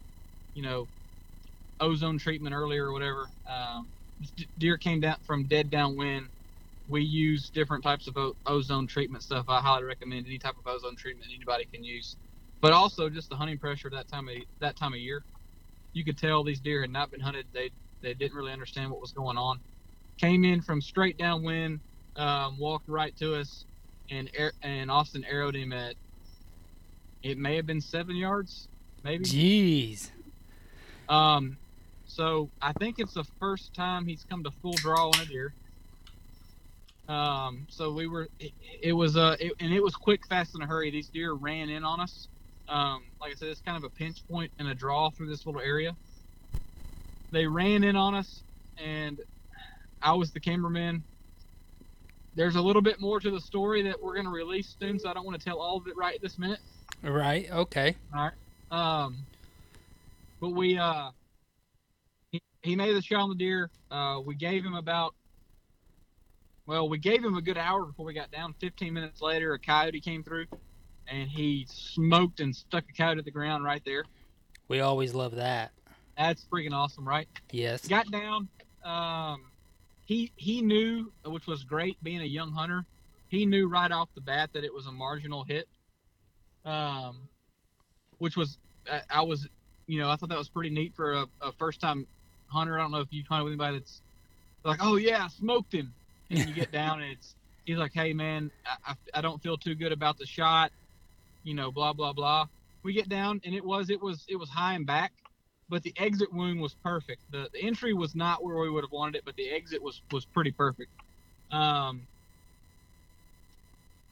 you 0.54 0.62
know, 0.62 0.86
ozone 1.80 2.18
treatment 2.18 2.54
earlier 2.54 2.86
or 2.86 2.92
whatever. 2.92 3.26
Um, 3.48 3.88
deer 4.58 4.76
came 4.76 5.00
down 5.00 5.16
from 5.26 5.44
dead 5.44 5.70
downwind. 5.70 6.28
We 6.88 7.02
use 7.02 7.48
different 7.50 7.82
types 7.82 8.08
of 8.08 8.16
o- 8.16 8.36
ozone 8.46 8.86
treatment 8.86 9.22
stuff. 9.22 9.46
I 9.48 9.60
highly 9.60 9.84
recommend 9.84 10.26
any 10.26 10.38
type 10.38 10.56
of 10.58 10.66
ozone 10.66 10.96
treatment 10.96 11.30
anybody 11.34 11.64
can 11.72 11.82
use, 11.82 12.16
but 12.60 12.72
also 12.72 13.08
just 13.08 13.30
the 13.30 13.36
hunting 13.36 13.58
pressure 13.58 13.88
that 13.90 14.08
time 14.08 14.28
of 14.28 14.36
that 14.60 14.76
time 14.76 14.92
of 14.92 14.98
year. 14.98 15.24
You 15.92 16.04
could 16.04 16.18
tell 16.18 16.44
these 16.44 16.60
deer 16.60 16.82
had 16.82 16.90
not 16.90 17.10
been 17.10 17.20
hunted. 17.20 17.46
They 17.52 17.70
they 18.02 18.14
didn't 18.14 18.36
really 18.36 18.52
understand 18.52 18.90
what 18.90 19.00
was 19.00 19.12
going 19.12 19.38
on. 19.38 19.60
Came 20.18 20.44
in 20.44 20.60
from 20.60 20.80
straight 20.80 21.16
downwind, 21.16 21.80
um, 22.16 22.58
walked 22.58 22.88
right 22.88 23.16
to 23.16 23.34
us, 23.34 23.64
and 24.10 24.30
air, 24.34 24.52
and 24.62 24.90
Austin 24.90 25.24
arrowed 25.30 25.56
him 25.56 25.72
at. 25.72 25.94
It 27.22 27.38
may 27.38 27.56
have 27.56 27.66
been 27.66 27.80
seven 27.80 28.16
yards, 28.16 28.68
maybe. 29.02 29.24
Jeez. 29.24 30.10
Um, 31.08 31.56
so 32.06 32.50
I 32.60 32.72
think 32.74 32.98
it's 32.98 33.14
the 33.14 33.24
first 33.40 33.72
time 33.74 34.06
he's 34.06 34.26
come 34.28 34.44
to 34.44 34.50
full 34.62 34.74
draw 34.74 35.08
on 35.08 35.20
a 35.20 35.24
deer. 35.24 35.54
Um, 37.08 37.66
so 37.68 37.92
we 37.92 38.06
were, 38.06 38.28
it, 38.40 38.52
it 38.80 38.92
was, 38.92 39.16
uh, 39.16 39.36
it, 39.38 39.52
and 39.60 39.72
it 39.72 39.82
was 39.82 39.94
quick, 39.94 40.26
fast, 40.26 40.54
in 40.54 40.62
a 40.62 40.66
hurry. 40.66 40.90
These 40.90 41.08
deer 41.08 41.32
ran 41.32 41.68
in 41.68 41.84
on 41.84 42.00
us. 42.00 42.28
Um, 42.68 43.04
like 43.20 43.32
I 43.32 43.34
said, 43.34 43.48
it's 43.48 43.60
kind 43.60 43.76
of 43.76 43.84
a 43.84 43.90
pinch 43.90 44.26
point 44.26 44.50
and 44.58 44.68
a 44.68 44.74
draw 44.74 45.10
through 45.10 45.28
this 45.28 45.44
little 45.44 45.60
area. 45.60 45.94
They 47.30 47.46
ran 47.46 47.84
in 47.84 47.94
on 47.94 48.14
us, 48.14 48.42
and 48.82 49.20
I 50.00 50.12
was 50.12 50.30
the 50.32 50.40
cameraman. 50.40 51.02
There's 52.36 52.56
a 52.56 52.62
little 52.62 52.82
bit 52.82 53.00
more 53.00 53.20
to 53.20 53.30
the 53.30 53.40
story 53.40 53.82
that 53.82 54.02
we're 54.02 54.14
going 54.14 54.26
to 54.26 54.32
release 54.32 54.74
soon, 54.80 54.98
so 54.98 55.08
I 55.10 55.14
don't 55.14 55.26
want 55.26 55.38
to 55.38 55.44
tell 55.44 55.60
all 55.60 55.76
of 55.76 55.86
it 55.86 55.96
right 55.96 56.20
this 56.22 56.38
minute. 56.38 56.60
Right. 57.02 57.50
Okay. 57.52 57.96
All 58.14 58.30
right. 58.30 58.32
Um, 59.04 59.18
but 60.40 60.50
we 60.50 60.78
uh, 60.78 61.10
he, 62.30 62.40
he 62.62 62.76
made 62.76 62.96
the 62.96 63.02
shot 63.02 63.20
on 63.20 63.28
the 63.28 63.34
deer. 63.34 63.70
Uh, 63.90 64.20
we 64.24 64.34
gave 64.34 64.64
him 64.64 64.74
about, 64.74 65.14
well, 66.66 66.88
we 66.88 66.98
gave 66.98 67.22
him 67.22 67.36
a 67.36 67.42
good 67.42 67.58
hour 67.58 67.84
before 67.84 68.06
we 68.06 68.14
got 68.14 68.30
down. 68.30 68.54
15 68.60 68.92
minutes 68.92 69.20
later, 69.20 69.52
a 69.52 69.58
coyote 69.58 70.00
came 70.00 70.22
through, 70.22 70.46
and 71.08 71.28
he 71.28 71.66
smoked 71.68 72.40
and 72.40 72.54
stuck 72.54 72.84
a 72.88 72.92
coyote 72.92 73.16
to 73.16 73.22
the 73.22 73.30
ground 73.30 73.64
right 73.64 73.82
there. 73.84 74.04
We 74.68 74.80
always 74.80 75.14
love 75.14 75.36
that. 75.36 75.72
That's 76.16 76.44
freaking 76.50 76.72
awesome, 76.72 77.06
right? 77.06 77.28
Yes. 77.50 77.86
Got 77.86 78.10
down. 78.10 78.48
Um, 78.82 79.42
he 80.06 80.32
he 80.36 80.62
knew, 80.62 81.12
which 81.24 81.46
was 81.46 81.64
great, 81.64 82.02
being 82.02 82.20
a 82.20 82.26
young 82.26 82.52
hunter. 82.52 82.84
He 83.28 83.46
knew 83.46 83.68
right 83.68 83.90
off 83.90 84.08
the 84.14 84.20
bat 84.20 84.50
that 84.52 84.64
it 84.64 84.72
was 84.72 84.86
a 84.86 84.92
marginal 84.92 85.44
hit. 85.44 85.66
Um, 86.64 87.28
which 88.18 88.36
was 88.36 88.58
I, 88.90 89.02
I 89.10 89.22
was, 89.22 89.48
you 89.86 89.98
know, 89.98 90.08
I 90.08 90.16
thought 90.16 90.28
that 90.30 90.38
was 90.38 90.48
pretty 90.48 90.70
neat 90.70 90.94
for 90.94 91.12
a, 91.12 91.26
a 91.40 91.52
first 91.52 91.80
time 91.80 92.06
hunter. 92.46 92.78
I 92.78 92.82
don't 92.82 92.92
know 92.92 93.00
if 93.00 93.08
you've 93.10 93.26
hunted 93.26 93.44
with 93.44 93.52
anybody 93.52 93.78
that's 93.78 94.00
like, 94.64 94.78
oh 94.82 94.96
yeah, 94.96 95.24
I 95.24 95.28
smoked 95.28 95.74
him, 95.74 95.92
and 96.30 96.38
you 96.38 96.54
get 96.54 96.72
down 96.72 97.02
and 97.02 97.12
it's 97.12 97.34
he's 97.64 97.78
like, 97.78 97.92
hey 97.94 98.12
man, 98.12 98.50
I, 98.66 98.92
I, 98.92 99.18
I 99.18 99.20
don't 99.20 99.42
feel 99.42 99.56
too 99.56 99.74
good 99.74 99.92
about 99.92 100.18
the 100.18 100.26
shot, 100.26 100.70
you 101.42 101.54
know, 101.54 101.70
blah 101.70 101.92
blah 101.92 102.12
blah. 102.12 102.46
We 102.82 102.92
get 102.92 103.08
down 103.08 103.40
and 103.44 103.54
it 103.54 103.64
was 103.64 103.90
it 103.90 104.00
was 104.00 104.24
it 104.28 104.36
was 104.36 104.48
high 104.48 104.74
and 104.74 104.86
back, 104.86 105.12
but 105.68 105.82
the 105.82 105.94
exit 105.96 106.32
wound 106.32 106.60
was 106.60 106.74
perfect. 106.82 107.22
The, 107.30 107.48
the 107.52 107.62
entry 107.62 107.94
was 107.94 108.14
not 108.14 108.44
where 108.44 108.56
we 108.58 108.70
would 108.70 108.84
have 108.84 108.92
wanted 108.92 109.16
it, 109.16 109.22
but 109.24 109.36
the 109.36 109.50
exit 109.50 109.82
was 109.82 110.02
was 110.12 110.24
pretty 110.24 110.50
perfect. 110.50 110.90
Um, 111.50 112.02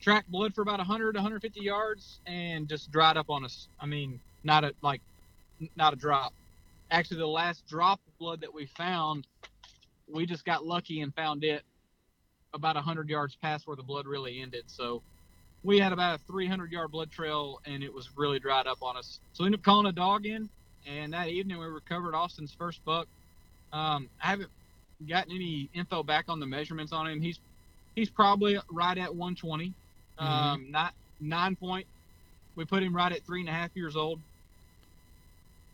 tracked 0.01 0.31
blood 0.31 0.55
for 0.55 0.63
about 0.63 0.79
100 0.79 1.15
150 1.15 1.61
yards 1.61 2.21
and 2.27 2.69
just 2.69 2.91
dried 2.91 3.17
up 3.17 3.31
on 3.31 3.45
us. 3.45 3.69
I 3.81 3.87
mean, 3.87 4.21
not 4.45 4.65
a 4.65 4.73
like 4.83 5.01
not 5.77 5.93
a 5.93 5.97
drop. 5.97 6.33
Actually, 6.91 7.19
the 7.19 7.27
last 7.27 7.67
drop 7.67 8.01
of 8.07 8.19
blood 8.19 8.41
that 8.43 8.53
we 8.53 8.67
found, 8.67 9.27
we 10.13 10.27
just 10.27 10.45
got 10.45 10.67
lucky 10.67 11.01
and 11.01 11.15
found 11.15 11.43
it 11.43 11.63
about 12.55 12.77
100 12.77 13.09
yards 13.09 13.37
past 13.37 13.67
where 13.67 13.77
the 13.77 13.83
blood 13.83 14.07
really 14.07 14.41
ended. 14.41 14.65
So 14.67 15.03
we 15.65 15.79
had 15.79 15.93
about 15.93 16.21
a 16.21 16.23
300 16.25 16.71
yard 16.71 16.91
blood 16.91 17.11
trail 17.11 17.61
and 17.65 17.83
it 17.83 17.93
was 17.93 18.11
really 18.17 18.39
dried 18.39 18.67
up 18.67 18.83
on 18.83 18.97
us. 18.97 19.19
So 19.33 19.45
we 19.45 19.47
ended 19.47 19.61
up 19.61 19.65
calling 19.65 19.87
a 19.87 19.93
dog 19.93 20.27
in, 20.27 20.49
and 20.87 21.13
that 21.13 21.29
evening 21.29 21.59
we 21.59 21.67
recovered 21.67 22.15
Austin's 22.15 22.55
first 22.59 22.85
buck. 22.85 23.07
Um, 23.73 24.09
I 24.23 24.29
haven't 24.29 24.51
gotten 25.09 25.33
any 25.33 25.69
info 25.75 26.03
back 26.03 26.27
on 26.29 26.41
the 26.41 26.47
measurements 26.47 26.93
on 26.93 27.07
him. 27.07 27.21
He's 27.21 27.39
he's 27.95 28.11
probably 28.11 28.59
right 28.71 28.99
at 28.99 29.15
120. 29.15 29.73
Um, 30.19 30.67
not 30.71 30.95
nine 31.21 31.57
point. 31.57 31.87
We 32.55 32.65
put 32.65 32.83
him 32.83 32.95
right 32.95 33.13
at 33.13 33.23
three 33.25 33.41
and 33.41 33.49
a 33.49 33.53
half 33.53 33.71
years 33.75 33.97
old. 33.97 34.21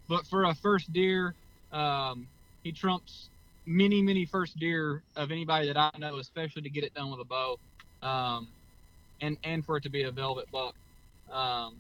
But 0.09 0.27
for 0.27 0.45
a 0.45 0.55
first 0.55 0.93
deer, 0.93 1.35
um, 1.73 2.29
he 2.63 2.73
trumps 2.73 3.29
many, 3.69 4.01
many 4.01 4.25
first 4.25 4.59
deer 4.59 5.03
of 5.15 5.31
anybody 5.31 5.67
that 5.67 5.77
I 5.77 5.91
know, 5.99 6.19
especially 6.19 6.63
to 6.63 6.71
get 6.71 6.85
it 6.85 6.95
done 6.95 7.11
with 7.11 7.21
a 7.21 7.25
bow, 7.25 7.59
um, 8.03 8.49
and 9.21 9.37
and 9.45 9.65
for 9.65 9.77
it 9.77 9.83
to 9.83 9.91
be 9.91 10.05
a 10.05 10.11
velvet 10.11 10.51
buck. 10.51 10.75
Um, 11.31 11.77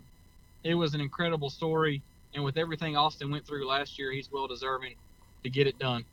it 0.62 0.74
was 0.74 0.94
an 0.94 1.00
incredible 1.00 1.50
story, 1.50 2.02
and 2.34 2.44
with 2.44 2.58
everything 2.58 2.96
Austin 2.96 3.30
went 3.30 3.46
through 3.46 3.66
last 3.66 3.98
year, 3.98 4.12
he's 4.12 4.30
well 4.30 4.46
deserving 4.46 4.94
to 5.42 5.50
get 5.50 5.66
it 5.66 5.78
done. 5.78 6.04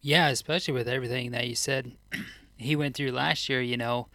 Yeah, 0.00 0.28
especially 0.28 0.74
with 0.74 0.88
everything 0.88 1.30
that 1.32 1.46
you 1.46 1.54
said 1.54 1.92
he 2.56 2.74
went 2.74 2.96
through 2.96 3.12
last 3.12 3.48
year, 3.48 3.60
you 3.60 3.76
know. 3.76 4.08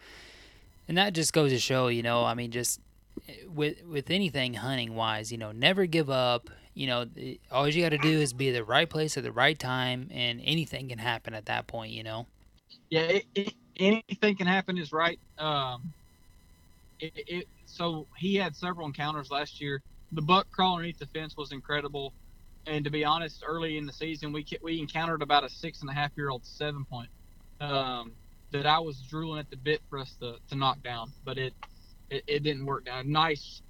And 0.88 0.96
that 0.96 1.12
just 1.12 1.32
goes 1.32 1.52
to 1.52 1.58
show, 1.58 1.88
you 1.88 2.02
know, 2.02 2.24
I 2.24 2.34
mean 2.34 2.50
just 2.50 2.80
with 3.46 3.84
with 3.84 4.10
anything 4.10 4.54
hunting 4.54 4.94
wise, 4.94 5.30
you 5.30 5.38
know, 5.38 5.52
never 5.52 5.86
give 5.86 6.10
up. 6.10 6.50
You 6.78 6.86
know, 6.86 7.06
all 7.50 7.68
you 7.68 7.82
got 7.82 7.88
to 7.88 7.98
do 7.98 8.20
is 8.20 8.32
be 8.32 8.52
the 8.52 8.62
right 8.62 8.88
place 8.88 9.16
at 9.16 9.24
the 9.24 9.32
right 9.32 9.58
time, 9.58 10.08
and 10.12 10.40
anything 10.44 10.88
can 10.88 10.98
happen 10.98 11.34
at 11.34 11.46
that 11.46 11.66
point. 11.66 11.90
You 11.90 12.04
know. 12.04 12.26
Yeah, 12.88 13.00
it, 13.00 13.24
it, 13.34 13.54
anything 13.76 14.36
can 14.36 14.46
happen 14.46 14.78
is 14.78 14.92
right. 14.92 15.18
Um, 15.38 15.92
it, 17.00 17.48
so 17.66 18.06
he 18.16 18.36
had 18.36 18.54
several 18.54 18.86
encounters 18.86 19.28
last 19.28 19.60
year. 19.60 19.82
The 20.12 20.22
buck 20.22 20.50
crawl 20.52 20.76
underneath 20.76 21.00
the 21.00 21.06
fence 21.06 21.36
was 21.36 21.50
incredible, 21.50 22.12
and 22.66 22.84
to 22.84 22.90
be 22.90 23.04
honest, 23.04 23.42
early 23.44 23.76
in 23.76 23.84
the 23.84 23.92
season 23.92 24.32
we 24.32 24.46
we 24.62 24.78
encountered 24.78 25.20
about 25.20 25.42
a 25.42 25.48
six 25.48 25.80
and 25.80 25.90
a 25.90 25.92
half 25.92 26.12
year 26.16 26.30
old 26.30 26.46
seven 26.46 26.84
point 26.84 27.10
um, 27.60 28.12
that 28.52 28.66
I 28.66 28.78
was 28.78 29.00
drooling 29.00 29.40
at 29.40 29.50
the 29.50 29.56
bit 29.56 29.82
for 29.90 29.98
us 29.98 30.14
to, 30.20 30.36
to 30.48 30.54
knock 30.54 30.80
down, 30.84 31.10
but 31.24 31.38
it, 31.38 31.54
it 32.08 32.22
it 32.28 32.42
didn't 32.44 32.66
work 32.66 32.84
down. 32.84 33.10
Nice 33.10 33.62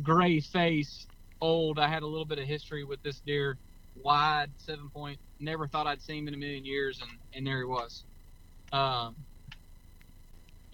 gray 0.00 0.40
face, 0.40 1.06
old. 1.42 1.80
I 1.80 1.88
had 1.88 2.04
a 2.04 2.08
little 2.08 2.26
bit 2.26 2.40
of 2.40 2.46
history 2.46 2.84
with 2.84 3.02
this 3.02 3.20
deer, 3.26 3.58
wide 3.96 4.52
seven 4.58 4.90
point. 4.90 5.20
Never 5.40 5.68
thought 5.68 5.88
I'd 5.88 6.02
see 6.02 6.18
him 6.18 6.28
in 6.28 6.34
a 6.34 6.38
million 6.38 6.64
years, 6.66 7.00
and 7.02 7.10
and 7.34 7.46
there 7.46 7.58
he 7.58 7.64
was. 7.66 8.06
Um, 8.72 9.16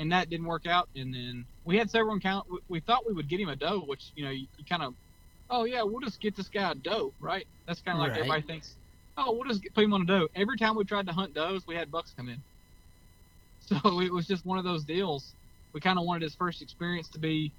and 0.00 0.12
that 0.12 0.30
didn't 0.30 0.46
work 0.46 0.66
out. 0.66 0.88
And 0.96 1.14
then 1.14 1.46
we 1.64 1.78
had 1.78 1.90
several 1.90 2.14
encounters. 2.14 2.52
We 2.68 2.80
thought 2.80 3.06
we 3.08 3.14
would 3.14 3.28
get 3.28 3.40
him 3.40 3.50
a 3.50 3.56
doe, 3.56 3.80
which 3.80 4.12
you 4.16 4.24
know 4.24 4.30
you, 4.30 4.48
you 4.58 4.66
kind 4.68 4.82
of, 4.84 4.94
oh 5.50 5.64
yeah, 5.64 5.82
we'll 5.84 6.00
just 6.00 6.20
get 6.20 6.36
this 6.36 6.50
guy 6.50 6.72
a 6.72 6.76
doe, 6.76 7.14
right? 7.20 7.46
That's 7.66 7.82
kind 7.82 7.98
of 7.98 8.02
like 8.02 8.12
Right. 8.12 8.20
everybody 8.20 8.42
thinks. 8.42 8.76
Oh, 9.16 9.32
we'll 9.32 9.48
just 9.48 9.62
get, 9.62 9.74
put 9.74 9.84
him 9.84 9.94
on 9.94 10.02
a 10.02 10.06
doe. 10.06 10.28
Every 10.36 10.58
time 10.58 10.76
we 10.76 10.84
tried 10.84 11.06
to 11.08 11.12
hunt 11.14 11.34
does, 11.34 11.66
we 11.66 11.74
had 11.76 11.90
bucks 11.90 12.14
come 12.16 12.28
in. 12.30 12.42
So 13.60 14.00
it 14.00 14.12
was 14.12 14.26
just 14.26 14.46
one 14.46 14.58
of 14.58 14.64
those 14.64 14.84
deals. 14.84 15.34
We 15.74 15.80
kind 15.80 15.98
of 15.98 16.06
wanted 16.06 16.22
his 16.22 16.34
first 16.36 16.62
experience 16.62 17.10
to 17.10 17.18
be, 17.18 17.52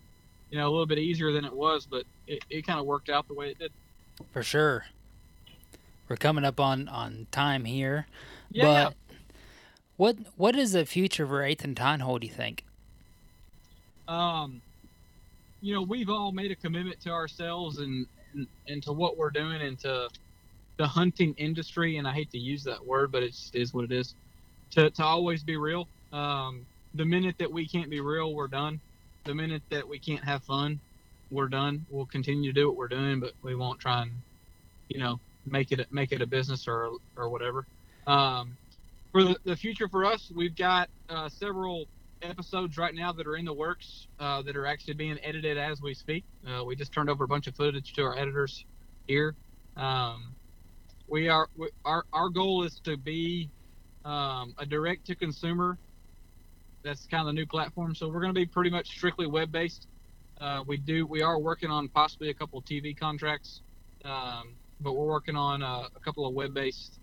you 0.49 0.57
know, 0.57 0.67
a 0.67 0.71
little 0.71 0.87
bit 0.87 0.99
easier 0.99 1.31
than 1.33 1.45
it 1.45 1.55
was, 1.55 1.85
but 1.85 2.05
it, 2.29 2.45
it 2.49 2.67
kind 2.67 2.79
of 2.79 2.85
worked 2.85 3.09
out 3.09 3.27
the 3.27 3.33
way 3.33 3.49
it 3.49 3.59
did. 3.59 3.71
For 4.31 4.43
sure. 4.43 4.85
We're 6.07 6.15
coming 6.17 6.45
up 6.45 6.59
on 6.59 6.87
on 6.87 7.27
time 7.31 7.65
here, 7.65 8.07
Yeah, 8.51 8.65
but 8.65 8.93
what 9.97 10.17
what 10.37 10.55
is 10.55 10.71
the 10.71 10.85
future 10.85 11.25
for 11.25 11.43
and 11.63 11.75
Hole? 12.01 12.19
Do 12.19 12.27
you 12.27 12.33
think? 12.33 12.63
um, 14.07 14.61
you 15.61 15.73
know, 15.73 15.81
we've 15.83 16.09
all 16.09 16.31
made 16.31 16.49
a 16.51 16.55
commitment 16.55 16.99
to 17.01 17.09
ourselves 17.11 17.77
and, 17.79 18.07
and 18.33 18.47
and 18.67 18.81
to 18.83 18.91
what 18.93 19.17
we're 19.17 19.29
doing 19.29 19.61
and 19.61 19.77
to 19.79 20.09
the 20.77 20.87
hunting 20.87 21.35
industry. 21.37 21.97
And 21.97 22.07
I 22.07 22.13
hate 22.13 22.31
to 22.31 22.39
use 22.39 22.63
that 22.63 22.83
word, 22.83 23.11
but 23.11 23.21
it's 23.21 23.51
is 23.53 23.73
what 23.73 23.85
it 23.85 23.91
is. 23.91 24.15
To 24.71 24.89
to 24.89 25.03
always 25.03 25.43
be 25.43 25.57
real. 25.57 25.87
Um, 26.11 26.65
the 26.95 27.05
minute 27.05 27.35
that 27.37 27.51
we 27.51 27.67
can't 27.67 27.89
be 27.89 27.99
real, 28.01 28.33
we're 28.33 28.47
done. 28.47 28.79
The 29.25 29.35
minute 29.35 29.61
that 29.69 29.87
we 29.87 29.99
can't 29.99 30.23
have 30.23 30.41
fun, 30.43 30.79
we're 31.31 31.47
done. 31.49 31.85
We'll 31.89 32.05
continue 32.05 32.51
to 32.51 32.59
do 32.59 32.67
what 32.67 32.77
we're 32.77 32.87
doing, 32.87 33.19
but 33.19 33.33
we 33.41 33.55
won't 33.55 33.79
try 33.79 34.03
and, 34.03 34.11
you 34.87 34.99
know, 34.99 35.19
make 35.45 35.71
it 35.71 35.91
make 35.91 36.11
it 36.11 36.21
a 36.21 36.27
business 36.27 36.67
or 36.67 36.91
or 37.15 37.29
whatever. 37.29 37.65
Um, 38.07 38.57
for 39.11 39.23
the, 39.23 39.37
the 39.43 39.55
future 39.55 39.87
for 39.87 40.05
us, 40.05 40.31
we've 40.35 40.55
got 40.55 40.89
uh, 41.09 41.29
several 41.29 41.85
episodes 42.21 42.77
right 42.77 42.93
now 42.93 43.11
that 43.13 43.27
are 43.27 43.37
in 43.37 43.45
the 43.45 43.53
works 43.53 44.07
uh, 44.19 44.41
that 44.41 44.55
are 44.55 44.65
actually 44.65 44.93
being 44.93 45.17
edited 45.23 45.57
as 45.57 45.81
we 45.81 45.93
speak. 45.93 46.23
Uh, 46.47 46.63
we 46.63 46.75
just 46.75 46.91
turned 46.91 47.09
over 47.09 47.23
a 47.23 47.27
bunch 47.27 47.47
of 47.47 47.55
footage 47.55 47.93
to 47.93 48.03
our 48.03 48.17
editors 48.17 48.65
here. 49.07 49.35
Um, 49.77 50.33
we 51.07 51.29
are 51.29 51.47
we, 51.57 51.69
our 51.85 52.05
our 52.13 52.29
goal 52.29 52.63
is 52.63 52.79
to 52.83 52.97
be 52.97 53.49
um, 54.05 54.53
a 54.57 54.65
direct 54.65 55.07
to 55.07 55.15
consumer. 55.15 55.77
That's 56.83 57.05
kind 57.07 57.21
of 57.21 57.27
the 57.27 57.33
new 57.33 57.45
platform. 57.45 57.93
So 57.93 58.07
we're 58.07 58.21
going 58.21 58.33
to 58.33 58.39
be 58.39 58.45
pretty 58.45 58.69
much 58.69 58.87
strictly 58.87 59.27
web 59.27 59.51
based. 59.51 59.87
Uh, 60.39 60.63
we 60.65 60.77
do 60.77 61.05
we 61.05 61.21
are 61.21 61.37
working 61.37 61.69
on 61.69 61.89
possibly 61.89 62.29
a 62.29 62.33
couple 62.33 62.61
TV 62.61 62.97
contracts, 62.97 63.61
um, 64.05 64.53
but 64.79 64.93
we're 64.93 65.05
working 65.05 65.35
on 65.35 65.61
uh, 65.61 65.87
a 65.93 65.99
couple 65.99 66.25
of 66.25 66.33
web 66.33 66.53
based 66.53 66.99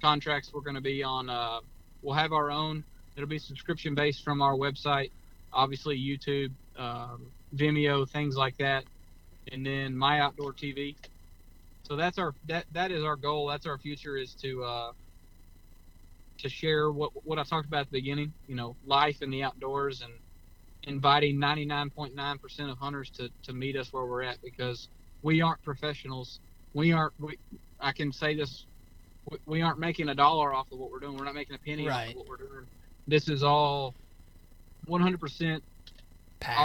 contracts. 0.00 0.52
We're 0.52 0.60
going 0.60 0.76
to 0.76 0.80
be 0.80 1.02
on. 1.02 1.28
Uh, 1.28 1.60
we'll 2.02 2.14
have 2.14 2.32
our 2.32 2.50
own. 2.50 2.84
It'll 3.16 3.28
be 3.28 3.40
subscription 3.40 3.96
based 3.96 4.22
from 4.22 4.40
our 4.40 4.54
website, 4.54 5.10
obviously 5.52 5.98
YouTube, 5.98 6.52
um, 6.76 7.26
Vimeo, 7.56 8.08
things 8.08 8.36
like 8.36 8.56
that, 8.58 8.84
and 9.50 9.66
then 9.66 9.96
My 9.96 10.20
Outdoor 10.20 10.52
TV. 10.52 10.94
So 11.82 11.96
that's 11.96 12.18
our 12.18 12.34
that 12.46 12.66
that 12.72 12.92
is 12.92 13.02
our 13.02 13.16
goal. 13.16 13.48
That's 13.48 13.66
our 13.66 13.78
future 13.78 14.16
is 14.16 14.34
to 14.42 14.62
uh, 14.62 14.92
to 16.38 16.48
share 16.48 16.92
what 16.92 17.10
what 17.26 17.40
I 17.40 17.42
talked 17.42 17.66
about 17.66 17.80
at 17.80 17.90
the 17.90 17.98
beginning. 17.98 18.32
You 18.46 18.54
know, 18.54 18.76
life 18.86 19.22
in 19.22 19.30
the 19.30 19.42
outdoors 19.42 20.02
and 20.02 20.12
inviting 20.84 21.36
99.9% 21.38 22.70
of 22.70 22.78
hunters 22.78 23.10
to 23.10 23.30
to 23.44 23.52
meet 23.52 23.76
us 23.76 23.92
where 23.92 24.06
we're 24.06 24.22
at 24.22 24.40
because 24.42 24.88
we 25.22 25.40
aren't 25.40 25.62
professionals. 25.62 26.40
We 26.74 26.92
aren't. 26.92 27.14
We, 27.18 27.38
I 27.80 27.92
can 27.92 28.12
say 28.12 28.34
this. 28.36 28.66
we- 29.30 29.38
We 29.46 29.62
aren't 29.62 29.78
making 29.78 30.08
a 30.08 30.14
dollar 30.14 30.54
off 30.54 30.70
of 30.72 30.78
what 30.78 30.90
we're 30.90 31.00
doing. 31.00 31.16
We're 31.16 31.24
not 31.24 31.34
making 31.34 31.56
a 31.56 31.58
penny 31.58 31.88
off 31.88 32.08
of 32.10 32.16
what 32.16 32.28
we're 32.28 32.36
doing. 32.36 32.66
This 33.06 33.28
is 33.28 33.42
all 33.42 33.94
100% 34.88 35.54
our 35.54 35.60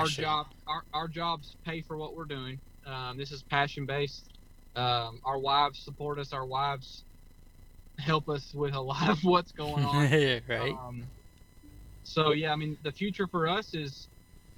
Passion. 0.06 0.24
job 0.24 0.48
our, 0.68 0.84
our 0.94 1.08
jobs 1.08 1.56
pay 1.66 1.82
for 1.82 1.98
what 1.98 2.16
we're 2.16 2.26
doing 2.26 2.60
um, 2.86 3.18
this 3.18 3.32
is 3.32 3.42
passion 3.44 3.86
based 3.88 4.30
um, 4.76 5.20
our 5.26 5.40
wives 5.40 5.80
support 5.80 6.20
us 6.20 6.32
our 6.32 6.46
wives 6.46 7.04
help 7.98 8.30
us 8.30 8.54
with 8.54 8.76
a 8.76 8.80
lot 8.80 9.10
of 9.10 9.24
what's 9.24 9.52
going 9.52 9.84
on 9.84 10.06
right. 10.48 10.72
um, 10.74 11.04
so 12.04 12.34
yeah 12.34 12.52
i 12.52 12.56
mean 12.56 12.78
the 12.84 12.92
future 12.92 13.28
for 13.28 13.48
us 13.48 13.74
is 13.74 14.10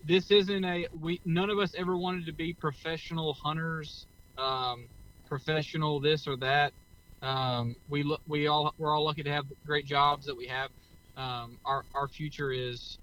this 0.04 0.32
isn't 0.32 0.66
a 0.66 0.88
we 1.00 1.22
none 1.26 1.50
of 1.50 1.60
us 1.60 1.74
ever 1.78 1.98
wanted 1.98 2.26
to 2.26 2.34
be 2.34 2.54
professional 2.54 3.34
hunters 3.44 4.08
um, 4.38 4.90
professional 5.28 6.00
this 6.00 6.28
or 6.28 6.38
that. 6.38 6.74
Um, 7.22 7.76
we 7.88 8.04
look 8.04 8.22
we 8.28 8.48
all 8.48 8.74
we're 8.78 8.94
all 8.94 9.06
lucky 9.06 9.24
to 9.24 9.32
have 9.32 9.46
great 9.66 9.86
jobs 9.86 10.26
that 10.26 10.36
we 10.38 10.48
have. 10.48 10.70
Um, 11.18 11.58
our 11.66 11.86
our 11.96 12.08
future 12.08 12.52
is 12.52 13.00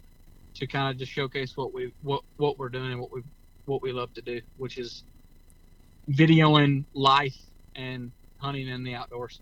to 0.57 0.67
kind 0.67 0.91
of 0.91 0.99
just 0.99 1.13
showcase 1.13 1.53
what 1.57 1.73
we 1.75 1.93
what 2.03 2.23
what 2.37 2.59
we're 2.59 2.69
doing 2.69 2.93
and 2.93 3.01
what 3.01 3.13
we 3.13 3.23
what 3.65 3.83
we 3.83 3.93
love 3.93 4.13
to 4.15 4.23
do 4.23 4.41
which 4.57 4.77
is 4.77 5.05
videoing 6.11 6.85
life 6.95 7.37
and 7.75 8.13
hunting 8.37 8.69
in 8.69 8.85
the 8.85 8.95
outdoors 8.95 9.41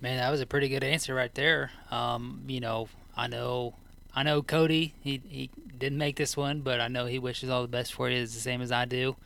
Man, 0.00 0.18
that 0.18 0.30
was 0.30 0.40
a 0.40 0.46
pretty 0.46 0.68
good 0.68 0.84
answer 0.84 1.14
right 1.14 1.34
there. 1.34 1.70
Um, 1.90 2.42
you 2.46 2.60
know, 2.60 2.88
I 3.16 3.26
know, 3.26 3.74
I 4.14 4.22
know 4.22 4.42
Cody. 4.42 4.94
He 5.00 5.20
he 5.28 5.50
didn't 5.76 5.98
make 5.98 6.16
this 6.16 6.36
one, 6.36 6.60
but 6.60 6.80
I 6.80 6.88
know 6.88 7.06
he 7.06 7.18
wishes 7.18 7.50
all 7.50 7.62
the 7.62 7.68
best 7.68 7.94
for 7.94 8.08
you. 8.08 8.22
It's 8.22 8.34
the 8.34 8.40
same 8.40 8.62
as 8.62 8.70
I 8.70 8.84
do. 8.84 9.16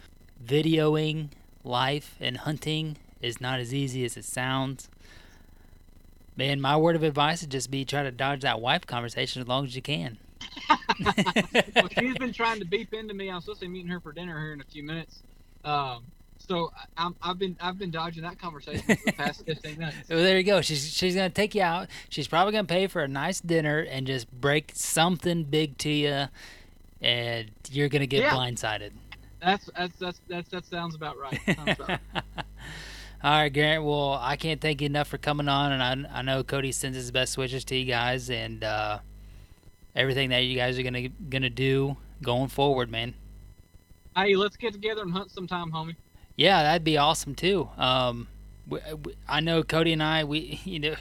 Videoing 0.45 1.29
life 1.63 2.17
and 2.21 2.39
hunting 2.39 2.97
is 3.21 3.41
not 3.41 3.61
as 3.61 3.75
easy 3.75 4.05
as 4.05 4.17
it 4.17 4.25
sounds. 4.25 4.89
Man, 6.37 6.61
my 6.61 6.77
word 6.77 6.97
of 6.97 7.03
advice 7.03 7.43
would 7.43 7.51
just 7.51 7.71
be 7.71 7.85
try 7.85 8.03
to 8.03 8.11
dodge 8.11 8.41
that 8.41 8.61
wife 8.61 8.87
conversation 8.87 9.43
as 9.43 9.49
long 9.49 9.67
as 9.67 9.77
you 9.77 9.83
can. 9.83 10.17
well, 11.77 11.89
she's 11.99 12.17
been 12.17 12.33
trying 12.33 12.59
to 12.59 12.65
beep 12.65 12.95
into 12.95 13.13
me. 13.13 13.31
I'm 13.31 13.41
supposed 13.41 13.61
to 13.61 13.67
be 13.67 13.73
meeting 13.73 13.91
her 13.91 14.01
for 14.01 14.13
dinner 14.13 14.39
here 14.41 14.55
in 14.55 14.61
a 14.61 14.65
few 14.65 14.83
minutes. 14.83 15.23
Um, 15.65 16.05
so 16.49 16.73
I- 16.77 17.05
I'm, 17.07 17.15
I've 17.23 17.39
been 17.39 17.57
I've 17.61 17.79
been 17.79 17.91
dodging 17.91 18.23
that 18.25 18.39
conversation 18.39 18.83
for 18.97 19.05
the 19.07 19.13
past 19.13 19.45
15 19.47 19.79
minutes. 19.79 20.09
Well, 20.09 20.19
there 20.19 20.37
you 20.39 20.45
go. 20.45 20.61
She's 20.61 20.93
she's 20.93 21.15
gonna 21.15 21.31
take 21.31 21.55
you 21.55 21.63
out. 21.63 21.89
She's 22.09 22.29
probably 22.29 22.53
gonna 22.53 22.65
pay 22.67 22.87
for 22.87 23.03
a 23.03 23.09
nice 23.09 23.41
dinner 23.41 23.81
and 23.81 24.07
just 24.07 24.31
break 24.31 24.73
something 24.75 25.45
big 25.45 25.79
to 25.79 25.91
you, 25.91 26.25
and 27.01 27.51
you're 27.71 27.89
gonna 27.89 28.07
get 28.07 28.23
Yeah. 28.23 28.31
blindsided. 28.31 28.91
That's 29.41 29.69
that's 29.77 29.97
that's, 29.99 30.21
that's 30.29 30.49
that 30.51 30.65
sounds 30.67 30.95
about 30.95 31.19
right. 31.19 31.41
Sounds 31.57 31.81
about 31.81 31.89
right. 31.89 32.25
All 33.25 33.31
right, 33.31 33.53
Garrett. 33.53 33.85
Well, 33.85 34.15
I 34.21 34.35
can't 34.37 34.61
thank 34.61 34.81
you 34.81 34.87
enough 34.87 35.07
for 35.09 35.17
coming 35.19 35.49
on, 35.49 35.71
and 35.73 36.07
I, 36.09 36.19
I 36.19 36.23
know 36.23 36.43
Cody 36.43 36.73
sends 36.73 36.97
his 36.97 37.11
best 37.13 37.39
wishes 37.39 37.65
to 37.67 37.77
you 37.77 37.85
guys 37.85 38.31
and 38.31 38.65
uh, 38.65 38.99
everything 39.95 40.31
that 40.31 40.41
you 40.41 40.57
guys 40.57 40.77
are 40.79 40.83
gonna 40.83 41.09
gonna 41.09 41.51
do 41.51 41.97
going 42.23 42.49
forward, 42.49 42.91
man. 42.91 43.15
Hey, 44.17 44.35
let's 44.37 44.57
get 44.57 44.73
together 44.73 45.03
and 45.03 45.13
hunt 45.13 45.31
sometime, 45.31 45.71
homie. 45.73 45.95
Yeah, 46.37 46.63
that'd 46.63 46.85
be 46.85 46.97
awesome 46.97 47.35
too. 47.35 47.69
Um, 47.77 48.29
we, 48.69 48.79
we, 49.05 49.15
I 49.29 49.41
know 49.41 49.63
Cody 49.63 49.93
and 49.93 50.03
I, 50.03 50.25
we 50.25 50.61
you 50.65 50.79
know, 50.79 50.95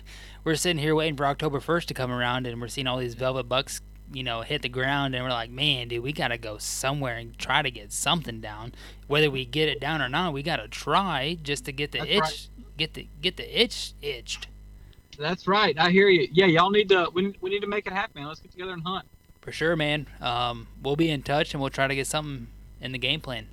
we're 0.44 0.56
sitting 0.56 0.82
here 0.82 0.96
waiting 0.96 1.16
for 1.16 1.26
October 1.26 1.60
first 1.60 1.88
to 1.90 1.94
come 1.94 2.12
around, 2.12 2.48
and 2.48 2.60
we're 2.62 2.68
seeing 2.68 2.88
all 2.88 2.98
these 2.98 3.14
velvet 3.14 3.44
bucks, 3.44 3.82
you 4.12 4.24
know, 4.24 4.42
hit 4.42 4.62
the 4.62 4.70
ground, 4.70 5.16
and 5.16 5.24
we're 5.24 5.32
like, 5.32 5.50
man, 5.50 5.88
dude, 5.88 6.04
we 6.04 6.12
gotta 6.12 6.38
go 6.38 6.58
somewhere 6.58 7.18
and 7.18 7.38
try 7.38 7.62
to 7.62 7.72
get 7.72 7.92
something 7.92 8.42
down. 8.42 8.74
Whether 9.08 9.30
we 9.30 9.46
get 9.46 9.70
it 9.70 9.80
down 9.80 10.02
or 10.02 10.10
not, 10.10 10.34
we 10.34 10.44
gotta 10.44 10.68
try 10.68 11.38
just 11.42 11.66
to 11.66 11.72
get 11.72 11.92
the 11.92 12.00
That's 12.00 12.12
itch, 12.12 12.22
right. 12.22 12.50
get 12.78 12.94
the 12.94 13.08
get 13.22 13.38
the 13.38 13.62
itch 13.62 13.94
itched. 14.02 14.48
That's 15.18 15.48
right. 15.48 15.78
I 15.78 15.92
hear 15.92 16.08
you. 16.10 16.28
Yeah, 16.32 16.48
y'all 16.48 16.72
need 16.72 16.90
to 16.90 17.10
we, 17.14 17.36
we 17.42 17.50
need 17.50 17.62
to 17.62 17.68
make 17.68 17.86
it 17.86 17.94
happen. 17.94 18.26
Let's 18.26 18.40
get 18.40 18.52
together 18.52 18.74
and 18.74 18.84
hunt. 18.84 19.06
For 19.42 19.52
sure, 19.52 19.76
man. 19.76 20.08
Um, 20.20 20.68
we'll 20.84 20.96
be 20.96 21.10
in 21.10 21.24
touch, 21.24 21.54
and 21.54 21.62
we'll 21.62 21.72
try 21.72 21.88
to 21.88 21.96
get 21.96 22.08
something 22.08 22.48
in 22.80 22.92
the 22.92 23.00
game 23.00 23.22
plan. 23.22 23.48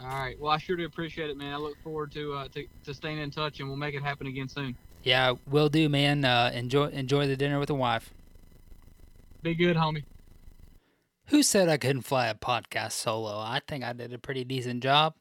All 0.00 0.08
right. 0.08 0.38
Well, 0.40 0.50
I 0.50 0.58
sure 0.58 0.76
do 0.76 0.84
appreciate 0.86 1.28
it, 1.30 1.36
man. 1.36 1.52
I 1.52 1.56
look 1.58 1.76
forward 1.82 2.10
to 2.12 2.32
uh, 2.32 2.48
to, 2.48 2.66
to 2.84 2.94
staying 2.94 3.18
in 3.18 3.30
touch, 3.30 3.60
and 3.60 3.68
we'll 3.68 3.76
make 3.76 3.94
it 3.94 4.02
happen 4.02 4.26
again 4.26 4.48
soon. 4.48 4.74
Yeah, 5.02 5.34
will 5.46 5.68
do, 5.68 5.88
man. 5.88 6.24
Uh, 6.24 6.50
enjoy 6.54 6.86
enjoy 6.86 7.26
the 7.26 7.36
dinner 7.36 7.58
with 7.58 7.68
the 7.68 7.74
wife. 7.74 8.12
Be 9.42 9.54
good, 9.54 9.76
homie. 9.76 10.04
Who 11.26 11.42
said 11.42 11.68
I 11.68 11.76
couldn't 11.76 12.02
fly 12.02 12.26
a 12.28 12.34
podcast 12.34 12.92
solo? 12.92 13.38
I 13.38 13.60
think 13.66 13.84
I 13.84 13.92
did 13.92 14.12
a 14.12 14.18
pretty 14.18 14.44
decent 14.44 14.82
job. 14.82 15.14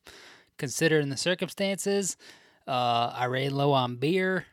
considering 0.57 1.09
the 1.09 1.17
circumstances. 1.17 2.17
Uh, 2.67 3.11
I 3.15 3.25
ran 3.25 3.55
low 3.55 3.71
on 3.71 3.95
beer, 3.95 4.45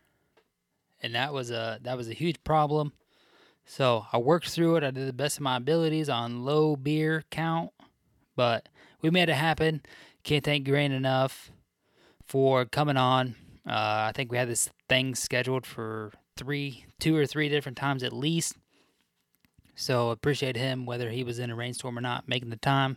and 1.03 1.15
that 1.15 1.35
was 1.35 1.51
a 1.51 1.79
that 1.83 1.97
was 1.99 2.09
a 2.09 2.15
huge 2.15 2.43
problem. 2.45 2.93
So 3.67 4.07
I 4.13 4.19
worked 4.19 4.49
through 4.49 4.77
it. 4.77 4.85
I 4.85 4.91
did 4.91 5.07
the 5.09 5.13
best 5.13 5.37
of 5.37 5.43
my 5.43 5.57
abilities 5.57 6.09
on 6.09 6.45
low 6.45 6.77
beer 6.77 7.25
count, 7.31 7.73
but 8.37 8.69
we 9.03 9.11
made 9.11 9.29
it 9.29 9.35
happen. 9.35 9.83
Can't 10.27 10.43
thank 10.43 10.67
Grant 10.67 10.93
enough 10.93 11.53
for 12.27 12.65
coming 12.65 12.97
on. 12.97 13.37
Uh, 13.65 14.11
I 14.11 14.13
think 14.13 14.33
we 14.33 14.39
had 14.39 14.49
this 14.49 14.69
thing 14.89 15.15
scheduled 15.15 15.65
for 15.65 16.11
three, 16.37 16.85
two 16.99 17.17
or 17.17 17.27
three 17.27 17.49
different 17.49 17.79
times 17.79 18.03
at 18.03 18.13
least. 18.13 18.57
So 19.77 20.11
appreciate 20.11 20.57
him, 20.57 20.85
whether 20.85 21.11
he 21.11 21.23
was 21.23 21.39
in 21.39 21.53
a 21.53 21.55
rainstorm 21.55 21.97
or 21.97 22.01
not, 22.01 22.27
making 22.27 22.51
the 22.51 22.57
time, 22.57 22.97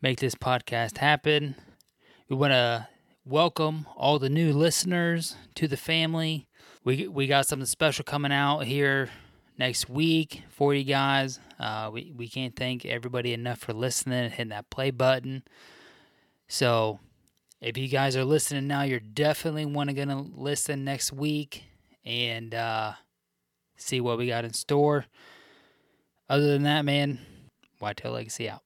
make 0.00 0.20
this 0.20 0.34
podcast 0.34 0.96
happen. 0.96 1.54
We 2.30 2.36
want 2.36 2.52
to 2.52 2.88
welcome 3.26 3.86
all 3.94 4.18
the 4.18 4.30
new 4.30 4.54
listeners 4.54 5.36
to 5.56 5.68
the 5.68 5.76
family. 5.76 6.48
We 6.82 7.08
we 7.08 7.26
got 7.26 7.46
something 7.46 7.66
special 7.66 8.04
coming 8.04 8.32
out 8.32 8.60
here 8.60 9.10
next 9.58 9.90
week 9.90 10.44
for 10.48 10.72
you 10.72 10.84
guys. 10.84 11.40
Uh, 11.60 11.90
we 11.92 12.14
we 12.16 12.26
can't 12.26 12.56
thank 12.56 12.86
everybody 12.86 13.34
enough 13.34 13.58
for 13.58 13.74
listening 13.74 14.24
and 14.24 14.32
hitting 14.32 14.48
that 14.48 14.70
play 14.70 14.90
button. 14.90 15.42
So 16.52 17.00
if 17.62 17.78
you 17.78 17.88
guys 17.88 18.14
are 18.14 18.26
listening 18.26 18.66
now, 18.66 18.82
you're 18.82 19.00
definitely 19.00 19.64
want 19.64 19.88
to 19.88 19.94
gonna 19.94 20.20
listen 20.20 20.84
next 20.84 21.10
week 21.10 21.64
and 22.04 22.54
uh, 22.54 22.92
see 23.78 24.02
what 24.02 24.18
we 24.18 24.26
got 24.26 24.44
in 24.44 24.52
store. 24.52 25.06
Other 26.28 26.48
than 26.48 26.64
that, 26.64 26.84
man, 26.84 27.20
Whitetail 27.78 28.12
Legacy 28.12 28.50
out. 28.50 28.60